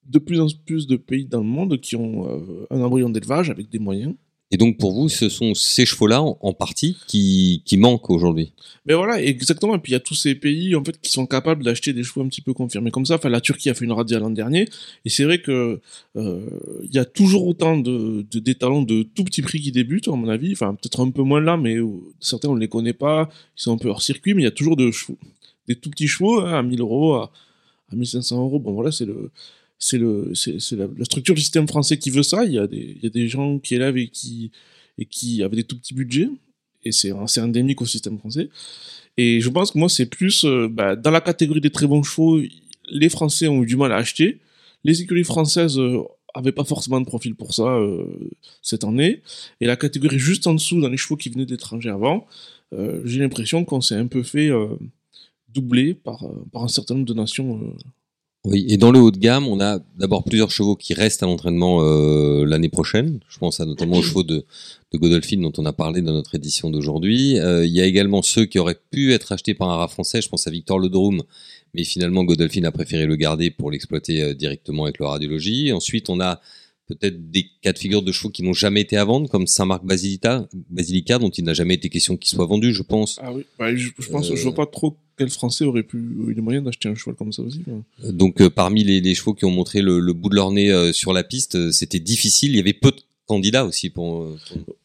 de 0.06 0.18
plus 0.18 0.40
en 0.40 0.46
plus 0.66 0.86
de 0.86 0.96
pays 0.96 1.24
dans 1.24 1.38
le 1.38 1.44
monde 1.44 1.80
qui 1.80 1.96
ont 1.96 2.28
euh, 2.28 2.66
un 2.70 2.80
embryon 2.80 3.10
d'élevage 3.10 3.50
avec 3.50 3.68
des 3.70 3.78
moyens. 3.78 4.14
Et 4.50 4.56
donc 4.56 4.78
pour 4.78 4.92
vous, 4.92 5.08
ce 5.08 5.28
sont 5.28 5.52
ces 5.54 5.84
chevaux-là 5.84 6.22
en, 6.22 6.52
partie 6.52 6.96
qui, 7.08 7.62
qui 7.64 7.76
manquent 7.76 8.10
aujourd'hui? 8.10 8.52
Mais 8.86 8.94
voilà, 8.94 9.20
exactement. 9.20 9.74
Et 9.74 9.78
puis 9.78 9.90
il 9.90 9.94
y 9.94 9.96
a 9.96 10.00
tous 10.00 10.14
ces 10.14 10.36
pays 10.36 10.76
en 10.76 10.84
fait 10.84 11.00
qui 11.00 11.10
sont 11.10 11.26
capables 11.26 11.64
d'acheter 11.64 11.92
des 11.92 12.04
chevaux 12.04 12.20
un 12.20 12.28
petit 12.28 12.42
peu 12.42 12.52
confirmés 12.52 12.92
comme 12.92 13.04
ça. 13.04 13.16
Enfin, 13.16 13.30
la 13.30 13.40
Turquie 13.40 13.70
a 13.70 13.74
fait 13.74 13.84
une 13.84 13.90
radia 13.90 14.20
l'an 14.20 14.30
dernier, 14.30 14.68
et 15.04 15.08
c'est 15.08 15.24
vrai 15.24 15.40
que 15.40 15.80
euh, 16.16 16.46
il 16.84 16.94
y 16.94 16.98
a 16.98 17.04
toujours 17.04 17.46
autant 17.48 17.76
de, 17.76 18.24
de 18.30 18.38
d'étalons 18.38 18.82
de 18.82 19.02
tout 19.02 19.24
petit 19.24 19.42
prix 19.42 19.60
qui 19.60 19.72
débutent, 19.72 20.06
à 20.06 20.12
mon 20.12 20.28
avis. 20.28 20.52
Enfin, 20.52 20.74
peut-être 20.74 21.00
un 21.00 21.10
peu 21.10 21.22
moins 21.22 21.40
là, 21.40 21.56
mais 21.56 21.76
certains 22.20 22.48
on 22.48 22.54
ne 22.54 22.60
les 22.60 22.68
connaît 22.68 22.92
pas. 22.92 23.30
Ils 23.58 23.62
sont 23.62 23.72
un 23.72 23.78
peu 23.78 23.88
hors 23.88 24.02
circuit, 24.02 24.34
mais 24.34 24.42
il 24.42 24.44
y 24.44 24.48
a 24.48 24.52
toujours 24.52 24.76
de 24.76 24.90
chevaux, 24.92 25.18
des 25.66 25.74
tout 25.74 25.90
petits 25.90 26.06
chevaux 26.06 26.40
hein, 26.40 26.52
à 26.52 26.62
1000 26.62 26.80
euros, 26.80 27.14
à, 27.14 27.32
à 27.90 27.96
1500 27.96 28.40
euros. 28.40 28.60
Bon 28.60 28.72
voilà, 28.72 28.92
c'est 28.92 29.06
le 29.06 29.32
c'est 29.86 29.98
le 29.98 30.32
c'est 30.34 30.58
la, 30.72 30.86
la, 30.96 31.04
structure 31.04 31.34
du 31.34 31.42
système 31.42 31.68
français 31.68 31.98
qui 31.98 32.10
veut 32.10 32.22
ça. 32.22 32.44
Il 32.46 32.52
y 32.52 32.58
a 32.58 32.66
des, 32.66 32.96
il 32.96 33.02
y 33.02 33.06
a 33.06 33.10
des 33.10 33.28
gens 33.28 33.58
qui 33.58 33.74
élèvent 33.74 33.98
et 33.98 34.08
qui 34.08 34.50
et 34.96 35.04
qui 35.04 35.42
avaient 35.42 35.56
des 35.56 35.64
tout 35.64 35.78
petits 35.78 35.94
budgets 35.94 36.28
et 36.84 36.92
c'est 36.92 37.12
c'est 37.26 37.40
endémique 37.40 37.82
au 37.82 37.86
système 37.86 38.18
français. 38.18 38.48
Et 39.16 39.40
je 39.40 39.48
pense 39.50 39.72
que 39.72 39.78
moi 39.78 39.88
c'est 39.88 40.06
plus 40.06 40.44
euh, 40.44 40.68
bah, 40.68 40.96
dans 40.96 41.10
la 41.10 41.20
catégorie 41.20 41.60
des 41.60 41.70
très 41.70 41.86
bons 41.86 42.02
chevaux, 42.02 42.40
les 42.88 43.08
Français 43.10 43.46
ont 43.48 43.62
eu 43.62 43.66
du 43.66 43.76
mal 43.76 43.92
à 43.92 43.96
acheter. 43.96 44.40
Les 44.84 45.02
écuries 45.02 45.24
françaises 45.24 45.78
euh, 45.78 46.02
avaient 46.34 46.52
pas 46.52 46.64
forcément 46.64 47.00
de 47.00 47.06
profil 47.06 47.34
pour 47.34 47.54
ça 47.54 47.76
euh, 47.76 48.06
cette 48.62 48.84
année. 48.84 49.22
Et 49.60 49.66
la 49.66 49.76
catégorie 49.76 50.18
juste 50.18 50.46
en 50.46 50.54
dessous, 50.54 50.80
dans 50.80 50.88
les 50.88 50.96
chevaux 50.96 51.16
qui 51.16 51.28
venaient 51.28 51.46
d'étrangers 51.46 51.90
avant, 51.90 52.26
euh, 52.72 53.00
j'ai 53.04 53.20
l'impression 53.20 53.64
qu'on 53.64 53.80
s'est 53.80 53.94
un 53.94 54.06
peu 54.06 54.22
fait 54.22 54.50
doubler 55.48 55.94
par, 55.94 56.26
par 56.52 56.64
un 56.64 56.68
certain 56.68 56.94
nombre 56.94 57.06
de 57.06 57.14
nations 57.14 57.74
oui, 58.46 58.66
et 58.68 58.76
dans 58.76 58.92
le 58.92 58.98
haut 58.98 59.10
de 59.10 59.16
gamme, 59.18 59.48
on 59.48 59.58
a 59.58 59.78
d'abord 59.96 60.22
plusieurs 60.22 60.50
chevaux 60.50 60.76
qui 60.76 60.92
restent 60.92 61.22
à 61.22 61.26
l'entraînement 61.26 61.80
euh, 61.80 62.44
l'année 62.44 62.68
prochaine. 62.68 63.20
Je 63.26 63.38
pense 63.38 63.58
à 63.58 63.64
notamment 63.64 63.96
aux 63.96 64.02
chevaux 64.02 64.22
de, 64.22 64.44
Godolphin 64.92 65.38
dont 65.40 65.52
on 65.56 65.64
a 65.64 65.72
parlé 65.72 66.02
dans 66.02 66.12
notre 66.12 66.34
édition 66.34 66.70
d'aujourd'hui. 66.70 67.38
Euh, 67.38 67.64
il 67.64 67.72
y 67.72 67.80
a 67.80 67.86
également 67.86 68.20
ceux 68.20 68.44
qui 68.44 68.58
auraient 68.58 68.78
pu 68.90 69.14
être 69.14 69.32
achetés 69.32 69.54
par 69.54 69.70
un 69.70 69.76
rat 69.76 69.88
français. 69.88 70.20
Je 70.20 70.28
pense 70.28 70.46
à 70.46 70.50
Victor 70.50 70.78
Ledrum, 70.78 71.22
mais 71.72 71.84
finalement 71.84 72.22
Godolphin 72.22 72.64
a 72.64 72.70
préféré 72.70 73.06
le 73.06 73.16
garder 73.16 73.50
pour 73.50 73.70
l'exploiter 73.70 74.22
euh, 74.22 74.34
directement 74.34 74.84
avec 74.84 74.98
le 74.98 75.06
radiologie. 75.06 75.72
Ensuite, 75.72 76.10
on 76.10 76.20
a 76.20 76.40
peut-être 76.86 77.30
des 77.30 77.46
cas 77.62 77.72
de 77.72 77.78
figure 77.78 78.02
de 78.02 78.12
chevaux 78.12 78.30
qui 78.30 78.42
n'ont 78.42 78.52
jamais 78.52 78.80
été 78.80 78.96
à 78.96 79.04
vendre, 79.04 79.28
comme 79.28 79.46
Saint-Marc 79.46 79.84
Basilica, 79.84 80.46
Basilica, 80.70 81.18
dont 81.18 81.30
il 81.30 81.44
n'a 81.44 81.54
jamais 81.54 81.74
été 81.74 81.88
question 81.88 82.16
qu'il 82.16 82.30
soit 82.30 82.46
vendu, 82.46 82.74
je 82.74 82.82
pense. 82.82 83.18
Ah 83.22 83.32
oui, 83.32 83.44
bah, 83.58 83.74
je, 83.74 83.90
pense, 84.10 84.34
je 84.34 84.42
vois 84.42 84.54
pas 84.54 84.66
trop 84.66 84.96
quel 85.16 85.30
Français 85.30 85.64
aurait 85.64 85.82
pu 85.82 85.98
eu 85.98 86.34
les 86.34 86.40
moyens 86.40 86.64
d'acheter 86.64 86.88
un 86.88 86.94
cheval 86.94 87.14
comme 87.14 87.32
ça 87.32 87.42
aussi. 87.42 87.62
Donc 88.02 88.40
euh, 88.40 88.50
parmi 88.50 88.84
les, 88.84 89.00
les, 89.00 89.14
chevaux 89.14 89.34
qui 89.34 89.44
ont 89.44 89.50
montré 89.50 89.80
le, 89.80 90.00
le 90.00 90.12
bout 90.12 90.28
de 90.28 90.34
leur 90.34 90.50
nez 90.50 90.72
euh, 90.72 90.92
sur 90.92 91.12
la 91.12 91.22
piste, 91.22 91.54
euh, 91.54 91.70
c'était 91.70 92.00
difficile. 92.00 92.52
Il 92.52 92.56
y 92.56 92.60
avait 92.60 92.72
peu 92.72 92.90
de 92.90 93.00
candidats 93.26 93.64
aussi 93.64 93.90
pour. 93.90 94.28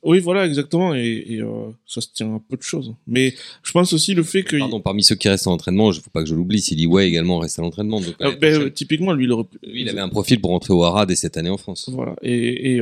Oui, 0.03 0.19
voilà, 0.19 0.46
exactement, 0.46 0.96
et, 0.96 1.24
et 1.27 1.41
ça 1.86 2.01
se 2.01 2.08
tient 2.13 2.36
à 2.36 2.41
peu 2.48 2.58
de 2.58 2.62
choses. 2.62 2.93
Mais 3.08 3.34
je 3.63 3.72
pense 3.72 3.93
aussi 3.93 4.13
le 4.13 4.24
fait 4.24 4.43
que. 4.43 4.58
Pardon, 4.58 4.81
parmi 4.81 5.03
ceux 5.03 5.15
qui 5.15 5.29
restent 5.29 5.48
à 5.48 5.50
l'entraînement, 5.50 5.91
il 5.91 6.00
faut 6.00 6.10
pas 6.10 6.24
que 6.24 6.29
je 6.29 6.36
l'oublie. 6.36 6.62
Silly 6.62 6.86
Way 6.86 7.08
également 7.08 7.39
reste 7.39 7.60
à 7.60 7.62
l'entraînement. 7.62 8.01
Ben, 8.41 8.69
typiquement, 8.72 9.13
lui, 9.13 9.25
il 9.25 9.31
aurait... 9.31 9.46
lui, 9.63 9.81
il 9.81 9.89
avait 9.89 10.01
un 10.01 10.10
profil 10.10 10.39
pour 10.41 10.51
rentrer 10.51 10.74
au 10.74 10.84
Hara 10.84 11.05
dès 11.05 11.15
cette 11.15 11.38
année 11.38 11.50
en 11.50 11.58
France. 11.58 11.89
Voilà, 11.91 12.15
et, 12.22 12.75
et 12.75 12.81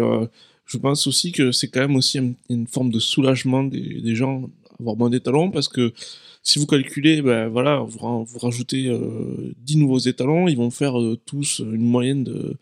je 0.65 0.77
pense 0.77 1.07
aussi 1.07 1.31
que 1.31 1.51
c'est 1.51 1.69
quand 1.69 1.81
même 1.81 1.95
aussi 1.95 2.19
une, 2.49 2.67
forme 2.67 2.91
de 2.91 2.99
soulagement 2.99 3.63
des, 3.63 4.01
des 4.01 4.15
gens 4.15 4.49
avoir 4.79 4.95
moins 4.95 5.09
d'étalons 5.09 5.51
parce 5.51 5.67
que 5.67 5.93
si 6.43 6.59
vous 6.59 6.65
calculez, 6.65 7.21
ben 7.21 7.49
voilà, 7.49 7.79
vous, 7.79 8.23
vous 8.23 8.39
rajoutez 8.39 8.87
euh, 8.87 9.53
10 9.65 9.77
nouveaux 9.77 9.99
étalons, 9.99 10.47
ils 10.47 10.55
vont 10.55 10.71
faire 10.71 10.99
euh, 10.99 11.19
tous 11.25 11.59
une 11.59 11.81
moyenne 11.81 12.23
de 12.23 12.55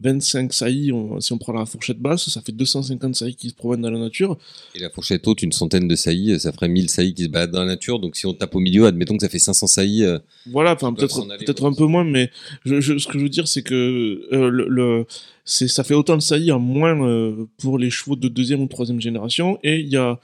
25 0.00 0.52
saillies. 0.52 0.92
si 1.20 1.32
on 1.32 1.38
prend 1.38 1.52
la 1.52 1.66
fourchette 1.66 1.98
basse, 1.98 2.28
ça 2.28 2.40
fait 2.40 2.52
250 2.52 3.14
saillies 3.14 3.36
qui 3.36 3.50
se 3.50 3.54
promènent 3.54 3.82
dans 3.82 3.90
la 3.90 3.98
nature. 3.98 4.38
Et 4.74 4.78
la 4.78 4.90
fourchette 4.90 5.26
haute, 5.26 5.42
une 5.42 5.52
centaine 5.52 5.88
de 5.88 5.94
saillies, 5.94 6.40
ça 6.40 6.52
ferait 6.52 6.68
1000 6.68 6.88
saillies 6.88 7.14
qui 7.14 7.24
se 7.24 7.28
baladent 7.28 7.52
dans 7.52 7.60
la 7.60 7.66
nature. 7.66 7.98
Donc 7.98 8.16
si 8.16 8.26
on 8.26 8.34
tape 8.34 8.54
au 8.54 8.60
milieu, 8.60 8.86
admettons 8.86 9.16
que 9.16 9.22
ça 9.22 9.28
fait 9.28 9.38
500 9.38 9.66
saillies. 9.66 10.04
Euh, 10.04 10.18
voilà, 10.46 10.74
enfin 10.74 10.92
peut-être 10.92 11.26
peut-être 11.38 11.64
un 11.64 11.74
peu 11.74 11.86
moins, 11.86 12.04
mais 12.04 12.30
je, 12.64 12.80
ce 12.80 13.06
que 13.06 13.18
je 13.18 13.24
veux 13.24 13.28
dire, 13.28 13.46
c'est 13.46 13.62
que 13.62 14.26
euh, 14.32 14.48
le, 14.48 14.68
le 14.68 15.06
c'est 15.44 15.68
ça 15.68 15.84
fait 15.84 15.94
autant 15.94 16.16
de 16.16 16.22
saillies 16.22 16.52
en 16.52 16.60
moins 16.60 17.00
euh, 17.06 17.46
pour 17.58 17.78
les 17.78 17.90
chevaux 17.90 18.16
de 18.16 18.28
deuxième 18.28 18.62
ou 18.62 18.66
troisième 18.66 19.00
génération. 19.00 19.58
Et 19.62 19.80
il 19.80 19.88
y 19.88 19.96
a 19.96 20.18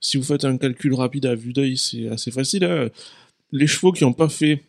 si 0.00 0.16
vous 0.16 0.22
faites 0.22 0.44
un 0.44 0.56
calcul 0.56 0.94
rapide 0.94 1.26
à 1.26 1.34
vue 1.34 1.52
d'œil, 1.52 1.76
c'est 1.76 2.08
assez 2.08 2.30
facile. 2.30 2.64
Hein. 2.64 2.88
Les 3.50 3.66
chevaux 3.66 3.92
qui 3.92 4.04
n'ont 4.04 4.12
pas 4.12 4.28
fait 4.28 4.62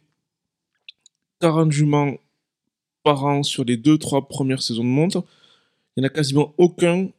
40 1.41 1.71
juments 1.71 2.15
par 3.03 3.25
an 3.25 3.43
sur 3.43 3.63
les 3.63 3.77
2-3 3.77 4.27
premières 4.27 4.61
saisons 4.61 4.83
de 4.83 4.89
monte, 4.89 5.17
il 5.95 6.01
n'y 6.01 6.05
en 6.05 6.07
a 6.07 6.09
quasiment 6.09 6.53
aucun, 6.57 7.09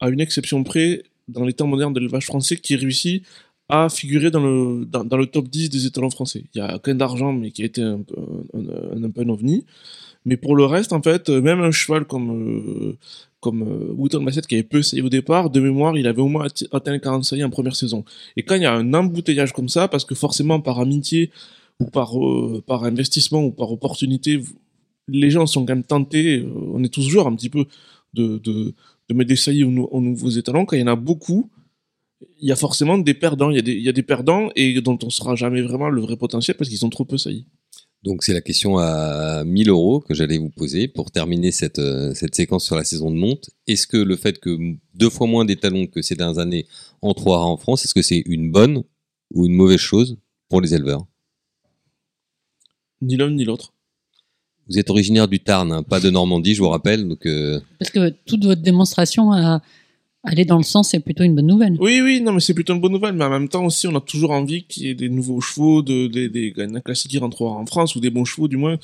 à 0.00 0.08
une 0.08 0.20
exception 0.20 0.62
près, 0.64 1.02
dans 1.28 1.44
les 1.44 1.52
temps 1.52 1.66
modernes 1.66 1.92
de 1.92 2.00
l'élevage 2.00 2.26
français, 2.26 2.56
qui 2.56 2.76
réussit 2.76 3.24
à 3.68 3.88
figurer 3.88 4.30
dans 4.30 4.42
le, 4.42 4.84
dans, 4.84 5.16
le 5.16 5.26
top 5.26 5.48
10 5.48 5.70
des 5.70 5.86
étalons 5.86 6.10
français. 6.10 6.44
Il 6.54 6.58
y 6.58 6.60
a 6.60 6.78
qu'un 6.78 6.94
d'argent, 6.94 7.32
mais 7.32 7.50
qui 7.50 7.62
a 7.62 7.64
été 7.64 7.80
un, 7.82 8.00
un, 8.54 9.10
peu 9.10 9.22
un 9.22 9.28
ovni. 9.28 9.64
Mais 10.26 10.36
pour 10.36 10.54
le 10.56 10.64
reste, 10.64 10.92
en 10.92 11.02
fait, 11.02 11.28
même 11.28 11.60
un 11.60 11.70
cheval 11.70 12.04
comme, 12.04 12.30
euh, 12.30 12.96
comme 13.40 13.62
euh, 13.62 13.92
Wooten 13.92 14.24
qui 14.30 14.54
avait 14.54 14.62
peu 14.62 14.78
essayé 14.78 15.02
au 15.02 15.08
départ, 15.08 15.50
de 15.50 15.60
mémoire, 15.60 15.96
il 15.96 16.06
avait 16.06 16.22
au 16.22 16.28
moins 16.28 16.46
atteint 16.72 16.92
les 16.92 17.00
40 17.00 17.24
saillies 17.24 17.44
en 17.44 17.50
première 17.50 17.76
saison. 17.76 18.04
Et 18.36 18.42
quand 18.42 18.54
il 18.54 18.62
y 18.62 18.66
a 18.66 18.72
un 18.72 18.94
embouteillage 18.94 19.52
comme 19.52 19.68
ça, 19.68 19.88
parce 19.88 20.04
que 20.04 20.14
forcément 20.14 20.60
par 20.60 20.80
amitié 20.80 21.30
ou 21.80 21.86
par, 21.86 22.18
euh, 22.18 22.62
par 22.66 22.84
investissement 22.84 23.44
ou 23.44 23.50
par 23.50 23.70
opportunité, 23.70 24.40
les 25.08 25.30
gens 25.30 25.46
sont 25.46 25.64
quand 25.64 25.74
même 25.74 25.84
tentés, 25.84 26.38
euh, 26.38 26.50
on 26.72 26.82
est 26.82 26.92
tous 26.92 27.02
joueurs 27.02 27.26
un 27.26 27.34
petit 27.36 27.50
peu, 27.50 27.66
de, 28.14 28.38
de, 28.38 28.74
de 29.08 29.14
mettre 29.14 29.28
des 29.28 29.36
saillies 29.36 29.64
aux, 29.64 30.00
nouveaux 30.00 30.30
étalons. 30.30 30.64
Quand 30.64 30.76
il 30.76 30.80
y 30.80 30.82
en 30.84 30.88
a 30.88 30.96
beaucoup, 30.96 31.50
il 32.40 32.48
y 32.48 32.52
a 32.52 32.56
forcément 32.56 32.96
des 32.98 33.14
perdants. 33.14 33.50
Il 33.50 33.56
y 33.56 33.58
a 33.58 33.62
des, 33.62 33.72
il 33.72 33.82
y 33.82 33.88
a 33.88 33.92
des 33.92 34.02
perdants 34.02 34.50
et 34.56 34.80
dont 34.80 34.98
on 35.02 35.06
ne 35.06 35.10
sera 35.10 35.34
jamais 35.34 35.62
vraiment 35.62 35.90
le 35.90 36.00
vrai 36.00 36.16
potentiel 36.16 36.56
parce 36.56 36.70
qu'ils 36.70 36.84
ont 36.84 36.90
trop 36.90 37.04
peu 37.04 37.18
saillies. 37.18 37.46
Donc 38.02 38.22
c'est 38.22 38.34
la 38.34 38.42
question 38.42 38.76
à 38.76 39.44
1000 39.44 39.70
euros 39.70 40.00
que 40.00 40.12
j'allais 40.12 40.36
vous 40.36 40.50
poser 40.50 40.88
pour 40.88 41.10
terminer 41.10 41.52
cette, 41.52 41.78
euh, 41.78 42.12
cette 42.12 42.34
séquence 42.34 42.64
sur 42.66 42.76
la 42.76 42.84
saison 42.84 43.10
de 43.10 43.16
monte. 43.16 43.48
Est-ce 43.66 43.86
que 43.86 43.96
le 43.96 44.16
fait 44.16 44.38
que 44.38 44.58
deux 44.94 45.08
fois 45.08 45.26
moins 45.26 45.46
d'étalons 45.46 45.86
que 45.86 46.02
ces 46.02 46.14
dernières 46.14 46.38
années 46.38 46.66
en 47.00 47.14
trois 47.14 47.40
en 47.40 47.56
France, 47.56 47.84
est-ce 47.84 47.94
que 47.94 48.02
c'est 48.02 48.22
une 48.26 48.52
bonne 48.52 48.84
ou 49.32 49.46
une 49.46 49.54
mauvaise 49.54 49.78
chose 49.78 50.18
pour 50.50 50.60
les 50.60 50.74
éleveurs? 50.74 51.06
Ni 53.00 53.16
l'un 53.16 53.30
ni 53.30 53.44
l'autre. 53.44 53.73
Vous 54.68 54.78
êtes 54.78 54.88
originaire 54.90 55.28
du 55.28 55.40
Tarn, 55.40 55.70
hein, 55.72 55.82
pas 55.82 56.00
de 56.00 56.10
Normandie, 56.10 56.54
je 56.54 56.62
vous 56.62 56.68
rappelle. 56.68 57.06
Donc 57.06 57.26
euh, 57.26 57.60
Parce 57.78 57.90
que 57.90 58.10
toute 58.26 58.44
votre 58.44 58.62
démonstration 58.62 59.32
a 59.32 59.60
aller 60.24 60.44
dans 60.44 60.56
le 60.56 60.62
sens, 60.62 60.90
c'est 60.90 61.00
plutôt 61.00 61.22
une 61.22 61.34
bonne 61.34 61.46
nouvelle. 61.46 61.76
Oui, 61.78 62.00
oui, 62.02 62.20
non, 62.20 62.32
mais 62.32 62.40
c'est 62.40 62.54
plutôt 62.54 62.74
une 62.74 62.80
bonne 62.80 62.92
nouvelle. 62.92 63.14
Mais 63.14 63.24
en 63.24 63.30
même 63.30 63.48
temps 63.48 63.64
aussi, 63.64 63.86
on 63.86 63.94
a 63.94 64.00
toujours 64.00 64.30
envie 64.30 64.64
qu'il 64.64 64.84
y 64.84 64.88
ait 64.88 64.94
des 64.94 65.08
nouveaux 65.08 65.40
chevaux, 65.40 65.82
de, 65.82 66.06
des, 66.06 66.28
des, 66.28 66.50
des 66.50 66.80
classiques 66.82 67.10
qui 67.10 67.18
rentrent 67.18 67.42
en 67.42 67.66
France, 67.66 67.94
ou 67.94 68.00
des 68.00 68.10
bons 68.10 68.24
chevaux 68.24 68.48
du 68.48 68.56
moins. 68.56 68.78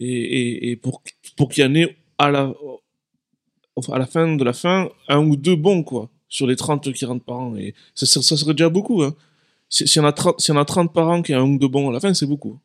Et, 0.00 0.08
et, 0.08 0.70
et 0.70 0.76
pour, 0.76 1.02
pour 1.36 1.48
qu'il 1.48 1.62
y 1.62 1.66
en 1.66 1.74
ait 1.74 1.96
à 2.18 2.30
la, 2.30 2.52
à 3.92 3.98
la 3.98 4.06
fin 4.06 4.34
de 4.34 4.44
la 4.44 4.52
fin, 4.52 4.88
un 5.08 5.24
ou 5.24 5.36
deux 5.36 5.56
bons, 5.56 5.82
quoi, 5.82 6.10
sur 6.28 6.46
les 6.46 6.56
30 6.56 6.92
qui 6.92 7.04
rentrent 7.04 7.24
par 7.24 7.38
an. 7.38 7.56
Et 7.56 7.74
ça, 7.94 8.06
ça, 8.06 8.36
serait 8.36 8.54
déjà 8.54 8.68
beaucoup. 8.68 9.02
Hein. 9.02 9.14
Si, 9.68 9.86
si, 9.86 10.00
on 10.00 10.04
a 10.04 10.12
30, 10.12 10.40
si 10.40 10.50
on 10.50 10.56
a 10.56 10.64
30 10.64 10.92
par 10.92 11.08
an 11.08 11.22
qui 11.22 11.32
a 11.32 11.40
un 11.40 11.44
ou 11.44 11.58
deux 11.58 11.68
bons 11.68 11.88
à 11.90 11.92
la 11.92 12.00
fin, 12.00 12.12
c'est 12.14 12.26
beaucoup. 12.26 12.58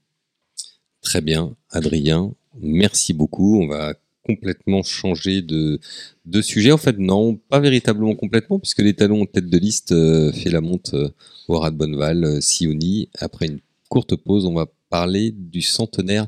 Très 1.01 1.21
bien, 1.21 1.55
Adrien. 1.69 2.31
Merci 2.61 3.13
beaucoup. 3.13 3.61
On 3.61 3.67
va 3.67 3.93
complètement 4.25 4.81
changé 4.83 5.41
de, 5.41 5.79
de 6.25 6.41
sujet. 6.41 6.71
En 6.71 6.77
fait, 6.77 6.97
non, 6.97 7.35
pas 7.35 7.59
véritablement 7.59 8.15
complètement, 8.15 8.59
puisque 8.59 8.79
les 8.79 8.93
talons 8.93 9.21
en 9.21 9.25
tête 9.25 9.49
de 9.49 9.57
liste 9.57 9.91
euh, 9.91 10.31
fait 10.31 10.49
la 10.49 10.61
monte 10.61 10.93
euh, 10.93 11.09
au 11.47 11.59
Rat 11.59 11.71
de 11.71 11.77
Bonneval, 11.77 12.23
euh, 12.23 12.41
Sioni. 12.41 13.09
Après 13.19 13.45
une 13.45 13.59
courte 13.89 14.15
pause, 14.15 14.45
on 14.45 14.53
va 14.53 14.65
parler 14.89 15.31
du 15.31 15.61
centenaire 15.61 16.27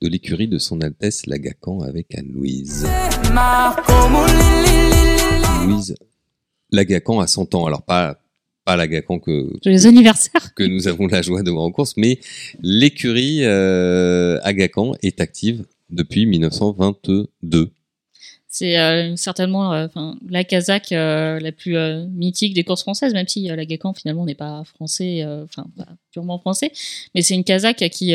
de 0.00 0.08
l'écurie 0.08 0.48
de 0.48 0.58
son 0.58 0.80
Altesse 0.80 1.26
Lagacan 1.26 1.80
avec 1.80 2.14
Anne-Louise. 2.14 2.86
Louise 5.66 5.94
Lagacan 6.70 7.20
a 7.20 7.26
100 7.26 7.54
ans. 7.54 7.66
Alors 7.66 7.82
pas 7.82 8.18
pas 8.68 8.76
Lagacan 8.76 9.18
que 9.18 9.50
les 9.64 9.86
anniversaires 9.86 10.52
que 10.54 10.62
nous 10.62 10.88
avons 10.88 11.06
la 11.06 11.22
joie 11.22 11.42
de 11.42 11.50
voir 11.50 11.64
en 11.64 11.72
course, 11.72 11.94
mais 11.96 12.20
l'écurie 12.60 13.40
euh, 13.44 14.38
Agacan 14.42 14.92
est 15.02 15.22
active 15.22 15.64
depuis 15.88 16.26
1922. 16.26 17.70
C'est 18.50 18.78
euh, 18.78 19.16
certainement 19.16 19.72
euh, 19.72 19.86
la 20.28 20.44
Kazakh 20.44 20.92
euh, 20.92 21.40
la 21.40 21.52
plus 21.52 21.76
mythique 22.10 22.52
des 22.52 22.64
courses 22.64 22.82
françaises, 22.82 23.14
même 23.14 23.26
si 23.26 23.44
la 23.46 23.64
Gacan 23.64 23.94
finalement 23.94 24.26
n'est 24.26 24.34
pas 24.34 24.64
français, 24.64 25.24
enfin 25.44 25.64
purement 26.12 26.38
français, 26.38 26.70
mais 27.14 27.22
c'est 27.22 27.34
une 27.34 27.44
Kazakh 27.44 27.88
qui 27.88 28.14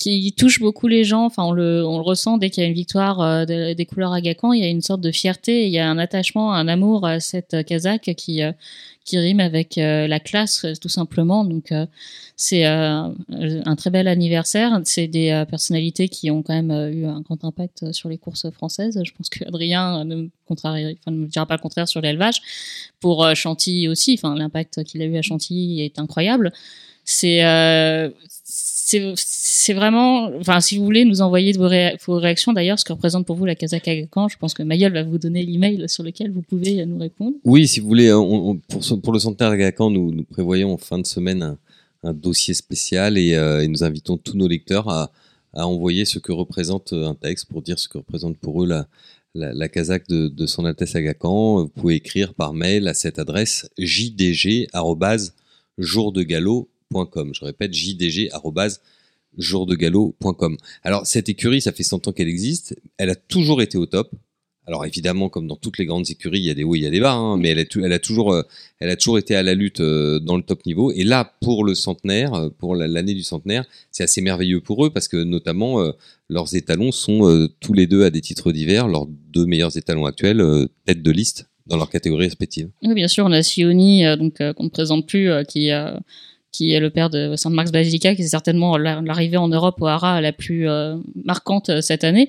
qui 0.00 0.32
touche 0.32 0.60
beaucoup 0.60 0.88
les 0.88 1.04
gens. 1.04 1.26
Enfin, 1.26 1.44
on 1.44 1.52
le, 1.52 1.84
ressent 1.84 2.38
dès 2.38 2.48
qu'il 2.48 2.62
y 2.62 2.66
a 2.66 2.68
une 2.68 2.74
victoire 2.74 3.20
euh, 3.20 3.44
de- 3.44 3.74
des 3.74 3.84
couleurs 3.84 4.12
Agacan. 4.14 4.54
Il 4.54 4.62
y 4.62 4.64
a 4.64 4.68
une 4.68 4.80
sorte 4.80 5.02
de 5.02 5.12
fierté, 5.12 5.66
il 5.66 5.72
y 5.72 5.78
a 5.78 5.88
un 5.88 5.98
attachement, 5.98 6.54
un 6.54 6.68
amour 6.68 7.06
à 7.06 7.20
cette 7.20 7.52
euh, 7.54 7.62
casaque 7.62 8.14
qui 8.16 8.42
euh, 8.42 8.52
qui 9.04 9.18
rime 9.18 9.40
avec 9.40 9.76
euh, 9.76 10.06
la 10.06 10.20
classe, 10.20 10.64
tout 10.80 10.88
simplement. 10.88 11.44
Donc, 11.44 11.72
c'est 12.36 12.64
un 12.64 13.14
très 13.76 13.90
bel 13.90 14.06
anniversaire. 14.06 14.78
C'est 14.84 15.08
des 15.08 15.44
personnalités 15.48 16.08
qui 16.08 16.30
ont 16.30 16.42
quand 16.42 16.54
même 16.54 16.70
eu 16.92 17.06
un 17.06 17.20
grand 17.20 17.42
impact 17.44 17.92
sur 17.92 18.08
les 18.08 18.18
courses 18.18 18.48
françaises. 18.50 19.00
Je 19.02 19.10
pense 19.12 19.28
qu'Adrien 19.30 20.04
ne 20.04 20.14
ne 20.16 21.10
me 21.10 21.26
dira 21.26 21.46
pas 21.46 21.56
le 21.56 21.60
contraire 21.62 21.88
sur 21.88 22.00
l'élevage. 22.02 22.40
Pour 23.00 23.26
Chantilly 23.34 23.88
aussi, 23.88 24.14
enfin, 24.14 24.36
l'impact 24.36 24.84
qu'il 24.84 25.02
a 25.02 25.06
eu 25.06 25.16
à 25.16 25.22
Chantilly 25.22 25.80
est 25.80 25.98
incroyable. 25.98 26.52
C'est 27.04 27.40
c'est 29.16 29.74
vraiment, 29.74 30.30
enfin, 30.40 30.60
si 30.60 30.78
vous 30.78 30.84
voulez 30.84 31.04
nous 31.04 31.20
envoyer 31.20 31.52
vos, 31.52 31.68
ré- 31.68 31.96
vos 32.06 32.16
réactions 32.16 32.52
d'ailleurs, 32.52 32.78
ce 32.78 32.84
que 32.84 32.92
représente 32.92 33.26
pour 33.26 33.36
vous 33.36 33.44
la 33.44 33.54
Kazakh 33.54 33.86
Agacan, 33.86 34.28
je 34.28 34.36
pense 34.36 34.54
que 34.54 34.62
Mayol 34.62 34.92
va 34.92 35.02
vous 35.02 35.18
donner 35.18 35.44
l'email 35.44 35.88
sur 35.88 36.02
lequel 36.02 36.32
vous 36.32 36.42
pouvez 36.42 36.80
euh, 36.80 36.86
nous 36.86 36.98
répondre. 36.98 37.36
Oui, 37.44 37.68
si 37.68 37.80
vous 37.80 37.88
voulez, 37.88 38.10
pour, 38.10 39.12
le 39.12 39.18
centenaire 39.18 39.50
d'Agacan, 39.50 39.90
nous, 39.90 40.12
nous 40.12 40.24
prévoyons 40.24 40.72
en 40.72 40.78
fin 40.78 40.98
de 40.98 41.06
semaine 41.06 41.56
un, 42.02 42.12
dossier 42.12 42.54
spécial 42.54 43.18
et, 43.18 43.34
euh, 43.34 43.62
et 43.62 43.68
nous 43.68 43.84
invitons 43.84 44.16
tous 44.16 44.36
nos 44.36 44.48
lecteurs 44.48 44.88
à, 44.88 45.10
envoyer 45.52 46.04
ce 46.04 46.18
que 46.18 46.32
représente 46.32 46.92
euh, 46.92 47.08
un 47.08 47.14
texte 47.14 47.46
pour 47.46 47.62
dire 47.62 47.78
ce 47.78 47.88
que 47.88 47.98
représente 47.98 48.38
pour 48.38 48.62
eux 48.62 48.66
la, 48.66 48.86
la, 49.34 49.68
Kazakh 49.68 50.08
de, 50.08 50.46
son 50.46 50.64
Altesse 50.64 50.96
Agacan. 50.96 51.62
Vous 51.62 51.68
pouvez 51.68 51.96
écrire 51.96 52.34
par 52.34 52.54
mail 52.54 52.88
à 52.88 52.94
cette 52.94 53.18
adresse 53.18 53.68
Je 56.92 57.44
répète, 57.44 57.72
jdg@jourdegalo.com. 57.72 60.56
Alors 60.82 61.06
cette 61.06 61.28
écurie, 61.28 61.60
ça 61.60 61.70
fait 61.72 61.82
100 61.84 62.08
ans 62.08 62.12
qu'elle 62.12 62.28
existe. 62.28 62.76
Elle 62.98 63.10
a 63.10 63.14
toujours 63.14 63.62
été 63.62 63.78
au 63.78 63.86
top. 63.86 64.10
Alors 64.66 64.84
évidemment, 64.84 65.28
comme 65.28 65.46
dans 65.48 65.56
toutes 65.56 65.78
les 65.78 65.86
grandes 65.86 66.08
écuries, 66.10 66.38
il 66.40 66.44
y 66.44 66.50
a 66.50 66.54
des 66.54 66.64
hauts, 66.64 66.74
il 66.76 66.82
y 66.82 66.86
a 66.86 66.90
des 66.90 67.00
bas, 67.00 67.12
hein, 67.14 67.36
mais 67.36 67.48
elle 67.50 67.92
a, 67.92 67.98
toujours, 67.98 68.32
euh, 68.32 68.42
elle 68.78 68.90
a 68.90 68.96
toujours 68.96 69.18
été 69.18 69.34
à 69.34 69.42
la 69.42 69.54
lutte 69.54 69.80
euh, 69.80 70.20
dans 70.20 70.36
le 70.36 70.42
top 70.42 70.64
niveau. 70.66 70.92
Et 70.92 71.02
là, 71.02 71.32
pour 71.40 71.64
le 71.64 71.74
centenaire, 71.74 72.34
euh, 72.34 72.50
pour 72.50 72.76
la- 72.76 72.86
l'année 72.86 73.14
du 73.14 73.22
centenaire, 73.22 73.64
c'est 73.90 74.04
assez 74.04 74.20
merveilleux 74.20 74.60
pour 74.60 74.84
eux 74.84 74.90
parce 74.90 75.08
que 75.08 75.16
notamment 75.16 75.82
leurs 76.28 76.54
étalons 76.54 76.92
sont 76.92 77.48
tous 77.60 77.72
les 77.72 77.86
deux 77.86 78.04
à 78.04 78.10
des 78.10 78.20
titres 78.20 78.52
divers, 78.52 78.86
leurs 78.88 79.06
deux 79.06 79.46
meilleurs 79.46 79.76
étalons 79.76 80.06
actuels, 80.06 80.42
tête 80.84 81.02
de 81.02 81.10
liste 81.10 81.48
dans 81.66 81.76
leur 81.76 81.90
catégorie 81.90 82.26
respective. 82.26 82.68
Oui, 82.82 82.94
bien 82.94 83.08
sûr, 83.08 83.24
on 83.26 83.32
a 83.32 83.42
Sioni, 83.42 84.02
donc 84.18 84.38
qu'on 84.54 84.64
ne 84.64 84.68
présente 84.68 85.08
plus, 85.08 85.30
qui 85.48 85.70
qui 86.52 86.72
est 86.72 86.80
le 86.80 86.90
père 86.90 87.10
de 87.10 87.36
Saint 87.36 87.50
Marx 87.50 87.70
Basilica, 87.72 88.14
qui 88.14 88.22
est 88.22 88.26
certainement 88.26 88.76
la- 88.76 89.00
l'arrivée 89.00 89.36
en 89.36 89.48
Europe 89.48 89.76
au 89.80 89.86
Hara 89.86 90.20
la 90.20 90.32
plus 90.32 90.68
euh, 90.68 90.96
marquante 91.24 91.68
euh, 91.70 91.80
cette 91.80 92.02
année. 92.04 92.28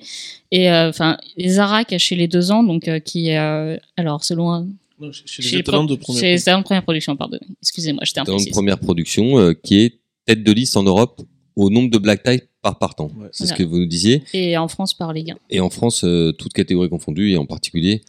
Et 0.50 0.70
euh, 0.70 0.88
enfin, 0.90 1.16
les 1.36 1.58
Arak 1.58 1.94
chez 1.98 2.14
les 2.16 2.28
deux 2.28 2.50
ans, 2.52 2.62
donc 2.62 2.88
euh, 2.88 2.98
qui, 3.00 3.32
euh, 3.32 3.76
alors 3.96 4.22
selon 4.24 4.52
un- 4.52 4.66
Non, 5.00 5.10
chez- 5.12 5.22
chez 5.26 5.42
chez 5.42 5.56
les 5.56 5.62
de 5.62 5.62
première 5.96 6.24
étalons 6.24 6.58
de 6.60 6.64
première 6.64 6.82
production, 6.84 7.16
pardon. 7.16 7.38
Excusez-moi, 7.62 8.02
j'étais 8.04 8.22
Dans 8.22 8.38
une 8.38 8.50
première 8.50 8.78
production 8.78 9.38
euh, 9.38 9.52
qui 9.54 9.80
est 9.80 9.98
tête 10.26 10.44
de 10.44 10.52
liste 10.52 10.76
en 10.76 10.84
Europe 10.84 11.20
au 11.56 11.68
nombre 11.68 11.90
de 11.90 11.98
black 11.98 12.22
tie 12.22 12.40
par 12.62 12.78
partant. 12.78 13.06
Ouais. 13.18 13.26
C'est 13.32 13.46
ce 13.46 13.54
que 13.54 13.64
vous 13.64 13.78
nous 13.78 13.86
disiez. 13.86 14.22
Et 14.32 14.56
en 14.56 14.68
France 14.68 14.94
par 14.94 15.12
les 15.12 15.24
gains. 15.24 15.38
Et 15.50 15.58
en 15.60 15.68
France, 15.68 16.04
euh, 16.04 16.30
toutes 16.30 16.52
catégories 16.52 16.88
confondues, 16.88 17.32
et 17.32 17.36
en 17.36 17.44
particulier 17.46 18.02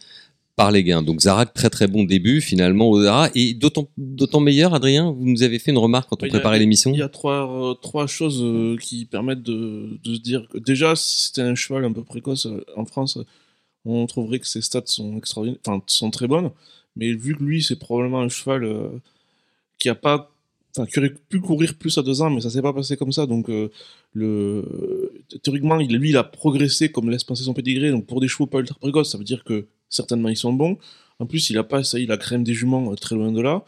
par 0.56 0.70
les 0.70 0.84
gains. 0.84 1.02
Donc 1.02 1.20
Zarak, 1.20 1.52
très 1.52 1.70
très 1.70 1.86
bon 1.88 2.04
début 2.04 2.40
finalement 2.40 2.88
au 2.88 3.02
Zara, 3.02 3.28
et 3.34 3.54
d'autant 3.54 4.40
meilleur, 4.40 4.72
Adrien, 4.74 5.10
vous 5.10 5.26
nous 5.26 5.42
avez 5.42 5.58
fait 5.58 5.70
une 5.72 5.78
remarque 5.78 6.08
quand 6.10 6.22
on 6.22 6.26
a- 6.26 6.28
préparait 6.28 6.58
l'émission. 6.58 6.92
Il 6.92 6.98
y 6.98 7.02
a 7.02 7.08
trois, 7.08 7.70
euh, 7.70 7.74
trois 7.74 8.06
choses 8.06 8.40
euh, 8.42 8.76
qui 8.76 9.04
permettent 9.04 9.42
de, 9.42 9.98
de 10.04 10.14
se 10.14 10.20
dire 10.20 10.48
que 10.48 10.58
déjà, 10.58 10.94
si 10.96 11.26
c'était 11.28 11.42
un 11.42 11.54
cheval 11.54 11.84
un 11.84 11.92
peu 11.92 12.04
précoce 12.04 12.46
euh, 12.46 12.64
en 12.76 12.84
France, 12.84 13.18
on 13.84 14.06
trouverait 14.06 14.38
que 14.38 14.46
ses 14.46 14.62
stats 14.62 14.82
sont 14.86 15.16
extraordinaires, 15.16 15.58
enfin, 15.66 15.82
sont 15.86 16.10
très 16.10 16.26
bonnes. 16.28 16.50
Mais 16.96 17.12
vu 17.12 17.34
que 17.36 17.42
lui, 17.42 17.62
c'est 17.62 17.76
probablement 17.78 18.20
un 18.20 18.28
cheval 18.28 18.62
euh, 18.64 18.88
qui 19.80 19.88
a 19.88 19.96
pas, 19.96 20.30
enfin, 20.76 20.86
qui 20.86 21.00
aurait 21.00 21.12
pu 21.28 21.40
courir 21.40 21.74
plus 21.74 21.98
à 21.98 22.02
deux 22.02 22.22
ans, 22.22 22.30
mais 22.30 22.40
ça 22.40 22.48
s'est 22.50 22.62
pas 22.62 22.72
passé 22.72 22.96
comme 22.96 23.10
ça. 23.12 23.26
Donc, 23.26 23.50
euh, 23.50 23.70
le, 24.12 25.12
théoriquement, 25.42 25.80
il, 25.80 25.92
lui, 25.96 26.10
il 26.10 26.16
a 26.16 26.22
progressé 26.24 26.90
comme 26.90 27.10
laisse 27.10 27.24
penser 27.24 27.42
son 27.42 27.52
pédigré. 27.54 27.90
Donc, 27.90 28.06
pour 28.06 28.20
des 28.20 28.28
chevaux 28.28 28.46
pas 28.46 28.60
ultra 28.60 28.76
précoces, 28.78 29.10
ça 29.10 29.18
veut 29.18 29.24
dire 29.24 29.42
que 29.42 29.66
certainement 29.94 30.28
ils 30.28 30.36
sont 30.36 30.52
bons. 30.52 30.78
En 31.18 31.26
plus, 31.26 31.50
il 31.50 31.58
a 31.58 31.64
pas 31.64 31.80
essayé 31.80 32.06
la 32.06 32.16
crème 32.16 32.44
des 32.44 32.54
juments 32.54 32.92
euh, 32.92 32.96
très 32.96 33.14
loin 33.14 33.32
de 33.32 33.40
là. 33.40 33.64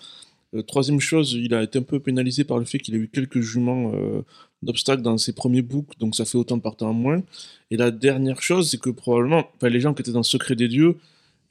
Euh, 0.54 0.62
troisième 0.62 1.00
chose, 1.00 1.32
il 1.32 1.54
a 1.54 1.62
été 1.62 1.78
un 1.78 1.82
peu 1.82 2.00
pénalisé 2.00 2.44
par 2.44 2.58
le 2.58 2.64
fait 2.64 2.78
qu'il 2.78 2.94
a 2.94 2.98
eu 2.98 3.08
quelques 3.08 3.40
juments 3.40 3.92
euh, 3.94 4.22
d'obstacles 4.62 5.02
dans 5.02 5.18
ses 5.18 5.32
premiers 5.32 5.62
books, 5.62 5.98
donc 5.98 6.16
ça 6.16 6.24
fait 6.24 6.38
autant 6.38 6.56
de 6.56 6.62
partants 6.62 6.90
en 6.90 6.94
moins. 6.94 7.22
Et 7.70 7.76
la 7.76 7.90
dernière 7.90 8.42
chose, 8.42 8.70
c'est 8.70 8.80
que 8.80 8.90
probablement, 8.90 9.44
les 9.62 9.80
gens 9.80 9.94
qui 9.94 10.02
étaient 10.02 10.12
dans 10.12 10.20
le 10.20 10.24
secret 10.24 10.56
des 10.56 10.68
dieux, 10.68 10.96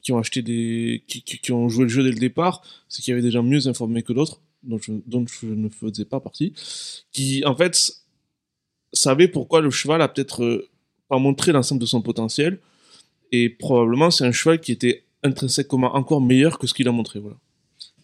qui 0.02 0.12
ont 0.12 0.20
acheté 0.20 0.44
des, 0.44 1.04
qui 1.08 1.52
ont 1.52 1.68
joué 1.68 1.84
le 1.84 1.90
jeu 1.90 2.04
dès 2.04 2.12
le 2.12 2.20
départ, 2.20 2.62
c'est 2.90 3.02
qu'il 3.02 3.12
y 3.12 3.14
avait 3.14 3.24
des 3.24 3.32
gens 3.32 3.42
mieux 3.42 3.68
informés 3.68 4.04
que 4.04 4.14
d'autres, 4.14 4.40
dont 4.62 4.78
je, 4.80 4.92
dont 5.08 5.26
je 5.28 5.48
ne 5.48 5.70
faisais 5.70 6.06
pas 6.06 6.20
partie, 6.20 6.54
qui 7.12 7.44
en 7.46 7.56
fait 7.56 8.04
savaient 8.94 9.28
pourquoi 9.28 9.62
le 9.62 9.72
cheval 9.72 10.02
a 10.02 10.08
peut-être 10.08 10.44
euh, 10.44 10.70
pas 11.08 11.18
montré 11.18 11.52
l'ensemble 11.52 11.82
de 11.82 11.86
son 11.86 12.02
potentiel, 12.02 12.60
et 13.32 13.50
probablement 13.50 14.12
c'est 14.12 14.26
un 14.26 14.32
cheval 14.32 14.60
qui 14.60 14.72
était 14.72 15.04
intrinsèquement 15.24 15.96
encore 15.96 16.22
meilleur 16.22 16.60
que 16.60 16.68
ce 16.68 16.74
qu'il 16.74 16.88
a 16.88 16.92
montré. 16.92 17.20
Voilà. 17.20 17.38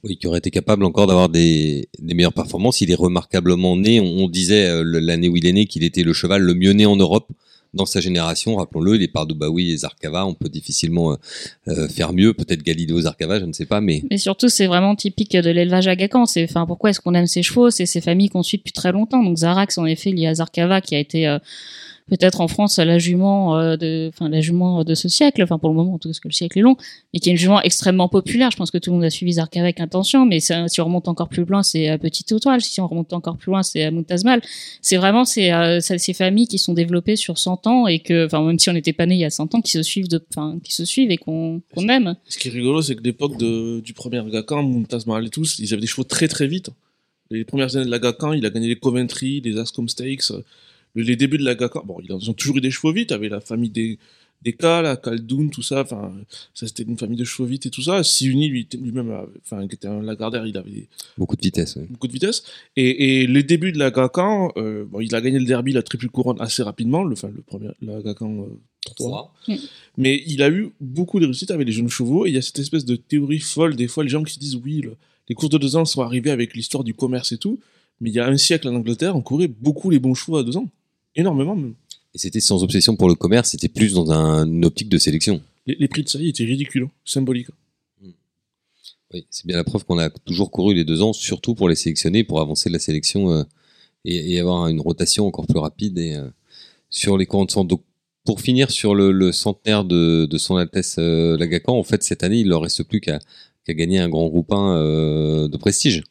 Oui, 0.03 0.17
qui 0.17 0.25
aurait 0.25 0.39
été 0.39 0.49
capable 0.49 0.83
encore 0.83 1.05
d'avoir 1.05 1.29
des, 1.29 1.87
des 1.99 2.13
meilleures 2.15 2.33
performances. 2.33 2.81
Il 2.81 2.89
est 2.89 2.95
remarquablement 2.95 3.77
né. 3.77 3.99
On, 3.99 4.23
on 4.23 4.27
disait 4.27 4.67
euh, 4.67 4.83
l'année 4.83 5.29
où 5.29 5.37
il 5.37 5.45
est 5.45 5.53
né 5.53 5.67
qu'il 5.67 5.83
était 5.83 6.03
le 6.03 6.13
cheval 6.13 6.41
le 6.41 6.55
mieux 6.55 6.71
né 6.71 6.87
en 6.87 6.95
Europe 6.95 7.29
dans 7.73 7.85
sa 7.85 8.01
génération. 8.01 8.55
Rappelons-le, 8.55 8.95
il 8.95 9.03
est 9.03 9.07
par 9.07 9.27
Dubaoui 9.27 9.71
et 9.71 9.77
Zarkava. 9.77 10.25
On 10.25 10.33
peut 10.33 10.49
difficilement 10.49 11.11
euh, 11.11 11.15
euh, 11.67 11.87
faire 11.87 12.13
mieux. 12.13 12.33
Peut-être 12.33 12.63
Galileo 12.63 13.01
Zarkava, 13.01 13.39
je 13.39 13.45
ne 13.45 13.53
sais 13.53 13.67
pas, 13.67 13.79
mais 13.79 14.03
Mais 14.09 14.17
surtout, 14.17 14.49
c'est 14.49 14.67
vraiment 14.67 14.95
typique 14.95 15.37
de 15.37 15.49
l'élevage 15.49 15.87
agacan. 15.87 16.25
C'est, 16.25 16.43
enfin, 16.43 16.65
pourquoi 16.65 16.89
est-ce 16.89 16.99
qu'on 16.99 17.13
aime 17.13 17.27
ces 17.27 17.43
chevaux? 17.43 17.69
C'est 17.69 17.85
ces 17.85 18.01
familles 18.01 18.29
qu'on 18.29 18.43
suit 18.43 18.57
depuis 18.57 18.73
très 18.73 18.91
longtemps. 18.91 19.23
Donc 19.23 19.37
Zarax, 19.37 19.77
en 19.77 19.85
effet, 19.85 20.09
il 20.09 20.19
y 20.19 20.25
a 20.25 20.33
Zarkava 20.33 20.81
qui 20.81 20.95
a 20.95 20.99
été 20.99 21.27
euh, 21.27 21.37
peut-être 22.11 22.41
en 22.41 22.47
France 22.47 22.77
la 22.77 22.99
jument 22.99 23.57
euh, 23.57 23.77
de, 23.77 24.09
enfin, 24.13 24.29
la 24.29 24.41
jument 24.41 24.83
de 24.83 24.93
ce 24.93 25.09
siècle. 25.09 25.41
Enfin, 25.41 25.57
pour 25.57 25.69
le 25.69 25.75
moment, 25.75 25.95
en 25.95 25.97
tout 25.97 26.09
cas, 26.09 26.11
parce 26.11 26.19
que 26.19 26.27
le 26.27 26.33
siècle 26.33 26.59
est 26.59 26.61
long, 26.61 26.75
mais 27.13 27.19
qui 27.19 27.29
est 27.29 27.31
une 27.31 27.37
jument 27.37 27.61
extrêmement 27.61 28.09
populaire. 28.09 28.51
Je 28.51 28.57
pense 28.57 28.69
que 28.69 28.77
tout 28.77 28.91
le 28.91 28.97
monde 28.97 29.05
a 29.05 29.09
suivi 29.09 29.33
Zarkava 29.33 29.63
avec 29.63 29.79
attention. 29.79 30.25
Mais 30.25 30.39
si 30.39 30.53
on 30.53 30.85
remonte 30.85 31.07
encore 31.07 31.29
plus 31.29 31.45
loin, 31.45 31.63
c'est 31.63 31.89
euh, 31.89 31.97
Petite 31.97 32.31
Étoile. 32.31 32.61
Si 32.61 32.81
on 32.81 32.87
remonte 32.87 33.13
encore 33.13 33.37
plus 33.37 33.51
loin, 33.51 33.63
c'est 33.63 33.85
euh, 33.85 33.91
Muntazmal. 33.91 34.41
C'est 34.81 34.97
vraiment 34.97 35.25
ces, 35.25 35.51
euh, 35.51 35.79
ces 35.79 36.13
familles 36.13 36.47
qui 36.47 36.57
sont 36.57 36.73
développées 36.73 37.15
sur 37.15 37.37
100 37.37 37.67
ans 37.67 37.87
et 37.87 37.99
que, 37.99 38.25
enfin, 38.25 38.43
même 38.43 38.59
si 38.59 38.69
on 38.69 38.73
n'était 38.73 38.93
pas 38.93 39.05
né 39.05 39.15
il 39.15 39.19
y 39.21 39.25
a 39.25 39.29
100 39.29 39.55
ans, 39.55 39.61
qui 39.61 39.71
se 39.71 39.83
suivent 39.83 40.07
enfin, 40.29 40.59
qui 40.63 40.73
se 40.73 40.85
suivent 40.85 41.11
et 41.11 41.17
qu'on 41.17 41.61
aime. 41.89 42.15
Ce 42.27 42.37
qui 42.37 42.49
est 42.49 42.51
rigolo, 42.51 42.81
c'est 42.81 42.95
que 42.95 43.03
l'époque 43.03 43.37
du 43.37 43.93
premier 43.93 44.21
Gacan, 44.29 44.63
Mumtaz 44.63 45.05
Mahal 45.07 45.27
et 45.27 45.29
tous, 45.29 45.59
ils 45.59 45.73
avaient 45.73 45.81
des 45.81 45.87
chevaux 45.87 46.03
très 46.03 46.27
très 46.27 46.47
vite. 46.47 46.69
Les 47.29 47.45
premières 47.45 47.75
années 47.75 47.85
de 47.85 47.91
la 47.91 47.99
Gacan, 47.99 48.33
il 48.33 48.45
a 48.45 48.49
gagné 48.49 48.67
les 48.67 48.75
Coventry, 48.75 49.41
les 49.41 49.57
Ascom 49.57 49.87
Stakes. 49.87 50.31
Le- 50.95 51.03
les 51.03 51.15
débuts 51.15 51.37
de 51.37 51.43
la 51.45 51.55
Gacan, 51.55 51.83
bon, 51.85 51.97
ils 52.03 52.11
ont 52.29 52.33
toujours 52.33 52.57
eu 52.57 52.61
des 52.61 52.71
chevaux 52.71 52.91
vite, 52.93 53.11
avec 53.11 53.31
la 53.31 53.39
famille 53.41 53.69
des, 53.69 53.97
des 54.41 54.53
Cal, 54.53 54.83
la 54.83 54.97
Caldoun, 54.97 55.49
tout 55.51 55.61
ça. 55.61 55.81
Enfin, 55.81 56.11
ça 56.53 56.67
c'était 56.67 56.83
une 56.83 56.97
famille 56.97 57.17
de 57.17 57.23
chevaux 57.23 57.45
vite 57.47 57.67
et 57.67 57.69
tout 57.69 57.81
ça. 57.83 58.03
Siuni, 58.03 58.49
lui, 58.49 58.67
lui-même, 58.81 59.11
avait- 59.11 59.27
enfin, 59.45 59.67
qui 59.67 59.75
était 59.75 59.87
un 59.87 60.01
Lagardère, 60.01 60.45
il 60.47 60.57
avait 60.57 60.87
beaucoup 61.17 61.35
de 61.35 61.41
vitesse. 61.41 61.75
ouais. 61.75 61.85
beaucoup 61.89 62.07
de 62.07 62.13
vitesse. 62.13 62.43
Et, 62.75 63.21
et 63.21 63.27
les 63.27 63.43
débuts 63.43 63.71
de 63.71 63.77
la 63.79 63.91
Gacan, 63.91 64.51
euh, 64.57 64.85
bon, 64.85 64.99
il 64.99 65.13
a 65.15 65.21
gagné 65.21 65.37
le 65.39 65.45
derby, 65.45 65.73
la 65.73 65.83
triple 65.83 66.07
couronne 66.09 66.41
assez 66.41 66.63
rapidement, 66.63 67.03
le, 67.03 67.13
enfin, 67.13 67.29
le 67.33 67.41
premier, 67.41 67.69
la 67.81 68.01
Gacan 68.01 68.41
euh, 68.41 68.59
3. 68.95 69.33
Mais 69.97 70.23
il 70.25 70.41
a 70.41 70.49
eu 70.49 70.71
beaucoup 70.81 71.19
de 71.19 71.25
réussites 71.25 71.51
avec 71.51 71.67
les 71.67 71.73
jeunes 71.73 71.89
chevaux. 71.89 72.25
Et 72.25 72.29
il 72.29 72.35
y 72.35 72.37
a 72.37 72.41
cette 72.41 72.57
espèce 72.59 72.83
de 72.85 72.95
théorie 72.95 73.39
folle, 73.39 73.75
des 73.75 73.87
fois, 73.87 74.03
les 74.03 74.09
gens 74.09 74.23
qui 74.23 74.33
se 74.33 74.39
disent 74.39 74.55
oui, 74.55 74.81
le- 74.81 74.95
les 75.29 75.35
courses 75.35 75.51
de 75.51 75.57
deux 75.59 75.75
ans 75.75 75.85
sont 75.85 76.01
arrivées 76.01 76.31
avec 76.31 76.55
l'histoire 76.55 76.83
du 76.83 76.93
commerce 76.95 77.31
et 77.31 77.37
tout. 77.37 77.59
Mais 78.01 78.09
il 78.09 78.15
y 78.15 78.19
a 78.19 78.27
un 78.27 78.37
siècle 78.37 78.67
en 78.67 78.73
Angleterre, 78.73 79.15
on 79.15 79.21
courait 79.21 79.47
beaucoup 79.47 79.91
les 79.91 79.99
bons 79.99 80.15
chevaux 80.15 80.37
à 80.37 80.43
deux 80.43 80.57
ans. 80.57 80.67
Énormément 81.15 81.55
même. 81.55 81.75
Et 82.13 82.17
c'était 82.17 82.39
sans 82.39 82.63
obsession 82.63 82.95
pour 82.95 83.09
le 83.09 83.15
commerce. 83.15 83.49
C'était 83.51 83.69
plus 83.69 83.93
dans 83.93 84.11
un, 84.11 84.45
une 84.45 84.65
optique 84.65 84.89
de 84.89 84.97
sélection. 84.97 85.41
Les, 85.65 85.75
les 85.79 85.87
prix 85.87 86.03
de 86.03 86.09
saillie 86.09 86.29
étaient 86.29 86.43
ridicules, 86.43 86.83
hein, 86.83 86.91
symboliques. 87.05 87.49
Oui, 89.13 89.25
c'est 89.29 89.45
bien 89.45 89.57
la 89.57 89.65
preuve 89.65 89.83
qu'on 89.83 89.97
a 89.97 90.09
toujours 90.09 90.51
couru 90.51 90.73
les 90.73 90.85
deux 90.85 91.01
ans, 91.01 91.11
surtout 91.11 91.53
pour 91.53 91.67
les 91.67 91.75
sélectionner, 91.75 92.23
pour 92.23 92.39
avancer 92.39 92.69
de 92.69 92.73
la 92.73 92.79
sélection 92.79 93.31
euh, 93.31 93.43
et, 94.05 94.33
et 94.33 94.39
avoir 94.39 94.67
une 94.67 94.79
rotation 94.79 95.27
encore 95.27 95.47
plus 95.47 95.59
rapide 95.59 95.97
et, 95.97 96.15
euh, 96.15 96.29
sur 96.89 97.17
les 97.17 97.25
courants 97.25 97.45
de 97.45 97.51
sang. 97.51 97.65
Donc, 97.65 97.83
pour 98.23 98.41
finir 98.41 98.69
sur 98.69 98.93
le, 98.95 99.11
le 99.11 99.31
centenaire 99.31 99.83
de, 99.83 100.25
de 100.25 100.37
son 100.37 100.55
Altesse 100.55 100.97
euh, 100.99 101.37
Lagacan, 101.37 101.77
en 101.77 101.83
fait, 101.83 102.03
cette 102.03 102.23
année, 102.23 102.39
il 102.39 102.47
leur 102.47 102.61
reste 102.61 102.83
plus 102.83 103.01
qu'à 103.01 103.19
gagner 103.67 103.99
un 103.99 104.09
grand 104.09 104.27
groupe 104.27 104.51
1 104.51 104.75
euh, 104.75 105.47
de 105.47 105.57
prestige. 105.57 106.03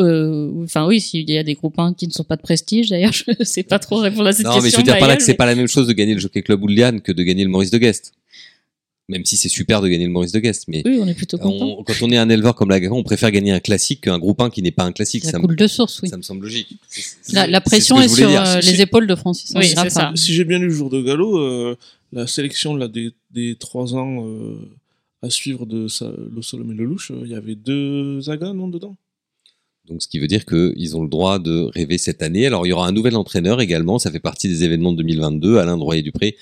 Euh, 0.00 0.62
Enfin 0.64 0.86
oui, 0.86 1.00
s'il 1.00 1.28
y 1.30 1.36
a 1.38 1.42
des 1.42 1.54
groupes 1.54 1.78
1 1.78 1.94
qui 1.94 2.06
ne 2.06 2.12
sont 2.12 2.24
pas 2.24 2.36
de 2.36 2.42
prestige, 2.42 2.88
d'ailleurs, 2.88 3.12
je 3.38 3.44
sais 3.44 3.62
pas 3.62 3.78
trop 3.78 3.96
répondre 3.96 4.26
à 4.28 4.32
cette 4.32 4.44
Non, 4.46 4.52
question. 4.54 4.62
mais 4.64 4.70
je 4.70 4.76
veux 4.76 4.82
dire 4.82 4.98
par 4.98 5.08
là 5.08 5.16
que 5.16 5.22
c'est 5.22 5.34
pas 5.34 5.46
la 5.46 5.54
même 5.54 5.68
chose 5.68 5.86
de 5.86 5.92
gagner 5.92 6.14
le 6.14 6.20
Jockey 6.20 6.42
Club 6.42 6.62
Oullian 6.62 6.98
que 6.98 7.12
de 7.12 7.22
gagner 7.22 7.44
le 7.44 7.50
Maurice 7.50 7.70
de 7.70 7.78
Guest. 7.78 8.12
Même 9.08 9.24
si 9.24 9.36
c'est 9.36 9.48
super 9.48 9.80
de 9.82 9.88
gagner 9.88 10.04
le 10.06 10.12
Maurice 10.12 10.30
de 10.30 10.38
Guest, 10.38 10.66
mais 10.68 10.82
Oui, 10.86 10.98
on 11.02 11.08
est 11.08 11.14
plutôt 11.14 11.36
content. 11.36 11.78
on- 11.80 11.82
quand 11.82 11.94
on 12.02 12.10
est 12.12 12.16
un 12.16 12.28
éleveur 12.28 12.54
comme 12.54 12.68
l'Agacan, 12.70 12.94
on 12.96 13.02
préfère 13.02 13.32
gagner 13.32 13.50
un 13.50 13.58
classique 13.58 14.02
qu'un 14.02 14.18
groupe 14.20 14.40
1 14.40 14.50
qui 14.50 14.62
n'est 14.62 14.70
pas 14.70 14.84
un 14.84 14.92
classique. 14.92 15.24
Ça 15.24 15.32
Ça, 15.32 15.38
me, 15.40 15.46
coule 15.46 15.56
de 15.56 15.66
source, 15.66 16.00
oui. 16.02 16.08
ça 16.08 16.16
me 16.16 16.22
semble 16.22 16.42
logique. 16.44 16.68
La, 17.32 17.60
pression 17.60 18.00
est, 18.00 18.06
sur 18.08 18.28
dire. 18.28 18.42
euh, 18.46 18.60
Si- 18.60 18.70
les 18.70 18.80
épaules 18.82 19.08
de 19.08 19.14
Francis. 19.16 19.52
Oui, 19.56 19.66
ça. 19.66 19.82
Raffin. 19.82 20.12
Si 20.14 20.32
j'ai 20.32 20.44
bien 20.44 20.58
lu 20.60 20.66
le 20.66 20.72
jour 20.72 20.90
de 20.90 21.02
galop, 21.02 21.38
euh, 21.38 21.76
la 22.12 22.28
sélection 22.28 22.76
là, 22.76 22.86
des, 22.86 23.10
des 23.32 23.56
trois 23.58 23.94
ans 23.96 24.24
euh, 24.28 24.54
à 25.22 25.28
suivre 25.30 25.66
de 25.66 25.88
sa, 25.88 26.06
le 26.06 26.40
Solom 26.40 26.70
et 26.70 26.74
le 26.76 26.84
Louche, 26.84 27.10
euh, 27.10 27.22
il 27.24 27.32
y 27.32 27.34
avait 27.34 27.56
deux 27.56 28.20
Zaga, 28.20 28.52
non, 28.52 28.68
dedans? 28.68 28.96
Donc, 29.90 30.02
ce 30.02 30.08
qui 30.08 30.18
veut 30.18 30.28
dire 30.28 30.46
qu'ils 30.46 30.96
ont 30.96 31.02
le 31.02 31.08
droit 31.08 31.38
de 31.38 31.68
rêver 31.74 31.98
cette 31.98 32.22
année. 32.22 32.46
Alors, 32.46 32.66
il 32.66 32.70
y 32.70 32.72
aura 32.72 32.86
un 32.86 32.92
nouvel 32.92 33.16
entraîneur 33.16 33.60
également. 33.60 33.98
Ça 33.98 34.10
fait 34.10 34.20
partie 34.20 34.48
des 34.48 34.62
événements 34.64 34.92
de 34.92 34.98
2022. 34.98 35.58
Alain 35.58 35.76
Droyer-Dupré 35.76 36.36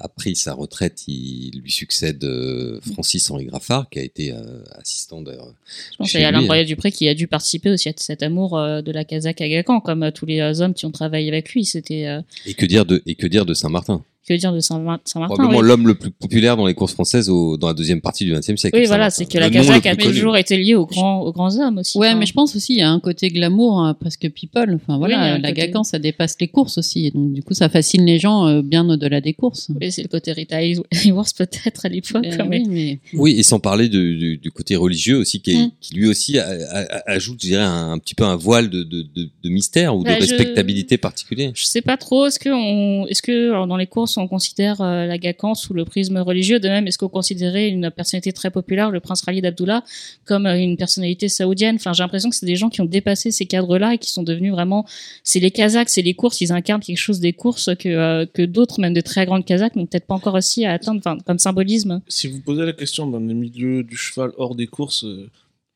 a 0.00 0.08
pris 0.08 0.36
sa 0.36 0.54
retraite. 0.54 1.04
Il 1.08 1.60
lui 1.62 1.70
succède 1.70 2.22
euh, 2.24 2.80
Francis 2.92 3.30
Henri 3.30 3.46
Graffard, 3.46 3.88
qui 3.90 3.98
a 3.98 4.02
été 4.02 4.32
euh, 4.32 4.62
assistant 4.72 5.22
d'ailleurs. 5.22 5.52
Je 5.92 5.96
pense 5.96 6.08
chez 6.08 6.18
qu'il 6.18 6.20
y 6.22 6.24
a 6.24 6.28
Alain 6.28 6.40
hein. 6.40 6.46
Broyer-Dupré 6.46 6.92
qui 6.92 7.08
a 7.08 7.14
dû 7.14 7.26
participer 7.26 7.70
aussi 7.70 7.88
à 7.88 7.92
cet 7.96 8.22
amour 8.22 8.58
euh, 8.58 8.82
de 8.82 8.92
la 8.92 9.04
Kazakh 9.04 9.40
Agacan, 9.40 9.80
comme 9.80 10.04
euh, 10.04 10.10
tous 10.10 10.26
les 10.26 10.60
hommes 10.60 10.74
qui 10.74 10.86
ont 10.86 10.90
travaillé 10.90 11.28
avec 11.28 11.52
lui. 11.52 11.64
C'était, 11.64 12.06
Et 12.46 12.54
que 12.54 12.66
dire 12.66 12.84
de, 12.84 13.02
et 13.06 13.14
que 13.14 13.26
dire 13.26 13.46
de 13.46 13.54
Saint-Martin? 13.54 14.02
Que 14.28 14.34
dire 14.34 14.52
de 14.52 14.60
Saint- 14.60 14.76
Saint-Martin 15.04 15.34
Probablement 15.34 15.60
oui. 15.60 15.66
l'homme 15.66 15.86
le 15.88 15.94
plus 15.94 16.10
populaire 16.10 16.56
dans 16.56 16.66
les 16.66 16.74
courses 16.74 16.92
françaises 16.92 17.28
au, 17.30 17.56
dans 17.56 17.66
la 17.68 17.74
deuxième 17.74 18.00
partie 18.00 18.24
du 18.24 18.32
XXe 18.32 18.56
siècle. 18.56 18.78
Oui, 18.78 18.86
voilà, 18.86 19.10
c'est 19.10 19.26
que 19.26 19.38
la 19.38 19.50
plus 19.50 19.68
a 19.70 19.96
toujours 19.96 20.36
été 20.36 20.56
liée 20.56 20.74
aux 20.74 20.86
grands, 20.86 21.20
aux 21.22 21.32
grands 21.32 21.58
hommes 21.58 21.78
aussi. 21.78 21.96
Ouais, 21.98 22.08
Enfin, 22.08 22.18
mais 22.18 22.26
je 22.26 22.32
pense 22.32 22.54
aussi 22.54 22.74
il 22.74 22.78
y 22.78 22.82
a 22.82 22.90
un 22.90 23.00
côté 23.00 23.28
glamour, 23.30 23.80
hein, 23.80 23.94
presque 23.94 24.30
people. 24.30 24.74
Enfin 24.74 24.98
voilà, 24.98 25.38
la 25.38 25.48
côté- 25.48 25.60
Gacan, 25.66 25.82
ça 25.84 25.98
dépasse 25.98 26.36
les 26.40 26.48
courses 26.48 26.78
aussi. 26.78 27.06
Et 27.06 27.10
donc 27.10 27.32
du 27.32 27.42
coup, 27.42 27.54
ça 27.54 27.68
fascine 27.68 28.04
les 28.04 28.18
gens 28.18 28.46
euh, 28.46 28.62
bien 28.62 28.88
au-delà 28.88 29.20
des 29.20 29.32
courses. 29.34 29.70
Oui, 29.80 29.90
c'est 29.90 30.02
le 30.02 30.08
côté 30.08 30.32
Rita 30.32 30.60
Hayworth 30.62 31.34
peut-être 31.38 31.86
à 31.86 31.88
l'époque. 31.88 32.26
Euh, 32.26 32.44
mais- 32.48 32.62
oui, 32.66 32.68
mais 32.68 33.00
Oui, 33.14 33.34
et 33.38 33.42
sans 33.42 33.60
parler 33.60 33.88
de- 33.88 34.14
du, 34.14 34.36
du 34.38 34.50
côté 34.50 34.76
religieux 34.76 35.16
aussi, 35.18 35.40
qui, 35.40 35.52
est- 35.52 35.64
Mm. 35.66 35.70
qui 35.80 35.94
lui 35.94 36.08
aussi 36.08 36.38
a- 36.38 36.46
a- 36.48 36.96
a- 36.98 37.10
ajoute, 37.12 37.40
je 37.42 37.48
dirais, 37.48 37.62
un, 37.64 37.92
un 37.92 37.98
petit 37.98 38.14
peu 38.14 38.24
un 38.24 38.36
voile 38.36 38.68
de, 38.70 38.82
de, 38.82 39.02
de, 39.14 39.28
de 39.42 39.48
mystère 39.48 39.96
ou 39.96 40.02
Bah, 40.02 40.16
de 40.18 40.24
je- 40.24 40.30
respectabilité 40.30 40.98
particulière. 40.98 41.52
Je 41.54 41.64
sais 41.64 41.80
pas 41.82 41.96
trop. 41.96 42.26
Est-ce 42.26 42.38
que 42.38 42.50
on, 42.50 43.06
est-ce 43.06 43.22
que 43.22 43.50
alors, 43.50 43.66
dans 43.66 43.76
les 43.76 43.86
courses 43.86 44.17
on 44.18 44.28
considère 44.28 44.80
euh, 44.80 45.06
la 45.06 45.18
Gacan 45.18 45.54
sous 45.54 45.74
le 45.74 45.84
prisme 45.84 46.18
religieux 46.18 46.60
De 46.60 46.68
même, 46.68 46.86
est-ce 46.86 46.98
qu'on 46.98 47.08
considérait 47.08 47.68
une 47.68 47.90
personnalité 47.90 48.32
très 48.32 48.50
populaire, 48.50 48.90
le 48.90 49.00
prince 49.00 49.22
Khalid 49.22 49.44
Abdullah, 49.46 49.84
comme 50.24 50.46
euh, 50.46 50.58
une 50.58 50.76
personnalité 50.76 51.28
saoudienne? 51.28 51.76
Enfin, 51.76 51.92
j'ai 51.92 52.02
l'impression 52.02 52.30
que 52.30 52.36
c'est 52.36 52.46
des 52.46 52.56
gens 52.56 52.68
qui 52.68 52.80
ont 52.80 52.86
dépassé 52.86 53.30
ces 53.30 53.46
cadres-là 53.46 53.94
et 53.94 53.98
qui 53.98 54.10
sont 54.10 54.22
devenus 54.22 54.52
vraiment. 54.52 54.86
C'est 55.22 55.40
les 55.40 55.50
Kazakhs, 55.50 55.88
c'est 55.88 56.02
les 56.02 56.14
courses. 56.14 56.40
Ils 56.40 56.52
incarnent 56.52 56.80
quelque 56.80 56.98
chose 56.98 57.20
des 57.20 57.32
courses 57.32 57.70
que 57.78 57.88
euh, 57.88 58.26
que 58.26 58.42
d'autres, 58.42 58.80
même 58.80 58.94
de 58.94 59.00
très 59.00 59.26
grandes 59.26 59.44
Kazakhs, 59.44 59.76
n'ont 59.76 59.86
peut-être 59.86 60.06
pas 60.06 60.14
encore 60.14 60.34
réussi 60.34 60.64
à 60.64 60.72
atteindre. 60.72 61.00
Comme 61.24 61.38
symbolisme. 61.38 62.00
Si 62.08 62.26
vous 62.26 62.40
posez 62.40 62.64
la 62.64 62.72
question 62.72 63.06
dans 63.06 63.20
les 63.20 63.34
milieux 63.34 63.82
du 63.82 63.96
cheval 63.96 64.32
hors 64.36 64.54
des 64.54 64.66
courses, 64.66 65.06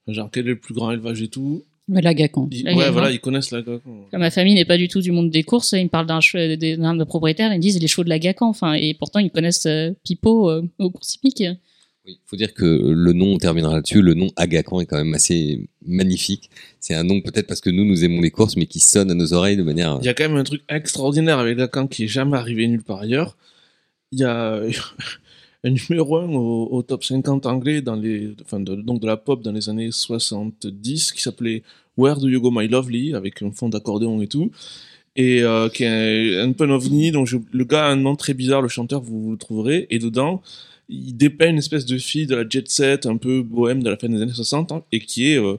genre 0.08 0.28
quel 0.32 0.46
est 0.46 0.50
le 0.50 0.58
plus 0.58 0.74
grand 0.74 0.90
élevage 0.90 1.22
et 1.22 1.28
tout, 1.28 1.64
mais 1.88 2.00
la 2.00 2.14
Gacan. 2.14 2.48
ils, 2.50 2.64
La 2.64 2.74
ouais, 2.74 2.90
voilà, 2.90 3.10
ils 3.10 3.20
connaissent 3.20 3.50
la 3.50 3.62
Gacan. 3.62 4.06
Comme 4.10 4.20
ma 4.20 4.30
famille 4.30 4.54
n'est 4.54 4.64
pas 4.64 4.78
du 4.78 4.88
tout 4.88 5.00
du 5.00 5.12
monde 5.12 5.30
des 5.30 5.42
courses, 5.42 5.72
ils 5.72 5.84
me 5.84 5.88
parlent 5.88 6.06
d'un 6.06 6.20
d'un 6.20 6.94
de 6.94 7.04
propriétaires, 7.04 7.52
ils 7.52 7.56
me 7.56 7.62
disent 7.62 7.80
les 7.80 7.88
chevaux 7.88 8.04
de 8.04 8.08
la 8.08 8.18
Gacan. 8.18 8.48
Enfin, 8.48 8.74
et 8.74 8.94
pourtant 8.94 9.18
ils 9.18 9.30
connaissent 9.30 9.66
euh, 9.66 9.90
Pipo 10.04 10.50
euh, 10.50 10.62
aux 10.78 10.90
courses 10.90 11.14
hippiques. 11.14 11.44
Il 12.04 12.18
faut 12.26 12.36
dire 12.36 12.52
que 12.52 12.64
le 12.64 13.12
nom, 13.12 13.34
on 13.34 13.38
terminera 13.38 13.76
là-dessus, 13.76 14.02
le 14.02 14.14
nom 14.14 14.28
Agacan 14.34 14.80
est 14.80 14.86
quand 14.86 14.96
même 14.96 15.14
assez 15.14 15.68
magnifique. 15.86 16.50
C'est 16.80 16.94
un 16.94 17.04
nom 17.04 17.20
peut-être 17.20 17.46
parce 17.46 17.60
que 17.60 17.70
nous, 17.70 17.84
nous 17.84 18.04
aimons 18.04 18.20
les 18.20 18.32
courses, 18.32 18.56
mais 18.56 18.66
qui 18.66 18.80
sonne 18.80 19.08
à 19.12 19.14
nos 19.14 19.32
oreilles 19.32 19.56
de 19.56 19.62
manière... 19.62 19.98
Il 20.02 20.06
y 20.06 20.08
a 20.08 20.14
quand 20.14 20.28
même 20.28 20.36
un 20.36 20.42
truc 20.42 20.62
extraordinaire 20.68 21.38
avec 21.38 21.56
Lacan 21.56 21.86
qui 21.86 22.04
est 22.04 22.08
jamais 22.08 22.36
arrivé 22.36 22.66
nulle 22.66 22.82
part 22.82 23.02
ailleurs. 23.02 23.36
Il 24.10 24.18
y 24.18 24.24
a 24.24 24.62
un 25.64 25.70
numéro 25.70 26.16
1 26.16 26.28
au, 26.28 26.82
top 26.82 27.04
50 27.04 27.46
anglais 27.46 27.82
dans 27.82 27.94
les, 27.94 28.34
enfin 28.42 28.60
de, 28.60 28.74
donc 28.74 29.00
de 29.00 29.06
la 29.06 29.16
pop 29.16 29.42
dans 29.42 29.52
les 29.52 29.68
années 29.68 29.90
70 29.92 31.12
qui 31.12 31.22
s'appelait 31.22 31.62
Where 31.96 32.18
Do 32.18 32.28
You 32.28 32.40
Go 32.40 32.50
My 32.50 32.66
Lovely 32.68 33.14
avec 33.14 33.42
un 33.42 33.52
fond 33.52 33.68
d'accordéon 33.68 34.20
et 34.22 34.26
tout. 34.26 34.50
Et 35.14 35.42
euh, 35.42 35.68
qui 35.68 35.84
est 35.84 36.40
un, 36.40 36.52
peu 36.52 36.64
un 36.64 36.70
ovni, 36.70 37.12
donc 37.12 37.28
le 37.30 37.64
gars 37.64 37.86
a 37.86 37.90
un 37.90 37.96
nom 37.96 38.16
très 38.16 38.32
bizarre, 38.32 38.62
le 38.62 38.68
chanteur, 38.68 39.02
vous, 39.02 39.22
vous 39.22 39.32
le 39.32 39.36
trouverez. 39.36 39.86
Et 39.90 39.98
dedans, 39.98 40.42
il 40.88 41.16
dépeint 41.16 41.50
une 41.50 41.58
espèce 41.58 41.84
de 41.84 41.98
fille 41.98 42.26
de 42.26 42.34
la 42.34 42.48
jet 42.48 42.68
set, 42.68 43.06
un 43.06 43.18
peu 43.18 43.42
bohème 43.42 43.82
de 43.82 43.90
la 43.90 43.96
fin 43.96 44.08
des 44.08 44.22
années 44.22 44.32
60, 44.32 44.72
hein, 44.72 44.82
et 44.90 45.00
qui 45.00 45.32
est 45.32 45.38
euh, 45.38 45.56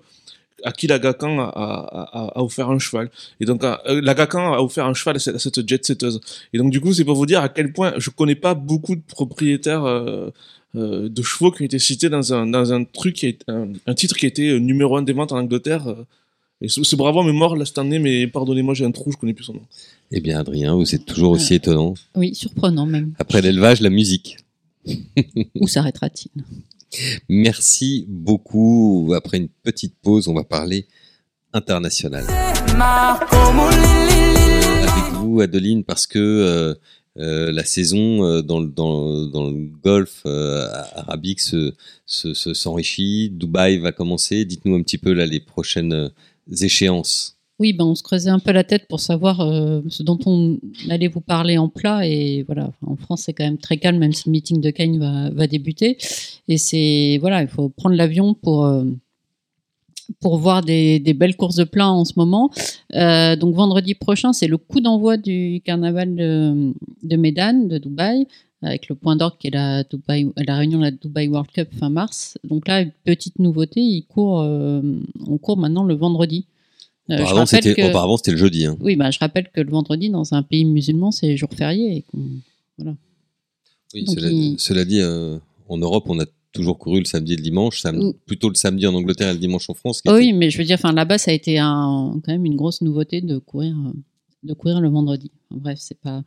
à 0.64 0.72
qui 0.72 0.88
la 0.88 1.00
Gacan 1.00 1.40
a, 1.40 1.44
a- 1.44 2.10
a- 2.20 2.32
a 2.40 2.42
offert 2.44 2.70
un 2.70 2.80
cheval. 2.80 3.10
Et 3.40 3.46
donc, 3.46 3.64
euh, 3.64 3.76
la 4.02 4.14
Gacan 4.14 4.54
a 4.54 4.60
offert 4.60 4.86
un 4.86 4.94
cheval 4.94 5.16
à 5.18 5.20
cette, 5.20 5.36
à 5.36 5.40
cette 5.40 5.68
jet 5.68 5.86
setteuse. 5.86 6.22
Et 6.54 6.58
donc, 6.58 6.72
du 6.72 6.80
coup, 6.82 6.94
c'est 6.94 7.04
pour 7.06 7.16
vous 7.16 7.26
dire 7.26 7.42
à 7.42 7.50
quel 7.50 7.74
point 7.74 7.94
je 7.98 8.10
connais 8.10 8.36
pas 8.36 8.54
beaucoup 8.54 8.96
de 8.96 9.02
propriétaires 9.08 9.84
euh, 9.86 10.30
euh, 10.76 11.08
de 11.10 11.22
chevaux 11.22 11.52
qui 11.52 11.62
ont 11.62 11.66
été 11.66 11.80
cités 11.80 12.10
dans 12.10 12.34
un, 12.34 12.48
dans 12.48 12.74
un 12.74 12.84
truc 12.84 13.16
qui 13.16 13.28
est 13.28 13.44
un, 13.48 13.68
un 13.86 13.94
titre 13.94 14.16
qui 14.16 14.26
a 14.26 14.30
été 14.30 14.50
euh, 14.50 14.58
numéro 14.60 14.98
un 14.98 15.02
des 15.04 15.14
ventes 15.14 15.32
en 15.32 15.38
Angleterre. 15.38 15.86
Et 16.62 16.70
ce, 16.70 16.82
ce 16.84 16.96
bravo 16.96 17.28
est 17.28 17.34
mort 17.34 17.56
là 17.58 17.66
cette 17.66 17.78
année, 17.78 18.00
mais 18.00 18.26
pardonnez-moi, 18.28 18.74
j'ai 18.74 18.86
un 18.86 18.92
trou, 18.92 19.12
je 19.12 19.18
connais 19.18 19.34
plus 19.34 19.44
son 19.44 19.54
nom. 19.54 19.62
Eh 20.12 20.22
bien, 20.22 20.40
Adrien, 20.40 20.76
vous 20.76 20.96
êtes 20.96 21.06
toujours 21.06 21.32
aussi 21.32 21.56
étonnant. 21.56 21.94
Oui, 22.16 22.34
surprenant 22.36 22.86
même. 22.86 23.14
Après 23.20 23.42
l'élevage, 23.42 23.82
la 23.82 23.90
musique. 23.90 24.38
Où 25.60 25.68
s'arrêtera-t-il? 25.68 26.44
Merci 27.30 28.06
beaucoup. 28.08 29.14
Après 29.16 29.38
une 29.38 29.50
petite 29.50 29.96
pause, 30.02 30.28
on 30.28 30.34
va 30.34 30.44
parler 30.44 30.88
international. 31.54 32.26
Avec 34.82 35.14
vous, 35.14 35.42
Adeline, 35.42 35.84
parce 35.84 36.08
que 36.08 36.20
euh, 36.20 36.74
euh, 37.20 37.52
la 37.52 37.64
saison 37.64 38.24
euh, 38.26 38.42
dans, 38.42 38.60
le- 38.60 38.68
golfe 39.84 40.26
arabique 40.96 41.42
se, 41.42 41.74
se, 42.06 42.34
se- 42.34 42.54
s'enrichit. 42.54 43.30
Dubaï 43.30 43.78
va 43.78 43.92
commencer. 43.92 44.46
Dites-nous 44.46 44.76
un 44.76 44.82
petit 44.84 44.98
peu 44.98 45.12
les 45.12 45.40
prochaines 45.40 46.12
échéances. 46.62 47.33
Oui, 47.60 47.72
ben 47.72 47.86
on 47.86 47.94
se 47.94 48.02
creusait 48.02 48.32
un 48.32 48.40
peu 48.40 48.52
la 48.52 48.64
tête 48.64 48.88
pour 48.88 49.00
savoir 49.00 49.40
euh, 49.42 49.82
ce 49.88 50.02
dont 50.02 50.18
on 50.26 50.58
allait 50.90 51.08
vous 51.08 51.22
parler 51.22 51.58
en 51.60 51.70
plat. 51.70 52.06
Et 52.08 52.44
voilà, 52.44 52.72
en 52.86 52.96
France, 52.96 53.24
c'est 53.26 53.34
quand 53.34 53.44
même 53.44 53.60
très 53.60 53.78
calme, 53.78 54.00
même 54.00 54.12
si 54.12 54.24
le 54.28 54.32
meeting 54.32 54.60
de 54.60 54.72
Cannes 54.72 55.00
va, 55.00 55.48
débuter. 55.48 55.98
Et 56.48 56.58
c'est 56.58 57.20
voilà, 57.22 57.44
il 57.44 57.48
faut 57.48 57.70
prendre 57.70 57.96
l'avion 57.96 58.34
pour 58.34 58.66
euh, 58.66 58.86
pour 60.20 60.38
voir 60.38 60.64
des, 60.64 61.00
belles 61.16 61.36
courses 61.36 61.56
de 61.56 61.64
plein 61.64 61.90
en 61.90 62.06
ce 62.06 62.14
moment. 62.18 62.50
Euh, 62.96 63.36
donc 63.36 63.54
vendredi 63.56 63.94
prochain, 63.94 64.34
c'est 64.34 64.48
le 64.48 64.58
coup 64.58 64.82
d'envoi 64.82 65.18
du 65.18 65.62
carnaval 65.64 66.16
de, 66.16 66.74
de 67.04 67.16
Médan, 67.16 67.68
de 67.68 67.78
Dubaï, 67.78 68.28
avec 68.64 68.90
le 68.90 68.96
point 68.96 69.16
d'orgue 69.16 69.38
qui 69.40 69.48
est 69.48 69.52
la, 69.52 69.84
Dubaï, 69.84 70.28
la 70.38 70.58
réunion 70.58 70.80
de 70.80 70.86
la 70.86 70.92
Dubaï 70.92 71.28
World 71.28 71.52
Cup 71.52 71.70
fin 71.72 71.90
mars. 71.90 72.36
Donc 72.44 72.68
là, 72.68 72.84
petite 73.06 73.38
nouveauté, 73.38 73.80
il 73.80 74.06
court, 74.06 74.40
on 74.40 75.38
court 75.38 75.58
maintenant 75.58 75.84
le 75.84 75.94
vendredi. 75.94 76.48
Euh, 77.10 77.16
Auparavant, 77.20 77.46
c'était, 77.46 77.76
que- 77.76 77.90
auparavant, 77.90 78.16
c'était 78.18 78.32
le 78.32 78.38
jeudi. 78.38 78.66
Hein. 78.66 78.78
oui, 78.80 78.96
bah, 78.96 79.12
je 79.12 79.20
rappelle 79.20 79.50
que 79.54 79.60
le 79.62 79.70
vendredi, 79.70 80.10
dans 80.10 80.34
un 80.34 80.42
pays 80.44 80.64
musulman, 80.66 81.12
c'est 81.12 81.36
jour 81.36 81.50
férié. 81.54 81.98
Et 81.98 82.06
Oui, 83.94 84.06
cela, 84.08 84.30
il- 84.30 84.56
cela 84.60 84.86
dit, 84.86 85.02
euh, 85.02 85.38
en 85.70 85.78
Europe, 85.78 86.06
on 86.08 86.20
a 86.20 86.26
toujours 86.52 86.78
couru 86.80 87.00
le 87.00 87.06
samedi 87.06 87.34
et 87.34 87.36
le 87.36 87.42
dimanche. 87.42 87.82
sam- 87.82 88.00
Ou- 88.00 88.14
Plutôt 88.26 88.50
le 88.50 88.56
samedi 88.56 88.88
en 88.88 88.94
Angleterre 88.94 89.30
et 89.30 89.34
le 89.34 89.40
dimanche 89.40 89.70
en 89.70 89.74
France. 89.74 90.02
Oh 90.06 90.12
était- 90.16 90.18
oui, 90.28 90.34
mais 90.34 90.50
je 90.50 90.58
veux 90.58 90.64
dire, 90.64 90.78
là-bas, 90.94 91.18
ça 91.18 91.32
a 91.32 91.34
été 91.34 91.60
un, 91.60 92.20
quand 92.24 92.32
même 92.32 92.46
une 92.46 92.56
grosse 92.56 92.82
nouveauté 92.82 93.22
de 93.22 93.38
courir, 93.38 93.76
euh, 93.76 93.92
de 94.44 94.54
courir 94.54 94.80
le 94.82 94.90
vendredi. 94.90 95.30
Bref, 95.52 95.78
c'est 95.82 96.00
pas, 96.00 96.24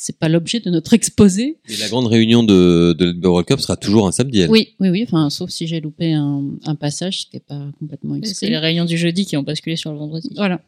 c'est 0.00 0.16
pas 0.16 0.28
l'objet 0.28 0.60
de 0.60 0.70
notre 0.70 0.94
exposé. 0.94 1.58
Et 1.68 1.76
la 1.76 1.88
grande 1.88 2.06
réunion 2.06 2.44
de, 2.44 2.94
de 2.96 3.16
la 3.20 3.28
World 3.30 3.48
Cup 3.48 3.58
sera 3.60 3.76
toujours 3.76 4.06
un 4.06 4.12
samedi. 4.12 4.38
elle. 4.40 4.50
Oui, 4.50 4.74
oui, 4.78 4.90
oui. 4.90 5.02
Enfin, 5.02 5.28
sauf 5.28 5.50
si 5.50 5.66
j'ai 5.66 5.80
loupé 5.80 6.12
un, 6.12 6.44
un 6.64 6.74
passage, 6.76 7.22
c'était 7.24 7.40
pas 7.40 7.66
complètement 7.80 8.14
C'est 8.22 8.30
exprès. 8.30 8.48
les 8.50 8.58
réunions 8.58 8.84
du 8.84 8.96
jeudi 8.96 9.26
qui 9.26 9.36
ont 9.36 9.42
basculé 9.42 9.74
sur 9.74 9.90
le 9.92 9.98
vendredi. 9.98 10.30
Voilà. 10.36 10.60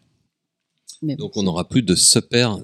Mais 1.03 1.14
bon, 1.14 1.25
Donc 1.27 1.37
on 1.37 1.45
n'aura 1.45 1.69
plus 1.69 1.83
de 1.83 1.95
Super 1.95 2.59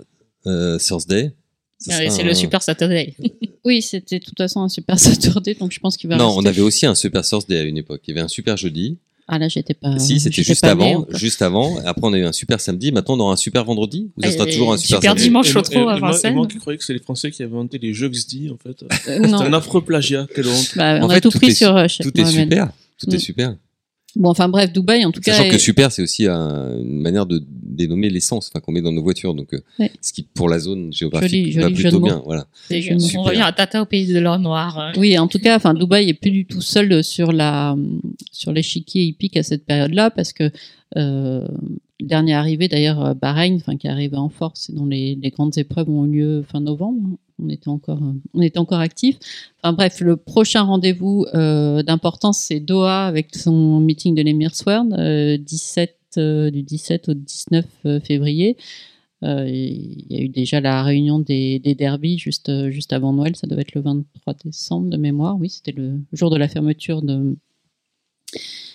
euh, 0.46 0.76
Thursday. 0.78 1.32
Ce 1.78 1.90
Ah 1.92 2.10
c'est 2.10 2.22
un- 2.22 2.24
le 2.26 2.34
Super 2.34 2.60
Saturday. 2.62 3.14
oui, 3.64 3.80
c'était 3.80 4.18
de 4.18 4.24
toute 4.24 4.36
façon 4.36 4.60
un 4.62 4.68
super 4.68 4.98
Saturday, 4.98 5.54
donc 5.54 5.70
je 5.72 5.78
pense 5.78 5.96
qu'il 5.96 6.10
va. 6.10 6.16
Non, 6.16 6.28
rester. 6.34 6.40
on 6.42 6.46
avait 6.50 6.62
aussi 6.62 6.84
un 6.86 6.94
Super 6.96 7.24
Thursday 7.24 7.58
à 7.58 7.62
une 7.62 7.78
époque. 7.78 8.00
Il 8.06 8.10
y 8.10 8.12
avait 8.12 8.22
un 8.24 8.28
Super 8.28 8.56
Jeudi. 8.56 8.98
Ah 9.28 9.38
là, 9.38 9.48
j'étais 9.48 9.74
pas. 9.74 9.98
si, 9.98 10.20
c'était 10.20 10.42
juste 10.42 10.60
pas 10.62 10.70
avant. 10.70 11.04
Juste 11.10 11.42
avant. 11.42 11.76
Après, 11.84 12.02
on 12.04 12.12
a 12.12 12.18
eu 12.18 12.24
un 12.24 12.32
Super 12.32 12.60
Samedi. 12.60 12.92
Maintenant, 12.92 13.14
on 13.16 13.20
aura 13.20 13.32
un 13.32 13.36
Super 13.36 13.64
Vendredi. 13.64 14.10
Ou 14.16 14.22
ça 14.22 14.30
sera 14.30 14.46
Et 14.46 14.52
toujours 14.52 14.72
un 14.72 14.76
Super, 14.76 14.98
Super 14.98 15.10
Samedi 15.10 15.22
dimanche. 15.24 15.56
Au 15.56 15.60
et- 15.62 15.74
et- 15.74 15.78
à 15.78 15.96
Vincennes. 15.98 16.34
moi 16.34 16.46
qui 16.46 16.58
croyais 16.58 16.78
que 16.78 16.84
c'est 16.84 16.92
les 16.92 17.00
Français 17.00 17.30
qui 17.32 17.42
avaient 17.42 17.52
inventé 17.52 17.78
les 17.78 17.92
jeux 17.92 18.08
XD, 18.08 18.52
en 18.52 18.56
fait. 18.56 18.84
Euh, 19.08 19.18
C'est 19.26 19.34
un 19.34 19.52
affreux 19.52 19.82
plagiat, 19.82 20.26
quelle 20.34 20.46
honte. 20.46 20.72
Bah, 20.76 21.00
En 21.00 21.06
on 21.06 21.08
fait, 21.08 21.16
a 21.16 21.20
tout 21.20 21.30
tout 21.30 21.38
pris 21.38 21.48
est- 21.48 21.54
sur 21.54 21.76
euh, 21.76 21.86
Tout 22.00 22.20
est 22.20 22.24
super. 22.24 22.68
Tout 23.00 23.10
est 23.10 23.16
Mm. 23.16 23.18
super. 23.18 23.56
Bon, 24.14 24.30
enfin 24.30 24.48
bref, 24.48 24.72
Dubaï, 24.72 25.04
en 25.04 25.10
tout 25.12 25.20
cas. 25.20 25.32
Sachant 25.34 25.50
que 25.50 25.56
est- 25.56 25.58
super, 25.58 25.90
c'est 25.92 26.02
aussi 26.02 26.26
un- 26.26 26.78
une 26.78 27.00
manière 27.02 27.26
de 27.26 27.42
dénommer 27.76 28.10
l'essence 28.10 28.50
enfin, 28.52 28.60
qu'on 28.60 28.72
met 28.72 28.80
dans 28.82 28.92
nos 28.92 29.02
voitures. 29.02 29.34
Donc, 29.34 29.54
euh, 29.54 29.60
Ouais. 29.78 29.90
ce 30.00 30.12
qui, 30.12 30.22
pour 30.22 30.48
la 30.48 30.58
zone 30.58 30.92
géographique, 30.92 31.52
Joli- 31.52 31.52
va 31.54 31.62
joli 31.62 31.74
plutôt 31.74 32.00
bien. 32.00 32.22
Voilà. 32.24 32.46
On 32.70 33.22
revient 33.22 33.42
à 33.42 33.52
Tata 33.52 33.82
au 33.82 33.86
pays 33.86 34.06
de 34.12 34.18
l'or 34.18 34.38
noir. 34.38 34.92
Oui, 34.96 35.18
en 35.18 35.28
tout 35.28 35.38
cas, 35.38 35.56
enfin, 35.56 35.74
Dubaï 35.74 36.08
est 36.08 36.14
plus 36.14 36.30
du 36.30 36.46
tout 36.46 36.60
seul 36.62 37.04
sur 37.04 37.32
la 37.32 37.76
sur 38.32 38.52
l'échiquier 38.52 39.04
hippique 39.04 39.36
à 39.36 39.42
cette 39.42 39.64
période-là 39.64 40.10
parce 40.10 40.32
que 40.32 40.50
euh, 40.96 41.46
le 42.00 42.06
dernier 42.06 42.34
arrivé, 42.34 42.68
d'ailleurs, 42.68 43.04
euh, 43.04 43.14
Bahreïn, 43.14 43.56
enfin, 43.56 43.76
qui 43.76 43.86
est 43.86 43.90
arrivé 43.90 44.16
en 44.16 44.28
force, 44.28 44.68
et 44.70 44.72
dont 44.74 44.84
les, 44.86 45.18
les 45.20 45.30
grandes 45.30 45.56
épreuves 45.58 45.88
ont 45.88 46.04
eu 46.04 46.12
lieu 46.18 46.44
fin 46.50 46.60
novembre, 46.60 47.00
on 47.42 47.48
était 47.48 47.68
encore, 47.68 48.02
euh, 48.02 48.12
on 48.34 48.40
était 48.42 48.58
encore 48.58 48.80
actifs. 48.80 49.16
Enfin 49.62 49.72
bref, 49.72 50.00
le 50.00 50.16
prochain 50.16 50.62
rendez-vous 50.62 51.24
euh, 51.34 51.82
d'importance, 51.82 52.38
c'est 52.38 52.60
Doha 52.60 53.06
avec 53.06 53.34
son 53.34 53.80
meeting 53.80 54.14
de 54.14 54.22
l'Emir 54.22 54.54
Sword, 54.54 54.86
euh, 54.92 55.38
17, 55.38 55.96
euh, 56.18 56.50
du 56.50 56.62
17 56.62 57.08
au 57.08 57.14
19 57.14 57.64
euh, 57.84 58.00
février. 58.00 58.56
Euh, 59.22 59.48
Il 59.48 60.06
y 60.10 60.16
a 60.16 60.20
eu 60.22 60.28
déjà 60.28 60.60
la 60.60 60.82
réunion 60.82 61.18
des, 61.18 61.58
des 61.58 62.16
juste, 62.18 62.70
juste 62.70 62.92
avant 62.92 63.12
Noël, 63.12 63.34
ça 63.36 63.46
devait 63.46 63.62
être 63.62 63.74
le 63.74 63.80
23 63.80 64.34
décembre 64.44 64.90
de 64.90 64.96
mémoire. 64.96 65.36
Oui, 65.38 65.48
c'était 65.48 65.72
le 65.72 66.00
jour 66.12 66.30
de 66.30 66.36
la 66.36 66.48
fermeture 66.48 67.02
de 67.02 67.36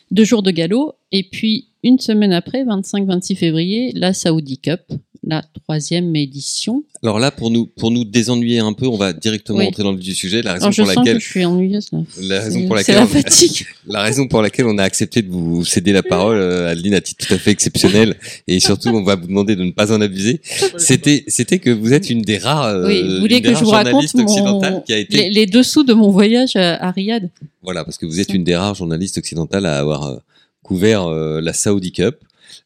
deux 0.10 0.24
jours 0.24 0.44
de 0.44 0.52
galop. 0.52 0.96
Et 1.12 1.24
puis, 1.24 1.68
une 1.84 2.00
semaine 2.00 2.34
après, 2.34 2.64
25-26 2.64 3.36
février, 3.36 3.92
la 3.94 4.14
Saudi 4.14 4.58
Cup, 4.58 4.82
la 5.24 5.44
troisième 5.64 6.16
édition. 6.16 6.84
Alors 7.04 7.20
là, 7.20 7.30
pour 7.30 7.52
nous, 7.52 7.68
pour 7.68 7.92
nous 7.92 8.04
désennuyer 8.04 8.58
un 8.60 8.74
peu, 8.74 8.88
on 8.88 8.98
va 8.98 9.14
directement 9.14 9.60
Oui. 9.60 9.68
entrer 9.68 9.84
dans 9.84 9.92
le 9.92 9.98
vif 9.98 10.06
du 10.08 10.16
sujet. 10.16 10.42
La 10.42 10.54
raison 10.54 10.64
Alors, 10.66 10.72
je 10.74 10.82
pour 10.82 10.88
sens 10.92 10.98
laquelle, 10.98 11.18
que 11.18 11.24
je 11.24 11.30
suis 11.30 11.46
ennuyeuse 11.46 11.90
là. 11.92 12.00
la 12.22 12.40
raison 12.42 12.60
pour 12.68 12.70
C'est 12.70 12.76
laquelle, 12.92 12.96
la 12.96 13.04
on- 13.04 13.08
fatigue. 13.08 13.66
la 13.88 14.02
raison 14.02 14.28
pour 14.28 14.42
laquelle 14.42 14.66
on 14.66 14.78
a 14.80 14.84
accepté 14.84 15.22
de 15.22 15.30
vous 15.30 15.64
céder 15.64 15.94
la 15.94 16.02
parole, 16.02 16.38
euh, 16.38 16.72
Adeline, 16.72 16.96
à 16.96 17.02
titre 17.02 17.28
tout 17.28 17.34
à 17.34 17.38
fait 17.38 17.52
exceptionnel, 17.52 18.18
et 18.48 18.60
surtout, 18.60 18.90
on 18.90 19.04
va 19.04 19.16
vous 19.16 19.28
demander 19.28 19.56
de 19.56 19.64
ne 19.64 19.72
pas 19.72 19.92
en 19.96 20.02
abuser. 20.02 20.42
C'était, 20.78 21.24
c'était 21.28 21.60
que 21.60 21.70
vous 21.70 21.94
êtes 21.94 22.10
une 22.10 22.24
des 22.24 22.40
rares, 22.40 22.64
euh, 22.66 22.88
Oui, 22.88 23.04
vous 23.08 23.20
voulez 23.20 23.42
que 23.44 23.50
je 23.54 23.60
vous 23.64 23.70
raconte 23.70 23.92
journalistes 23.92 24.16
mon- 24.16 24.24
occidentales 24.24 24.84
qui 24.86 24.94
a 24.94 24.98
été 24.98 25.18
les, 25.18 25.30
les 25.30 25.46
dessous 25.46 25.84
de 25.84 25.94
mon 25.94 26.10
voyage 26.10 26.56
à, 26.56 26.90
Riyad. 26.92 27.30
Voilà, 27.62 27.84
parce 27.86 27.98
que 28.00 28.08
vous 28.08 28.20
êtes 28.20 28.34
une 28.34 28.44
des 28.44 28.56
rares 28.56 28.74
journalistes 28.74 29.20
occidentales 29.20 29.68
à 29.68 29.78
avoir 29.78 30.04
euh, 30.08 30.18
couvert 30.64 31.04
euh, 31.08 31.42
la 31.42 31.54
Saudi 31.54 31.92
Cup. 31.92 32.16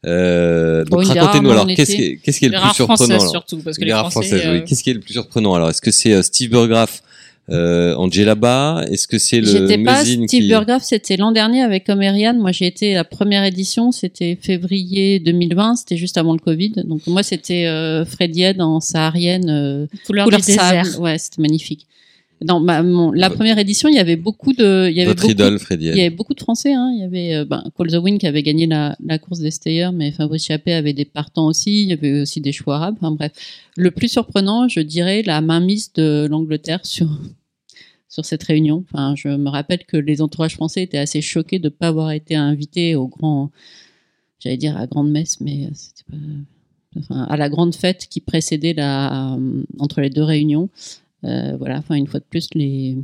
Euh, 0.05 0.85
donc 0.85 1.03
des 1.11 1.19
racontez-nous 1.19 1.51
alors 1.51 1.67
qu'est-ce 1.67 1.95
qui 1.95 2.03
est, 2.03 2.15
qu'est-ce 2.17 2.39
qui 2.39 2.45
est 2.45 2.49
Les 2.49 2.55
le 2.57 2.61
plus 2.61 2.73
surprenant 2.73 3.19
surtout, 3.29 3.57
parce 3.57 3.77
que 3.77 3.81
Les 3.81 3.87
les, 3.87 3.93
rares 3.93 4.11
Français, 4.11 4.29
françaises, 4.29 4.49
oui. 4.51 4.57
euh, 4.59 4.63
Qu'est-ce 4.65 4.83
qui 4.83 4.89
est 4.89 4.93
le 4.93 4.99
plus 4.99 5.13
surprenant 5.13 5.53
alors? 5.55 5.69
Est-ce 5.69 5.81
que 5.81 5.91
c'est 5.91 6.13
euh, 6.13 6.21
Steve 6.21 6.51
Burgraff 6.51 7.01
euh, 7.49 7.93
Angela 7.95 8.33
Ba 8.35 8.83
Est-ce 8.91 9.07
que 9.07 9.19
c'est 9.19 9.39
le 9.39 9.45
J'étais 9.45 9.77
pas 9.83 10.03
Steve 10.03 10.25
qui... 10.25 10.47
Burgraff, 10.47 10.83
c'était 10.83 11.15
l'an 11.15 11.31
dernier 11.31 11.61
avec 11.61 11.87
Omerian. 11.89 12.33
Moi, 12.33 12.51
j'ai 12.51 12.65
été 12.65 12.93
la 12.93 13.03
première 13.03 13.43
édition, 13.43 13.91
c'était 13.91 14.37
février 14.41 15.19
2020, 15.19 15.75
c'était 15.75 15.97
juste 15.97 16.17
avant 16.17 16.33
le 16.33 16.39
Covid. 16.39 16.73
Donc 16.85 17.05
moi, 17.07 17.21
c'était 17.21 17.67
euh, 17.67 18.03
Fred 18.03 18.35
Yed 18.35 18.61
en 18.61 18.79
saharienne, 18.79 19.49
euh, 19.49 19.85
couleur, 20.07 20.25
couleur 20.25 20.39
du 20.39 20.45
désert. 20.47 20.99
Ouais, 20.99 21.17
c'était 21.19 21.41
magnifique. 21.41 21.85
Dans 22.41 22.59
ma, 22.59 22.83
mon- 22.83 23.11
la 23.13 23.29
première 23.29 23.57
édition, 23.57 23.87
il 23.87 23.95
y 23.95 23.99
avait 23.99 24.17
beaucoup 24.17 24.51
de, 24.51 24.89
il 24.89 24.95
y 24.95 24.99
avait 24.99 25.07
Votre 25.11 25.21
beaucoup, 25.21 25.31
idole, 25.31 25.57
Freddy. 25.57 25.85
il 25.87 25.95
y 25.97 26.01
avait 26.01 26.09
beaucoup 26.09 26.33
de 26.33 26.39
Français. 26.41 26.73
Hein. 26.73 26.91
Il 26.93 26.99
y 26.99 27.03
avait 27.03 27.33
euh, 27.33 27.45
ben, 27.45 27.63
Call 27.77 27.87
the 27.91 27.95
Wind 27.95 28.19
qui 28.19 28.27
avait 28.27 28.43
gagné 28.43 28.67
la, 28.67 28.97
la 29.03 29.17
course 29.19 29.39
des 29.39 29.51
stayers, 29.51 29.91
mais 29.93 30.11
Fabrice 30.11 30.43
Chappé 30.45 30.73
avait 30.73 30.91
des 30.93 31.05
partants 31.05 31.47
aussi. 31.47 31.83
Il 31.83 31.87
y 31.89 31.93
avait 31.93 32.21
aussi 32.21 32.41
des 32.41 32.51
chevaux 32.51 32.71
arabes. 32.71 32.95
Enfin 32.99 33.11
bref, 33.11 33.31
le 33.77 33.89
plus 33.89 34.09
surprenant, 34.09 34.67
je 34.67 34.81
dirais, 34.81 35.23
la 35.23 35.39
mainmise 35.41 35.93
de 35.93 36.27
l'Angleterre 36.29 36.85
sur 36.85 37.07
sur 38.09 38.23
cette 38.25 38.43
réunion. 38.43 38.83
Enfin, 38.91 39.13
je 39.15 39.27
me 39.29 39.49
rappelle 39.49 39.83
que 39.85 39.97
les 39.97 40.21
entourages 40.21 40.55
français 40.55 40.83
étaient 40.83 40.97
assez 40.97 41.21
choqués 41.21 41.59
de 41.59 41.65
ne 41.65 41.69
pas 41.69 41.87
avoir 41.87 42.11
été 42.11 42.35
invités 42.35 42.95
au 42.95 43.07
grand, 43.07 43.51
j'allais 44.39 44.55
dire 44.57 44.77
à 44.77 44.87
grande 44.87 45.09
messe, 45.11 45.41
mais 45.41 45.69
c'était 45.73 46.03
pas, 46.09 46.17
enfin, 46.99 47.23
à 47.23 47.35
la 47.35 47.49
grande 47.49 47.75
fête 47.75 48.07
qui 48.09 48.21
précédait 48.21 48.73
la 48.73 49.37
entre 49.79 49.99
les 50.01 50.09
deux 50.09 50.23
réunions. 50.23 50.69
Euh, 51.25 51.57
voilà, 51.57 51.77
enfin 51.79 51.95
une 51.95 52.07
fois 52.07 52.19
de 52.19 52.25
plus, 52.29 52.47
les 52.53 52.97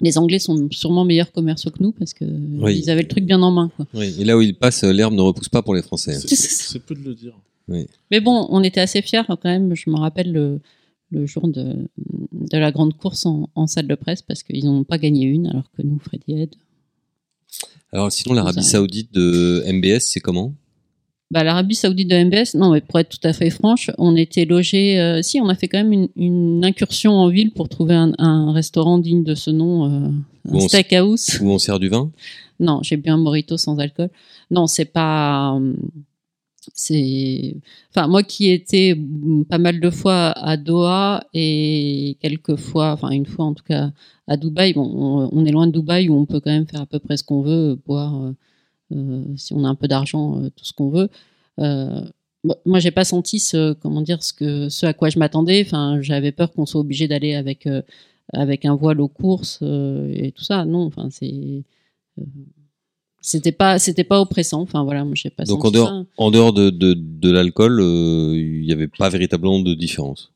les 0.00 0.18
Anglais 0.18 0.38
sont 0.40 0.68
sûrement 0.72 1.04
meilleurs 1.04 1.30
commerciaux 1.32 1.70
que 1.70 1.82
nous 1.82 1.92
parce 1.92 2.12
que 2.14 2.24
Oui. 2.24 2.78
ils 2.84 2.90
avaient 2.90 3.02
le 3.02 3.08
truc 3.08 3.24
bien 3.24 3.40
en 3.42 3.50
main. 3.52 3.70
Quoi. 3.76 3.86
Oui, 3.94 4.14
et 4.18 4.24
là 4.24 4.36
où 4.36 4.40
il 4.42 4.54
passe, 4.54 4.82
euh, 4.84 4.92
l'herbe 4.92 5.14
ne 5.14 5.20
repousse 5.20 5.48
pas 5.48 5.62
pour 5.62 5.74
les 5.74 5.82
Français. 5.82 6.14
C'est- 6.18 6.78
peu 6.80 6.94
de 6.94 7.02
le 7.02 7.14
dire. 7.14 7.38
Mais 8.10 8.20
bon, 8.20 8.46
on 8.50 8.62
était 8.62 8.80
assez 8.80 9.00
fiers 9.02 9.22
quand 9.26 9.44
même. 9.44 9.74
Je 9.74 9.88
me 9.88 9.96
rappelle 9.96 10.32
le, 10.32 10.60
le 11.10 11.24
jour 11.26 11.48
de, 11.48 11.88
de 11.96 12.58
la 12.58 12.72
grande 12.72 12.94
course 12.96 13.24
en, 13.24 13.48
en 13.54 13.66
salle 13.66 13.86
de 13.86 13.94
presse 13.94 14.20
parce 14.20 14.42
qu'ils 14.42 14.64
n'ont 14.66 14.84
pas 14.84 14.98
gagné 14.98 15.24
une 15.26 15.46
alors 15.46 15.70
que 15.76 15.82
nous, 15.82 15.98
Freddy 16.00 16.32
Head, 16.40 16.54
Alors 17.92 18.10
sinon, 18.12 18.34
l'Arabie 18.34 18.62
Saoudite 18.64 19.14
de 19.14 19.62
MBS, 19.72 20.00
c'est 20.00 20.20
comment? 20.20 20.54
Bah, 21.30 21.42
l'Arabie 21.42 21.74
Saoudite 21.74 22.08
de 22.10 22.16
MBS, 22.16 22.54
non, 22.56 22.70
mais 22.72 22.80
pour 22.80 22.98
être 23.00 23.08
tout 23.18 23.26
à 23.26 23.32
fait 23.32 23.50
franche, 23.50 23.90
on 23.98 24.14
était 24.14 24.44
logé. 24.44 25.00
euh, 25.00 25.20
si, 25.22 25.40
on 25.40 25.48
a 25.48 25.54
fait 25.54 25.68
quand 25.68 25.78
même 25.78 25.92
une, 25.92 26.08
une 26.16 26.64
incursion 26.64 27.12
en 27.12 27.28
ville 27.28 27.50
pour 27.50 27.68
trouver 27.68 27.94
un, 27.94 28.12
un 28.18 28.52
restaurant 28.52 28.98
digne 28.98 29.24
de 29.24 29.34
ce 29.34 29.50
nom, 29.50 29.90
euh, 29.90 30.08
un 30.52 30.60
steakhouse. 30.60 31.40
Où 31.40 31.50
on 31.50 31.58
sert 31.58 31.80
du 31.80 31.88
vin? 31.88 32.10
Non, 32.60 32.80
j'ai 32.82 32.96
bu 32.96 33.10
un 33.10 33.16
morito 33.16 33.56
sans 33.56 33.78
alcool. 33.78 34.10
Non, 34.50 34.66
c'est 34.66 34.84
pas. 34.84 35.56
euh, 35.56 35.74
C'est. 36.72 37.56
Enfin, 37.90 38.06
moi 38.06 38.22
qui 38.22 38.62
mm, 38.94 39.44
pas 39.44 39.58
mal 39.58 39.80
de 39.80 39.90
fois 39.90 40.30
à 40.38 40.56
Doha 40.56 41.24
et 41.34 42.16
quelques 42.20 42.56
fois, 42.56 42.92
enfin 42.92 43.10
une 43.10 43.26
fois 43.26 43.46
en 43.46 43.54
tout 43.54 43.64
cas 43.64 43.90
à 44.28 44.36
Dubaï. 44.36 44.72
Bon, 44.74 44.88
on, 44.94 45.30
on 45.32 45.44
est 45.44 45.50
loin 45.50 45.66
de 45.66 45.72
Dubaï 45.72 46.08
où 46.08 46.14
on 46.16 46.26
peut 46.26 46.40
quand 46.40 46.50
même 46.52 46.66
faire 46.66 46.82
à 46.82 46.86
peu 46.86 46.98
près 47.00 47.16
ce 47.16 47.24
qu'on 47.24 47.42
veut, 47.42 47.78
boire 47.86 48.32
si 49.36 49.52
on 49.54 49.64
a 49.64 49.68
un 49.68 49.74
peu 49.74 49.88
d'argent, 49.88 50.40
euh, 50.42 50.50
tout 50.56 50.64
ce 50.64 50.72
qu'on 50.72 50.88
veut. 50.90 51.08
Euh, 51.60 52.00
moi- 52.66 52.78
j'ai 52.80 52.90
pas 52.90 53.04
senti 53.04 53.38
ce, 53.38 53.72
comment 53.74 54.02
dire, 54.02 54.22
ce 54.22 54.32
que, 54.32 54.68
ce 54.68 54.84
à 54.86 54.92
quoi 54.92 55.08
je 55.08 55.18
m'attendais. 55.18 55.62
Enfin, 55.64 55.98
j'avais 56.02 56.32
peur 56.32 56.52
qu'on 56.52 56.66
soit 56.66 56.80
obligé 56.80 57.08
d'aller 57.08 57.34
avec 57.34 57.66
euh, 57.66 57.82
avec 58.32 58.64
un 58.64 58.74
voile 58.74 59.00
aux 59.00 59.08
courses 59.08 59.60
euh, 59.62 60.10
et 60.14 60.32
tout 60.32 60.44
ça. 60.44 60.64
Non, 60.64 60.80
enfin 60.86 61.08
c'est 61.10 61.62
euh, 62.18 62.22
c'était 63.20 63.52
pas 63.52 63.78
c'était 63.78 64.04
pas 64.04 64.20
oppressant. 64.20 64.60
Enfin 64.62 64.84
voilà, 64.84 65.04
moi 65.04 65.14
j'ai 65.14 65.30
pas 65.30 65.44
Donc 65.44 65.62
senti 65.62 65.68
en 65.68 65.70
dehors, 65.70 65.88
ça. 65.88 66.04
en 66.18 66.30
dehors 66.30 66.52
de, 66.52 66.70
de, 66.70 66.94
de 66.94 67.30
l'alcool, 67.30 67.80
euh, 67.80 68.32
il 68.36 68.60
n'y 68.66 68.72
avait 68.72 68.88
pas 68.88 69.08
véritablement 69.08 69.60
de 69.60 69.74
différence? 69.74 70.30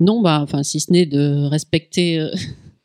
Non, 0.00 0.20
bah 0.20 0.40
enfin 0.42 0.62
si 0.64 0.80
ce 0.80 0.90
n'est 0.92 1.06
de 1.06 1.44
respecter. 1.46 2.18
euh, 2.18 2.30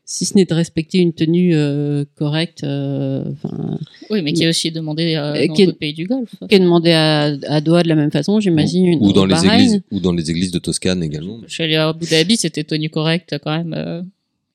Si 0.08 0.24
ce 0.26 0.36
n'est 0.36 0.46
de 0.46 0.54
respecter 0.54 1.00
une 1.00 1.14
tenue 1.14 1.56
euh, 1.56 2.06
correcte, 2.16 2.64
euh, 2.64 3.24
enfin, 3.32 3.80
Oui, 4.12 4.22
mais 4.22 4.34
qui 4.34 4.44
est 4.44 4.48
aussi 4.50 4.72
demandé 4.72 5.16
euh, 5.16 5.34
Euh, 5.34 5.48
dans 5.48 5.54
qui 5.56 5.62
est- 5.64 5.66
d'autres 5.66 5.80
pays 5.80 5.94
du 5.94 6.06
Golfe. 6.06 6.36
qui 6.48 6.54
est 6.56 6.60
demandé 6.60 6.92
à, 6.92 7.24
à 7.48 7.60
Doha 7.62 7.82
de 7.82 7.88
la 7.88 7.96
même 7.96 8.12
façon, 8.12 8.40
j'imagine. 8.40 9.00
Ou 9.02 9.08
au 9.08 9.14
dans 9.14 9.26
les 9.26 9.34
Bahreïn. 9.34 9.54
églises, 9.56 9.82
ou 9.92 10.00
dans 10.00 10.12
les 10.14 10.30
églises 10.30 10.52
de 10.52 10.60
Toscane 10.60 11.02
également. 11.02 11.40
Je 11.48 11.54
suis 11.54 11.64
allée 11.64 11.76
à 11.76 11.90
Abu 11.90 12.06
Dhabi, 12.06 12.38
c'était 12.38 12.64
tenue 12.64 12.90
correcte 12.92 13.36
quand 13.44 13.58
même 13.58 13.74
euh, 13.76 14.04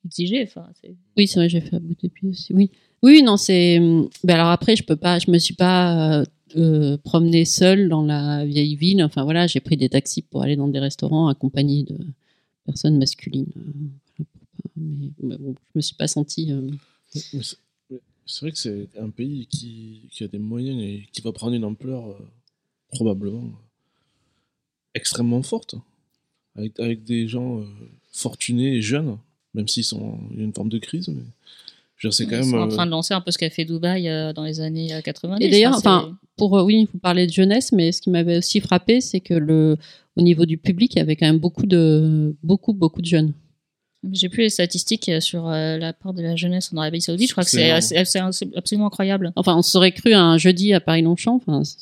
exigée. 0.05 0.49
Oui, 1.17 1.27
c'est 1.27 1.41
vrai, 1.41 1.49
j'ai 1.49 1.61
fait 1.61 1.75
Abu 1.77 1.97
Dhabi 2.01 2.29
aussi. 2.31 2.53
Oui, 2.55 2.71
oui, 3.03 3.23
non, 3.25 3.37
c'est. 3.37 3.81
Ben 4.23 4.35
alors 4.35 4.51
après, 4.51 4.77
je 4.77 4.85
peux 4.85 4.95
pas, 4.97 5.19
je 5.19 5.33
me 5.33 5.39
suis 5.39 5.55
pas 5.55 6.23
euh, 6.57 6.97
promenée 7.03 7.45
seule 7.45 7.89
dans 7.89 8.03
la 8.05 8.45
vieille 8.45 8.77
ville. 8.77 9.03
Enfin 9.03 9.25
voilà, 9.25 9.49
j'ai 9.49 9.59
pris 9.61 9.77
des 9.77 9.89
taxis 9.89 10.23
pour 10.23 10.43
aller 10.43 10.55
dans 10.55 10.69
des 10.69 10.79
restaurants 10.79 11.27
accompagnés 11.27 11.83
de 11.83 11.97
personnes 12.67 12.99
masculines. 12.99 13.47
Mais, 14.81 15.11
mais 15.23 15.39
bon, 15.39 15.55
je 15.75 15.79
me 15.79 15.81
suis 15.81 15.95
pas 15.95 16.09
sentie. 16.09 16.53
euh, 16.53 16.71
c'est 18.27 18.41
vrai 18.43 18.53
que 18.53 18.59
c'est 18.59 18.89
un 18.99 19.11
pays 19.11 19.47
qui, 19.47 20.03
qui 20.11 20.25
a 20.25 20.29
des 20.29 20.39
moyens 20.39 20.81
et 20.81 21.09
qui 21.13 21.21
va 21.23 21.33
prendre 21.33 21.55
une 21.55 21.65
ampleur 21.65 22.09
euh, 22.09 22.29
probablement 22.93 23.45
euh, 23.45 23.57
extrêmement 24.95 25.43
forte, 25.43 25.75
avec, 26.55 26.79
avec 26.79 27.05
des 27.05 27.27
gens 27.29 27.61
euh, 27.61 27.65
fortunés 28.13 28.77
et 28.77 28.83
jeunes, 28.83 29.19
même 29.55 29.69
s'ils 29.69 29.85
sont 29.85 30.19
il 30.33 30.39
y 30.39 30.43
a 30.43 30.45
une 30.45 30.55
forme 30.55 30.69
de 30.69 30.79
crise, 30.79 31.09
mais 31.09 31.23
c'est 32.11 32.25
quand 32.25 32.37
Ils 32.37 32.37
même 32.37 32.51
sont 32.51 32.57
en 32.57 32.69
train 32.69 32.87
de 32.87 32.91
lancer 32.91 33.13
un 33.13 33.21
peu 33.21 33.31
ce 33.31 33.37
qu'a 33.37 33.51
fait 33.51 33.65
Dubaï 33.65 34.09
euh, 34.09 34.33
dans 34.33 34.45
les 34.45 34.61
années 34.61 34.95
euh, 34.95 35.03
90. 35.03 35.45
Et 35.45 35.51
d'ailleurs, 35.51 35.77
enfin, 35.77 36.17
pour 36.37 36.57
euh, 36.57 36.63
oui, 36.63 36.89
vous 36.93 36.99
parlez 36.99 37.27
de 37.27 37.33
jeunesse, 37.33 37.73
mais 37.73 37.93
ce 37.93 38.01
qui 38.01 38.09
m'avait 38.11 38.39
aussi 38.39 38.61
frappé, 38.61 39.01
c'est 39.03 39.21
que 39.21 39.35
le, 39.35 39.77
au 40.17 40.23
niveau 40.23 40.47
du 40.47 40.57
public, 40.57 40.95
il 40.95 40.99
y 40.99 41.03
avait 41.03 41.17
quand 41.17 41.27
même 41.27 41.39
beaucoup 41.39 41.67
de, 41.67 42.35
beaucoup, 42.43 42.73
beaucoup 42.73 43.03
de 43.03 43.07
jeunes. 43.07 43.33
J'ai 44.13 44.29
plus 44.31 44.43
les 44.45 44.49
statistiques 44.51 45.09
euh, 45.11 45.21
sur 45.21 45.47
euh, 45.49 45.77
la 45.77 45.93
part 45.93 46.15
de 46.15 46.23
la 46.23 46.35
jeunesse 46.37 46.71
en 46.73 46.79
Arabie 46.79 47.03
Saoudite. 47.03 47.29
Je 47.29 47.35
crois 47.35 47.45
que 47.45 47.51
C'est 47.51 47.71
absolument 48.57 48.87
incroyable. 48.87 49.33
Enfin, 49.37 49.55
on 49.57 49.63
se 49.63 49.71
serait 49.73 49.93
cru 49.93 50.15
un 50.15 50.39
jeudi 50.39 50.73
à 50.73 50.81
Paris-Longchamp, 50.81 51.37
enfin, 51.37 51.63
c'est- 51.65 51.77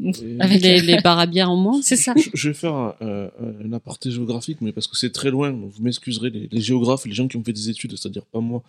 et- 0.00 0.36
avec 0.38 0.62
les, 0.62 0.80
les 0.80 0.98
bière 1.28 1.50
en 1.50 1.56
moins. 1.56 1.80
C'est 1.82 1.96
ça. 1.96 2.14
je, 2.16 2.28
je 2.32 2.48
vais 2.48 2.54
faire 2.54 2.74
un, 2.74 2.94
un- 3.00 3.30
un 3.64 3.72
aparté 3.72 4.10
géographique, 4.10 4.58
mais 4.60 4.70
parce 4.72 4.86
que 4.86 4.96
c'est 4.96 5.10
très 5.10 5.30
loin, 5.30 5.50
vous 5.50 5.82
m'excuserez, 5.82 6.30
les, 6.30 6.48
les 6.52 6.60
géographes, 6.60 7.04
les 7.06 7.14
gens 7.14 7.26
qui 7.26 7.36
ont 7.36 7.42
fait 7.42 7.52
des 7.52 7.68
études, 7.70 7.96
c'est-à-dire 7.96 8.24
pas 8.26 8.40
moi, 8.40 8.62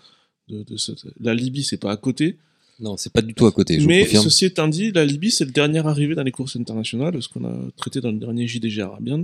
de, 0.47 0.63
de 0.63 0.77
cette- 0.77 1.05
la 1.19 1.33
Libye, 1.35 1.63
c'est 1.63 1.77
pas 1.77 1.91
à 1.91 1.97
côté. 1.97 2.37
Non, 2.79 2.95
c'est 2.95 3.11
pas 3.11 3.21
du 3.21 3.33
tout 3.33 3.45
à 3.45 3.51
côté, 3.51 3.75
je 3.75 3.81
vous 3.81 3.89
Mais 3.89 4.03
confirme. 4.05 4.23
ceci 4.23 4.45
étant 4.45 4.69
dit, 4.69 4.91
la 4.93 5.05
Libye, 5.05 5.29
c'est 5.31 5.43
le 5.45 5.51
dernier 5.51 5.85
arrivé 5.85 6.15
dans 6.15 6.23
les 6.23 6.31
courses 6.31 6.55
internationales, 6.55 7.21
ce 7.21 7.27
qu'on 7.27 7.43
a 7.43 7.53
traité 7.75 7.99
dans 7.99 8.11
le 8.11 8.17
dernier 8.17 8.47
JDG 8.47 8.81
Arabians. 8.81 9.21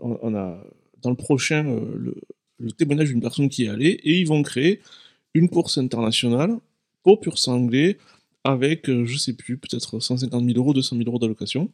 On, 0.00 0.18
on 0.22 0.34
a, 0.34 0.60
dans 1.00 1.10
le 1.10 1.16
prochain, 1.16 1.64
euh, 1.66 1.80
le, 1.96 2.14
le 2.60 2.72
témoignage 2.72 3.08
d'une 3.08 3.20
personne 3.20 3.48
qui 3.48 3.64
est 3.64 3.68
allée, 3.68 4.00
et 4.04 4.20
ils 4.20 4.26
vont 4.26 4.42
créer 4.42 4.80
une 5.34 5.48
course 5.48 5.78
internationale 5.78 6.58
au 7.04 7.16
pur 7.16 7.38
sang 7.38 7.54
anglais, 7.54 7.98
avec, 8.44 8.88
euh, 8.88 9.04
je 9.06 9.16
sais 9.18 9.32
plus, 9.32 9.56
peut-être 9.58 10.00
150 10.00 10.44
000 10.44 10.58
euros, 10.58 10.72
200 10.72 10.96
000 10.96 11.08
euros 11.08 11.18
d'allocation. 11.18 11.70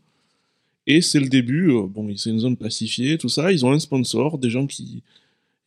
Et 0.87 1.01
c'est 1.01 1.21
le 1.21 1.29
début, 1.29 1.71
euh, 1.71 1.83
bon, 1.87 2.17
c'est 2.17 2.31
une 2.31 2.39
zone 2.39 2.57
pacifiée, 2.57 3.19
tout 3.19 3.29
ça, 3.29 3.53
ils 3.53 3.65
ont 3.65 3.73
un 3.73 3.79
sponsor, 3.79 4.39
des 4.39 4.51
gens 4.51 4.67
qui... 4.67 5.03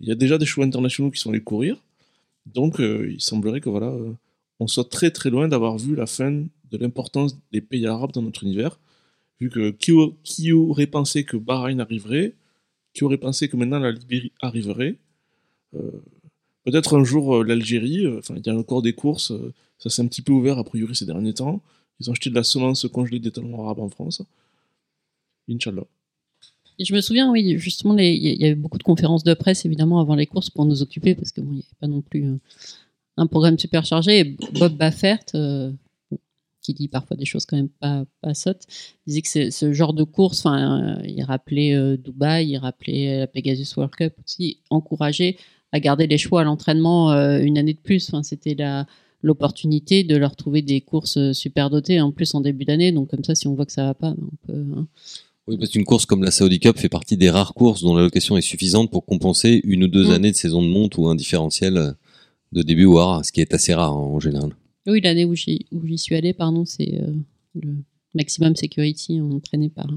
Il 0.02 0.08
y 0.08 0.12
a 0.12 0.16
déjà 0.16 0.38
des 0.38 0.46
chevaux 0.46 0.64
internationaux 0.66 1.12
qui 1.12 1.20
sont 1.20 1.30
allés 1.30 1.42
courir, 1.42 1.78
donc 2.46 2.80
euh, 2.80 3.12
il 3.12 3.22
semblerait 3.22 3.62
que 3.62 3.70
voilà... 3.70 3.94
on 4.60 4.68
soit 4.68 4.90
très 4.90 5.12
très 5.12 5.30
loin 5.30 5.50
d'avoir 5.50 5.78
vu 5.78 5.96
la 5.96 6.06
fin 6.06 6.32
de 6.32 6.78
l'importance 6.78 7.38
des 7.52 7.62
pays 7.62 7.86
arabes 7.86 8.14
dans 8.14 8.22
notre 8.22 8.44
univers, 8.44 8.80
vu 9.42 9.50
que 9.50 9.72
qui, 9.72 9.92
qui 10.24 10.52
aurait 10.54 10.88
pensé 10.88 11.26
que 11.26 11.36
Bahreïn 11.38 11.80
arriverait, 11.82 12.36
qui 12.94 13.04
aurait 13.04 13.18
pensé 13.18 13.50
que 13.50 13.58
maintenant 13.58 13.80
la 13.80 13.92
Libérie 13.92 14.32
arriverait 14.42 14.98
Peut-être 16.66 16.98
un 16.98 17.04
jour 17.04 17.38
euh, 17.38 17.44
l'Algérie, 17.44 18.06
euh, 18.06 18.20
enfin 18.20 18.36
il 18.38 18.46
y 18.46 18.50
a 18.50 18.56
encore 18.56 18.82
des 18.82 18.94
courses, 18.94 19.32
euh, 19.32 19.54
ça 19.78 19.90
s'est 19.90 20.02
un 20.02 20.08
petit 20.08 20.22
peu 20.22 20.34
ouvert 20.34 20.58
a 20.58 20.64
priori 20.64 20.96
ces 20.96 21.06
derniers 21.06 21.34
temps. 21.34 21.62
Ils 22.00 22.10
ont 22.10 22.14
acheté 22.14 22.30
de 22.30 22.36
la 22.36 22.44
semence 22.44 22.88
congelée 22.88 23.20
des 23.20 23.32
talons 23.32 23.64
arabes 23.64 23.80
en 23.80 23.90
France. 23.90 24.22
Inch'Allah. 25.50 25.86
Je 26.80 26.94
me 26.94 27.02
souviens, 27.02 27.30
oui, 27.32 27.58
justement, 27.58 27.98
il 27.98 28.14
y 28.14 28.46
avait 28.46 28.56
beaucoup 28.56 28.78
de 28.78 28.84
conférences 28.84 29.24
de 29.24 29.34
presse, 29.34 29.66
évidemment, 29.66 30.00
avant 30.00 30.16
les 30.16 30.28
courses 30.28 30.50
pour 30.50 30.64
nous 30.64 30.82
occuper, 30.82 31.14
parce 31.16 31.32
que 31.32 31.42
bon, 31.42 31.52
n'y 31.52 31.60
avait 31.60 31.78
pas 31.80 31.88
non 31.88 32.02
plus 32.02 32.26
euh, 32.26 32.38
un 33.18 33.28
programme 33.28 33.58
super 33.58 33.84
chargé. 33.84 34.38
Bob 34.54 34.78
Baffert, 34.78 35.20
euh, 35.36 35.72
qui 36.62 36.74
dit 36.74 36.88
parfois 36.88 37.18
des 37.18 37.26
choses 37.26 37.46
quand 37.46 37.58
même 37.58 37.70
pas, 37.70 38.06
sottes, 38.34 38.66
disait 39.08 39.22
que 39.22 39.50
ce 39.50 39.74
genre 39.74 39.94
de 39.94 40.04
course, 40.04 40.46
euh, 40.46 41.02
il 41.04 41.24
rappelait 41.24 41.74
euh, 41.74 41.98
Dubaï, 41.98 42.52
il 42.52 42.58
rappelait 42.58 43.20
la 43.20 43.28
Pegasus 43.28 43.76
World 43.76 43.96
Cup 43.96 44.14
aussi, 44.24 44.60
encourageait 44.70 45.36
à 45.72 45.80
garder 45.80 46.08
les 46.08 46.18
chevaux 46.18 46.38
à 46.38 46.44
l'entraînement 46.44 47.12
euh, 47.12 47.40
une 47.40 47.58
année 47.58 47.74
de 47.74 47.80
plus. 47.80 48.10
Enfin, 48.10 48.24
c'était 48.24 48.56
la 48.56 48.86
l'opportunité 49.22 50.06
de 50.06 50.16
leur 50.16 50.38
trouver 50.38 50.62
des 50.62 50.80
courses 50.80 51.18
euh, 51.18 51.34
super 51.34 51.70
dotées 51.70 52.00
en 52.00 52.12
plus 52.14 52.34
en 52.36 52.40
début 52.40 52.64
d'année 52.64 52.94
donc 52.94 53.10
comme 53.10 53.26
ça 53.26 53.36
si 53.36 53.48
on 53.48 53.54
voit 53.54 53.66
que 53.66 53.74
ça 53.74 53.84
va 53.84 53.94
pas 53.94 54.16
on 54.18 54.48
peut 54.48 54.66
hein. 54.78 54.88
Oui, 55.50 55.58
parce 55.58 55.72
qu'une 55.72 55.84
course 55.84 56.06
comme 56.06 56.24
la 56.24 56.30
Saudi 56.32 56.60
Cup 56.60 56.78
fait 56.78 56.90
partie 56.90 57.18
des 57.18 57.32
rares 57.32 57.56
courses 57.56 57.82
dont 57.82 57.96
l'allocation 57.96 58.38
est 58.38 58.42
suffisante 58.42 58.92
pour 58.92 59.04
compenser 59.06 59.62
une 59.64 59.84
ou 59.84 59.88
deux 59.88 60.10
Mm. 60.10 60.12
années 60.12 60.32
de 60.32 60.38
saison 60.38 60.62
de 60.62 60.68
monte 60.68 60.98
ou 60.98 61.08
un 61.08 61.16
différentiel 61.16 61.76
euh, 61.76 61.92
de 62.52 62.62
début 62.62 62.86
ou 62.86 62.94
rare, 62.96 63.26
ce 63.26 63.32
qui 63.32 63.42
est 63.42 63.54
assez 63.54 63.74
rare 63.74 63.98
en 63.98 64.20
général. 64.20 64.52
Oui, 64.88 65.02
l'année 65.02 65.26
où 65.26 65.34
j'y 65.36 65.66
suis 65.98 66.16
allée, 66.16 66.34
pardon, 66.34 66.66
c'est 66.66 67.02
euh, 67.02 67.14
le 67.56 67.78
Maximum 68.14 68.56
Security 68.56 69.20
entraîné 69.22 69.70
par 69.70 69.88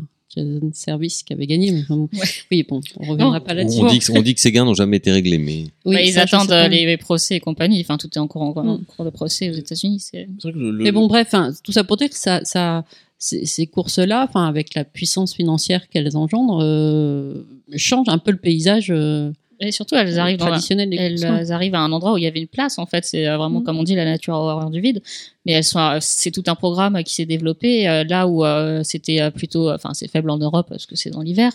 Service 0.72 1.22
qui 1.22 1.32
avait 1.32 1.46
gagné. 1.46 1.70
Mais 1.72 1.82
bon, 1.88 2.08
Ouais. 2.12 2.20
Oui, 2.50 2.66
bon, 2.68 2.80
on 2.98 3.06
reviendra 3.10 3.38
Non, 3.38 3.44
pas 3.44 3.54
là-dessus. 3.54 3.80
on 3.80 3.86
dit 3.86 3.98
que, 3.98 4.12
on 4.18 4.22
dit 4.22 4.34
que 4.34 4.40
ces 4.40 4.52
gains 4.52 4.64
n'ont 4.64 4.74
jamais 4.74 4.96
été 4.98 5.10
réglés, 5.12 5.38
mais 5.38 5.64
Oui, 5.84 5.94
Bah, 5.96 6.02
ils 6.02 6.12
ça, 6.12 6.22
attendent 6.22 6.50
euh, 6.52 6.68
les, 6.68 6.86
les 6.86 6.96
procès 6.96 7.36
et 7.36 7.40
compagnie. 7.40 7.80
Enfin, 7.80 7.96
tout 7.98 8.08
est 8.14 8.18
en 8.18 8.26
cours, 8.26 8.42
en, 8.42 8.56
en 8.56 8.78
Mm. 8.78 8.84
cours 8.84 9.04
de 9.04 9.10
procès 9.10 9.50
aux 9.50 9.54
États-Unis. 9.54 10.02
Le, 10.44 10.72
Mais 10.72 10.92
bon, 10.92 11.06
bref, 11.06 11.28
hein, 11.34 11.52
tout 11.62 11.72
ça 11.72 11.84
pour 11.84 11.96
dire 11.96 12.08
que 12.10 12.16
ça, 12.16 12.40
ça, 12.44 12.84
ces, 13.18 13.46
ces 13.46 13.66
courses-là, 13.66 14.26
enfin, 14.28 14.46
avec 14.46 14.74
la 14.74 14.84
puissance 14.84 15.34
financière 15.34 15.88
qu'elles 15.88 16.16
engendrent, 16.16 16.60
euh, 16.62 17.44
changent 17.76 18.08
un 18.08 18.18
peu 18.18 18.30
le 18.32 18.36
paysage 18.38 18.88
euh, 18.90 19.30
et 19.60 19.70
surtout 19.70 19.94
elles 19.94 20.18
arrivent 20.18 20.38
dans 20.38 20.46
la- 20.46 20.50
traditionnel 20.52 20.90
des 20.90 20.96
elles 20.96 21.24
hein. 21.24 21.48
arrivent 21.50 21.76
à 21.76 21.80
un 21.80 21.92
endroit 21.92 22.14
où 22.14 22.18
il 22.18 22.24
y 22.24 22.26
avait 22.26 22.40
une 22.40 22.48
place 22.48 22.78
en 22.78 22.86
fait 22.86 23.04
c'est 23.04 23.24
vraiment 23.26 23.60
Mm. 23.60 23.64
comme 23.64 23.78
on 23.78 23.84
dit 23.84 23.94
la 23.94 24.04
nature 24.04 24.34
a 24.34 24.38
horreur 24.40 24.70
du 24.70 24.80
vide 24.80 25.00
mais 25.44 25.52
elles 25.52 25.64
sont 25.64 25.78
euh, 25.80 25.98
c'est 26.00 26.30
tout 26.30 26.44
un 26.46 26.54
programme 26.54 27.02
qui 27.04 27.14
s'est 27.14 27.26
développé 27.26 27.88
euh, 27.88 28.04
là 28.04 28.26
où 28.28 28.44
euh, 28.44 28.82
c'était 28.84 29.30
plutôt 29.30 29.70
enfin 29.72 29.90
c'est 29.94 30.08
faible 30.08 30.30
en 30.30 30.38
Europe 30.38 30.66
parce 30.68 30.86
que 30.86 30.94
c'est 30.96 31.10
dans 31.10 31.20
l'hiver 31.22 31.52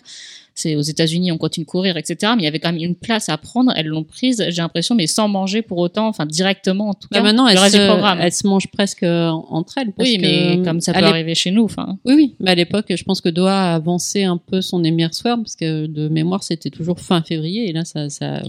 c'est 0.55 0.75
aux 0.75 0.81
États-Unis 0.81 1.31
on 1.31 1.38
continue 1.38 1.65
de 1.65 1.69
courir 1.69 1.95
etc 1.97 2.33
mais 2.35 2.41
il 2.41 2.45
y 2.45 2.47
avait 2.47 2.59
quand 2.59 2.71
même 2.73 2.81
une 2.83 2.95
place 2.95 3.29
à 3.29 3.38
prendre 3.38 3.71
elles 3.75 3.85
l'ont 3.88 4.03
prise 4.03 4.43
j'ai 4.49 4.61
l'impression 4.61 4.95
mais 4.95 5.05
sans 5.07 5.27
manger 5.27 5.61
pour 5.61 5.77
autant 5.77 6.07
enfin 6.07 6.25
directement 6.25 6.89
en 6.89 6.93
tout 6.95 7.07
Bah, 7.11 7.19
cas 7.19 7.23
maintenant, 7.23 7.45
le 7.47 7.51
elles 7.51 7.71
se, 7.71 8.21
elles 8.21 8.33
se 8.33 8.47
mangent 8.47 8.67
presque 8.71 9.03
entre 9.03 9.77
elles. 9.77 9.91
parce 9.93 10.09
oui 10.09 10.17
mais 10.19 10.57
que, 10.57 10.63
comme 10.65 10.81
ça 10.81 10.93
peut 10.93 11.03
arriver 11.05 11.35
chez 11.35 11.51
nous 11.51 11.63
enfin 11.63 11.97
Oui, 12.05 12.13
oui. 12.15 12.35
Mais 12.39 12.51
à 12.51 12.55
l'époque, 12.55 12.85
je 12.89 13.03
pense 13.03 13.21
que 13.21 13.29
Doha 13.29 13.71
a 13.71 13.75
avancé 13.75 14.23
un 14.23 14.38
peu 14.38 14.61
son 14.61 14.83
Emir 14.83 15.13
Sword, 15.13 15.38
parce 15.38 15.55
que 15.55 15.85
de 15.85 16.07
mémoire, 16.09 16.43
c'était 16.43 16.69
toujours 16.71 16.99
fin 16.99 17.21
février. 17.21 17.69
Et 17.69 17.73
là, 17.73 17.85
ça, 17.85 18.09
ça, 18.09 18.41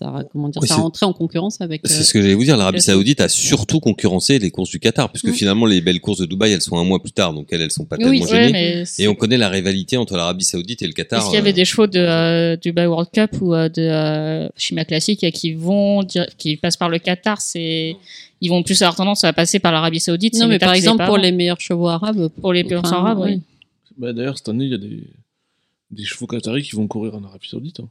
ça, 0.00 0.24
comment 0.32 0.48
dire, 0.48 0.60
Oui, 0.62 0.68
ça 0.68 0.74
c'est- 0.76 0.80
rentrait 0.80 1.06
en 1.06 1.12
concurrence 1.12 1.60
avec. 1.60 1.82
c'est 1.84 2.00
euh, 2.00 2.02
ce 2.02 2.12
que 2.12 2.20
j'allais 2.22 2.34
vous 2.34 2.44
dire. 2.44 2.56
L'Arabie 2.56 2.78
la- 2.78 2.82
Saoudite 2.82 3.20
a 3.20 3.28
surtout 3.28 3.80
concurrencé 3.80 4.38
les 4.38 4.50
courses 4.50 4.70
du 4.70 4.80
Qatar, 4.80 5.10
puisque 5.10 5.28
Mm. 5.28 5.32
finalement 5.34 5.66
les 5.66 5.80
belles 5.80 6.00
courses 6.00 6.18
de 6.20 6.26
Dubaï, 6.26 6.52
elles 6.52 6.62
sont 6.62 6.78
un 6.78 6.84
mois 6.84 7.00
plus 7.02 7.12
tard, 7.12 7.32
donc 7.34 7.48
elles, 7.52 7.60
elles 7.60 7.70
sont 7.70 7.84
pas 7.84 7.96
Oui, 8.00 8.20
tellement 8.20 8.26
gênées. 8.26 8.84
Et 8.98 9.06
on 9.08 9.14
connaît 9.14 9.36
la 9.36 9.48
rivalité 9.48 9.96
entre 9.96 10.16
l'Arabie 10.16 10.44
Saoudite 10.44 10.82
et 10.82 10.86
le 10.86 10.92
Qatar. 10.92 11.20
Est-ce 11.20 11.26
qu'il 11.28 11.36
y 11.36 11.38
avait 11.40 11.50
euh, 11.50 11.52
des 11.52 11.64
chevaux 11.64 11.86
de 11.86 11.98
euh, 11.98 12.56
du 12.56 12.70
Dubai 12.70 12.86
World 12.86 13.10
Cup 13.12 13.30
ou 13.40 13.54
euh, 13.54 13.68
de 13.68 13.82
euh, 13.82 14.48
Chima 14.56 14.84
Classique 14.84 15.30
qui 15.32 15.52
vont 15.52 16.02
dire- 16.02 16.26
qui 16.38 16.56
passent 16.56 16.76
par 16.76 16.88
le 16.88 16.98
Qatar 16.98 17.40
c'est 17.40 17.96
ils 18.42 18.48
vont 18.48 18.62
plus 18.62 18.80
avoir 18.80 18.96
tendance 18.96 19.22
à 19.24 19.32
passer 19.34 19.58
par 19.58 19.70
l'Arabie 19.70 20.00
Saoudite 20.00 20.34
Non, 20.38 20.48
mais 20.48 20.58
par 20.58 20.72
exemple, 20.72 21.04
pour 21.04 21.18
les 21.18 21.30
meilleurs 21.30 21.60
chevaux 21.60 21.88
arabes. 21.88 22.28
pour 22.40 22.52
les 22.54 22.64
purs 22.64 22.80
enfin, 22.84 22.96
arabes 22.96 23.18
oui. 23.20 23.32
oui. 23.34 23.40
Bah, 23.98 24.12
D'ailleurs, 24.14 24.38
cette 24.38 24.48
année, 24.48 24.64
il 24.64 24.70
y 24.70 24.74
a 24.74 24.78
des, 24.78 25.02
des 25.90 26.04
chevaux 26.04 26.26
qataris 26.26 26.62
qui 26.62 26.74
vont 26.74 26.86
courir 26.88 27.14
en 27.14 27.22
Arabie 27.22 27.48
Saoudite. 27.48 27.80
hein. 27.80 27.88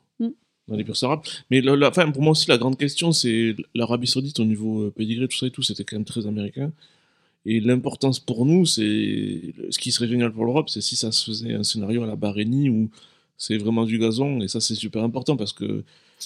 Dans 0.70 0.76
les 0.78 0.84
courses 0.86 1.04
arabes. 1.04 1.22
Mais 1.50 1.62
la, 1.62 1.76
la- 1.76 1.90
enfin, 1.90 2.10
pour 2.12 2.22
moi 2.22 2.32
aussi, 2.32 2.48
la 2.48 2.58
grande 2.58 2.78
question, 2.78 3.12
c'est 3.12 3.56
l'Arabie 3.76 4.08
Saoudite 4.08 4.40
au 4.40 4.46
niveau 4.46 4.84
euh, 4.84 4.94
pédigré, 4.96 5.28
tout 5.28 5.38
ça 5.38 5.48
et 5.48 5.52
tout, 5.52 5.64
c'était 5.64 5.84
quand 5.84 5.96
même 5.98 6.06
très 6.06 6.26
américain. 6.28 6.72
Et 7.46 7.60
l'importance 7.60 8.20
pour 8.20 8.46
nous, 8.46 8.66
c'est. 8.66 9.54
Ce 9.70 9.80
qui 9.80 9.92
serait 9.92 10.08
génial 10.08 10.32
pour 10.32 10.46
l'Europe, 10.46 10.70
c'est 10.70 10.82
si 10.82 10.96
ça 10.96 11.12
se 11.12 11.26
faisait 11.26 11.54
un 11.54 11.64
scénario 11.64 12.04
à 12.04 12.08
la 12.08 12.16
Bahreïnie 12.16 12.70
où 12.70 12.90
c'est 13.38 13.58
vraiment 13.58 13.86
du 13.86 13.98
gazon. 13.98 14.42
Et 14.42 14.48
ça, 14.48 14.60
c'est 14.60 14.76
super 14.76 15.04
important 15.04 15.36
parce 15.38 15.54
que. 15.54 15.84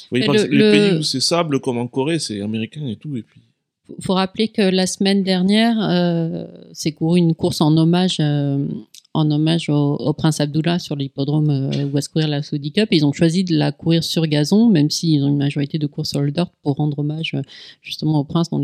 Voyez, 0.09 0.25
le- 0.27 0.43
les 0.49 0.57
le- 0.57 0.71
pays 0.71 0.97
où 0.99 1.03
c'est 1.03 1.19
sable, 1.21 1.59
comme 1.59 1.77
en 1.77 1.87
Corée, 1.87 2.17
c'est 2.19 2.41
américain 2.41 2.85
et 2.87 2.95
tout. 2.95 3.15
Et 3.15 3.21
puis. 3.21 3.39
faut- 3.87 3.95
faut 4.01 4.13
rappeler 4.15 4.47
que 4.47 4.63
la 4.63 4.87
semaine 4.87 5.21
dernière, 5.23 5.77
euh, 5.81 6.45
c'est 6.73 6.93
couru 6.93 7.19
une 7.19 7.35
course 7.35 7.61
en 7.61 7.77
hommage, 7.77 8.17
euh, 8.19 8.65
en 9.14 9.30
hommage 9.30 9.70
au, 9.70 10.14
prince 10.14 10.39
Abdullah 10.39 10.80
sur 10.80 10.95
l'hippodrome 10.95 11.49
euh, 11.49 11.86
où 11.86 11.91
va 11.91 12.01
se 12.01 12.09
courir 12.09 12.28
la 12.28 12.41
Saudi 12.41 12.72
Cup. 12.72 12.89
Ils 12.91 13.05
ont 13.05 13.14
choisi 13.14 13.43
de 13.43 13.55
la 13.55 13.72
courir 13.72 14.03
sur 14.03 14.26
gazon, 14.26 14.70
même 14.70 14.89
s'ils 14.89 15.24
ont 15.24 15.28
une 15.28 15.38
majorité 15.38 15.78
de 15.78 15.86
courses 15.86 16.09
sur 16.09 16.22
le 16.22 16.32
dirt 16.32 16.49
pour 16.64 16.76
rendre 16.78 16.99
hommage 16.99 17.34
euh, 17.36 17.41
justement 17.82 18.20
au 18.20 18.24
prince. 18.24 18.49
Dont 18.49 18.61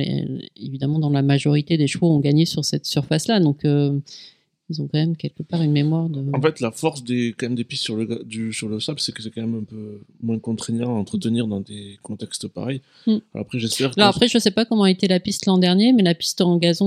évidemment, 0.56 1.00
dans 1.00 1.12
la 1.12 1.22
majorité 1.22 1.78
des 1.78 1.88
chevaux 1.88 2.12
ont 2.12 2.20
gagné 2.20 2.46
sur 2.46 2.66
cette 2.66 2.86
surface-là. 2.86 3.40
Donc, 3.40 3.64
euh, 3.66 4.00
ils 4.70 4.82
ont 4.82 4.88
quand 4.88 5.00
même 5.00 5.16
quelque 5.18 5.44
part 5.44 5.62
une 5.62 5.72
mémoire 5.72 6.10
de. 6.10 6.24
En 6.34 6.42
fait, 6.42 6.60
la 6.60 6.72
force 6.72 7.04
des, 7.04 7.34
quand 7.38 7.48
même, 7.48 7.56
des 7.56 7.64
pistes 7.64 7.84
sur 7.84 7.96
le, 7.96 8.24
du, 8.26 8.54
sur 8.54 8.68
le 8.70 8.80
sable, 8.80 9.00
c'est 9.00 9.12
que 9.12 9.22
c'est 9.24 9.32
quand 9.32 9.42
même 9.42 9.56
un 9.60 9.64
peu 9.64 10.00
moins 10.22 10.40
contraignant 10.40 10.96
à 10.96 11.00
entretenir 11.00 11.48
dans 11.48 11.60
des 11.62 11.98
contextes 12.04 12.48
pareils. 12.48 12.82
Mm. 13.08 13.18
Alors 13.34 13.46
après, 13.46 13.60
j'espère. 13.60 13.92
Alors 13.98 14.10
après, 14.10 14.28
je 14.28 14.38
sais 14.38 14.52
pas 14.52 14.66
comment 14.66 14.84
a 14.84 14.92
été 14.92 15.08
la 15.08 15.20
piste 15.20 15.46
l'an 15.46 15.58
dernier, 15.58 15.94
mais 15.94 16.04
la 16.04 16.14
piste 16.16 16.42
en 16.42 16.58
gazon 16.58 16.86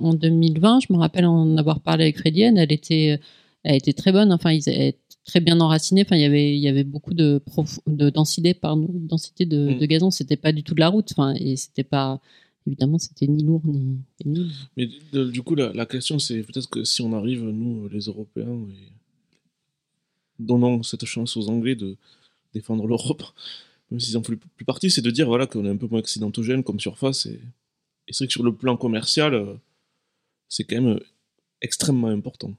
en, 0.00 0.06
en 0.06 0.14
2020, 0.14 0.80
je 0.88 0.92
me 0.92 0.98
rappelle 0.98 1.26
en 1.26 1.56
avoir 1.56 1.80
parlé 1.80 2.04
avec 2.04 2.18
Frédienne, 2.18 2.56
elle 2.58 2.72
était, 2.72 3.20
elle 3.62 3.76
était 3.76 3.92
très 3.92 4.12
bonne. 4.12 4.32
Enfin, 4.32 4.52
ils 4.52 4.68
étaient 4.68 4.96
très 5.24 5.40
bien 5.40 5.60
enracinés. 5.60 6.02
Enfin, 6.06 6.16
il 6.16 6.22
y 6.22 6.24
avait, 6.24 6.56
il 6.56 6.60
y 6.60 6.68
avait 6.68 6.84
beaucoup 6.84 7.12
de, 7.12 7.42
prof- 7.44 7.80
de 7.86 8.08
densité, 8.08 8.54
pardon, 8.54 8.86
densité 8.90 9.44
de, 9.44 9.74
Mm. 9.74 9.78
de 9.78 9.86
gazon. 9.86 10.10
C'était 10.10 10.36
pas 10.36 10.52
du 10.52 10.62
tout 10.62 10.74
de 10.74 10.80
la 10.80 10.88
route. 10.88 11.08
Enfin, 11.12 11.34
et 11.38 11.56
c'était 11.56 11.84
pas, 11.84 12.20
évidemment, 12.68 12.98
c'était 12.98 13.26
ni 13.26 13.42
lourd 13.44 13.62
ni. 13.66 13.98
Mais 14.76 14.88
de- 15.12 15.30
du 15.30 15.42
coup, 15.42 15.54
la, 15.56 15.72
la 15.72 15.86
question, 15.86 16.18
c'est 16.18 16.42
peut-être 16.42 16.70
que 16.70 16.84
si 16.84 17.02
on 17.02 17.12
arrive, 17.12 17.42
nous, 17.44 17.88
les 17.88 18.00
Européens, 18.06 18.54
et 18.70 18.92
donnons 20.38 20.82
cette 20.82 21.04
chance 21.04 21.36
aux 21.36 21.48
Anglais 21.48 21.74
de 21.74 21.96
défendre 22.54 22.86
l'Europe, 22.86 23.22
même 23.90 24.00
s'ils 24.00 24.16
en 24.16 24.22
font 24.22 24.36
plus 24.56 24.64
partie, 24.64 24.90
c'est 24.90 25.02
de 25.02 25.10
dire 25.10 25.26
voilà, 25.26 25.46
qu'on 25.46 25.64
est 25.64 25.70
un 25.70 25.76
peu 25.76 25.88
moins 25.88 26.00
accidentogène 26.00 26.62
comme 26.62 26.80
surface. 26.80 27.26
Et, 27.26 27.40
et 28.06 28.12
c'est 28.12 28.24
vrai 28.24 28.26
que 28.28 28.32
sur 28.32 28.42
le 28.44 28.54
plan 28.54 28.76
commercial, 28.76 29.34
euh, 29.34 29.54
c'est 30.48 30.64
quand 30.64 30.76
même 30.80 30.96
euh, 30.96 31.00
extrêmement 31.60 32.08
important. 32.08 32.54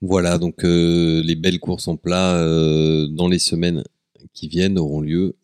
Voilà, 0.00 0.36
donc 0.38 0.64
euh, 0.64 1.22
les 1.22 1.36
belles 1.36 1.60
courses 1.60 1.86
en 1.86 1.96
plat 1.96 2.36
euh, 2.38 3.06
dans 3.06 3.28
les 3.28 3.38
semaines 3.38 3.84
qui 4.32 4.48
viennent 4.48 4.78
auront 4.78 5.00
lieu 5.00 5.36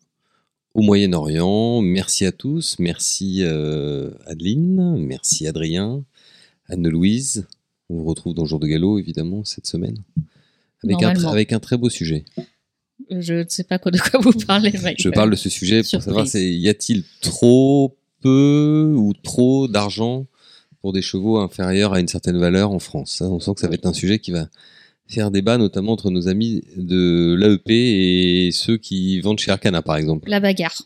au 0.73 0.81
Moyen-Orient. 0.81 1.81
Merci 1.81 2.25
à 2.25 2.31
tous, 2.31 2.77
merci 2.79 3.43
euh, 3.43 4.11
Adeline, 4.25 4.97
merci 4.97 5.47
Adrien, 5.47 6.03
Anne-Louise. 6.67 7.47
On 7.89 7.97
vous 7.97 8.05
retrouve 8.05 8.33
dans 8.33 8.45
Jour 8.45 8.59
de 8.59 8.67
Galop, 8.67 8.99
évidemment, 8.99 9.43
cette 9.43 9.65
semaine. 9.65 9.97
Avec 10.83 11.03
un, 11.03 11.25
avec 11.25 11.53
très 11.61 11.77
beau 11.77 11.89
sujet. 11.89 12.23
je 13.09 13.33
ne 13.33 13.45
sais 13.47 13.63
pas 13.63 13.77
de 13.77 13.99
quoi 13.99 14.19
vous 14.19 14.31
parlez 14.31 14.71
Mike. 14.81 15.01
Je 15.01 15.09
parle 15.19 15.31
de 15.31 15.35
ce 15.35 15.49
sujet 15.49 15.81
pour 15.81 16.01
savoir 16.01 16.25
y 16.35 16.69
a-t-il 16.69 17.03
trop 17.21 17.97
peu 18.21 18.93
ou 18.95 19.13
trop 19.13 19.67
d'argent 19.67 20.27
pour 20.81 20.93
des 20.93 21.01
chevaux 21.01 21.37
inférieurs 21.37 21.93
à 21.93 21.99
une 21.99 22.07
certaine 22.07 22.37
valeur 22.37 22.71
en 22.71 22.79
France. 22.79 23.21
hein? 23.21 23.29
On 23.29 23.39
sent 23.39 23.53
que 23.55 23.61
ça 23.61 23.67
va 23.67 23.73
être 23.73 23.85
un 23.85 23.93
sujet 23.93 24.19
qui 24.19 24.31
va 24.31 24.47
faire 25.09 25.31
débat, 25.31 25.57
notamment 25.57 25.93
entre 25.93 26.11
nos 26.11 26.27
amis 26.27 26.63
de 26.77 27.35
l'AEP 27.37 27.69
et 27.69 28.49
ceux 28.51 28.77
qui 28.77 29.19
vendent 29.21 29.39
chez 29.39 29.51
Arcana, 29.51 29.81
par 29.81 29.97
exemple. 29.97 30.29
la 30.29 30.39
bagarre 30.39 30.83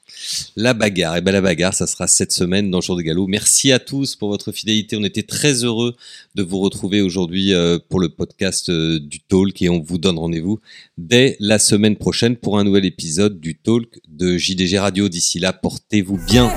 La 0.56 0.74
bagarre, 0.74 1.18
et 1.18 1.22
ben 1.22 1.32
la 1.32 1.42
bagarre, 1.42 1.74
ça 1.74 1.88
sera 1.88 2.08
cette 2.08 2.32
semaine 2.32 2.72
dans 2.72 2.78
le 2.78 2.84
Jour 2.84 2.96
de 2.96 3.02
Galop. 3.02 3.28
Merci 3.28 3.72
à 3.72 3.80
tous 3.80 4.16
pour 4.16 4.30
votre 4.30 4.52
fidélité. 4.52 4.96
On 4.96 5.04
était 5.04 5.24
très 5.24 5.64
heureux 5.66 5.96
de 6.36 6.44
vous 6.44 6.60
retrouver 6.60 7.02
aujourd'hui 7.02 7.54
euh, 7.54 7.78
pour 7.90 8.00
le 8.00 8.10
podcast 8.10 8.70
euh, 8.70 9.00
du 9.00 9.20
Talk 9.20 9.62
et 9.62 9.70
on 9.70 9.82
vous 9.82 9.98
donne 9.98 10.18
rendez-vous 10.18 10.60
dès 10.98 11.36
la 11.40 11.60
semaine 11.60 11.98
prochaine 11.98 12.38
pour 12.38 12.58
un 12.58 12.64
nouvel 12.64 12.86
épisode 12.86 13.40
du 13.40 13.56
Talk 13.56 14.00
de 14.08 14.38
JDG 14.38 14.80
Radio. 14.80 15.10
D'ici 15.10 15.40
là, 15.40 15.52
portez-vous 15.52 16.18
bien. 16.26 16.54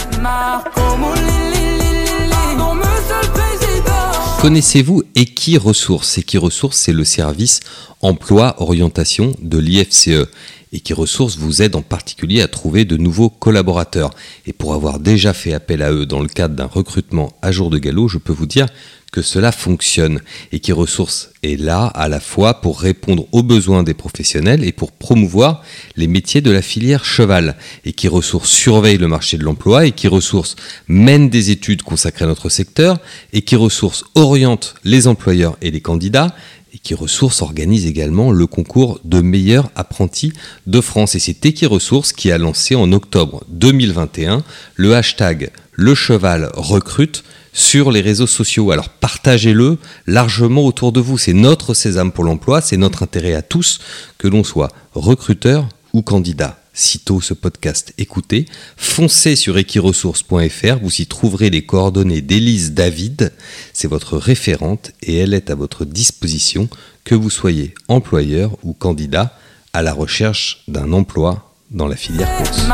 Connaissez-vous 4.46 5.02
Equi 5.16 5.58
Ressources 5.58 6.18
Equi 6.18 6.38
Ressources, 6.38 6.76
c'est 6.76 6.92
le 6.92 7.02
service 7.02 7.58
emploi 8.00 8.54
orientation 8.62 9.34
de 9.42 9.58
l'IFCE. 9.58 10.28
Equiresources 10.72 11.36
vous 11.36 11.62
aide 11.62 11.74
en 11.74 11.82
particulier 11.82 12.42
à 12.42 12.46
trouver 12.46 12.84
de 12.84 12.96
nouveaux 12.96 13.28
collaborateurs. 13.28 14.10
Et 14.46 14.52
pour 14.52 14.74
avoir 14.74 15.00
déjà 15.00 15.32
fait 15.32 15.52
appel 15.52 15.82
à 15.82 15.92
eux 15.92 16.06
dans 16.06 16.20
le 16.20 16.28
cadre 16.28 16.54
d'un 16.54 16.66
recrutement 16.66 17.32
à 17.42 17.50
jour 17.50 17.70
de 17.70 17.78
galop, 17.78 18.06
je 18.06 18.18
peux 18.18 18.32
vous 18.32 18.46
dire 18.46 18.66
que 19.12 19.22
cela 19.22 19.52
fonctionne. 19.52 20.20
Equiresources 20.52 21.30
est 21.42 21.58
là 21.58 21.86
à 21.86 22.08
la 22.08 22.20
fois 22.20 22.60
pour 22.60 22.80
répondre 22.80 23.26
aux 23.32 23.42
besoins 23.42 23.82
des 23.82 23.94
professionnels 23.94 24.64
et 24.64 24.72
pour 24.72 24.92
promouvoir 24.92 25.62
les 25.96 26.06
métiers 26.06 26.40
de 26.40 26.50
la 26.50 26.62
filière 26.62 27.04
cheval. 27.04 27.56
Equiresources 27.84 28.50
surveille 28.50 28.98
le 28.98 29.08
marché 29.08 29.38
de 29.38 29.44
l'emploi, 29.44 29.86
Equiresources 29.86 30.56
mène 30.88 31.30
des 31.30 31.50
études 31.50 31.82
consacrées 31.82 32.24
à 32.24 32.28
notre 32.28 32.48
secteur, 32.48 32.98
Equiresources 33.32 34.04
oriente 34.14 34.74
les 34.84 35.06
employeurs 35.06 35.56
et 35.62 35.70
les 35.70 35.80
candidats, 35.80 36.34
Equiresources 36.76 37.40
organise 37.40 37.86
également 37.86 38.32
le 38.32 38.46
concours 38.46 39.00
de 39.02 39.22
meilleurs 39.22 39.70
apprentis 39.76 40.32
de 40.66 40.80
France. 40.80 41.14
Et 41.14 41.18
c'est 41.18 41.46
Equiresources 41.46 42.12
qui 42.12 42.30
a 42.30 42.38
lancé 42.38 42.74
en 42.74 42.92
octobre 42.92 43.44
2021 43.48 44.44
le 44.74 44.94
hashtag 44.94 45.50
Le 45.72 45.94
Cheval 45.94 46.50
Recrute 46.54 47.24
sur 47.56 47.90
les 47.90 48.02
réseaux 48.02 48.28
sociaux. 48.28 48.70
Alors 48.70 48.90
partagez-le 48.90 49.78
largement 50.06 50.64
autour 50.64 50.92
de 50.92 51.00
vous. 51.00 51.18
C'est 51.18 51.32
notre 51.32 51.74
sésame 51.74 52.12
pour 52.12 52.22
l'emploi, 52.22 52.60
c'est 52.60 52.76
notre 52.76 53.02
intérêt 53.02 53.34
à 53.34 53.42
tous, 53.42 53.80
que 54.18 54.28
l'on 54.28 54.44
soit 54.44 54.70
recruteur 54.94 55.68
ou 55.92 56.02
candidat. 56.02 56.60
Sitôt 56.74 57.22
ce 57.22 57.32
podcast 57.32 57.94
écouté, 57.96 58.44
foncez 58.76 59.34
sur 59.34 59.56
equiresources.fr, 59.56 60.78
vous 60.82 61.00
y 61.00 61.06
trouverez 61.06 61.48
les 61.48 61.64
coordonnées 61.64 62.20
d'Élise 62.20 62.72
David, 62.72 63.32
c'est 63.72 63.88
votre 63.88 64.18
référente 64.18 64.92
et 65.02 65.16
elle 65.16 65.32
est 65.32 65.48
à 65.48 65.54
votre 65.54 65.86
disposition, 65.86 66.68
que 67.04 67.14
vous 67.14 67.30
soyez 67.30 67.72
employeur 67.88 68.58
ou 68.62 68.74
candidat 68.74 69.38
à 69.72 69.80
la 69.80 69.94
recherche 69.94 70.64
d'un 70.68 70.92
emploi 70.92 71.54
dans 71.70 71.88
la 71.88 71.96
filière 71.96 72.28
course. 72.36 72.66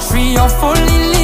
Free 0.00 0.36
or 0.36 0.48
fully 0.48 1.15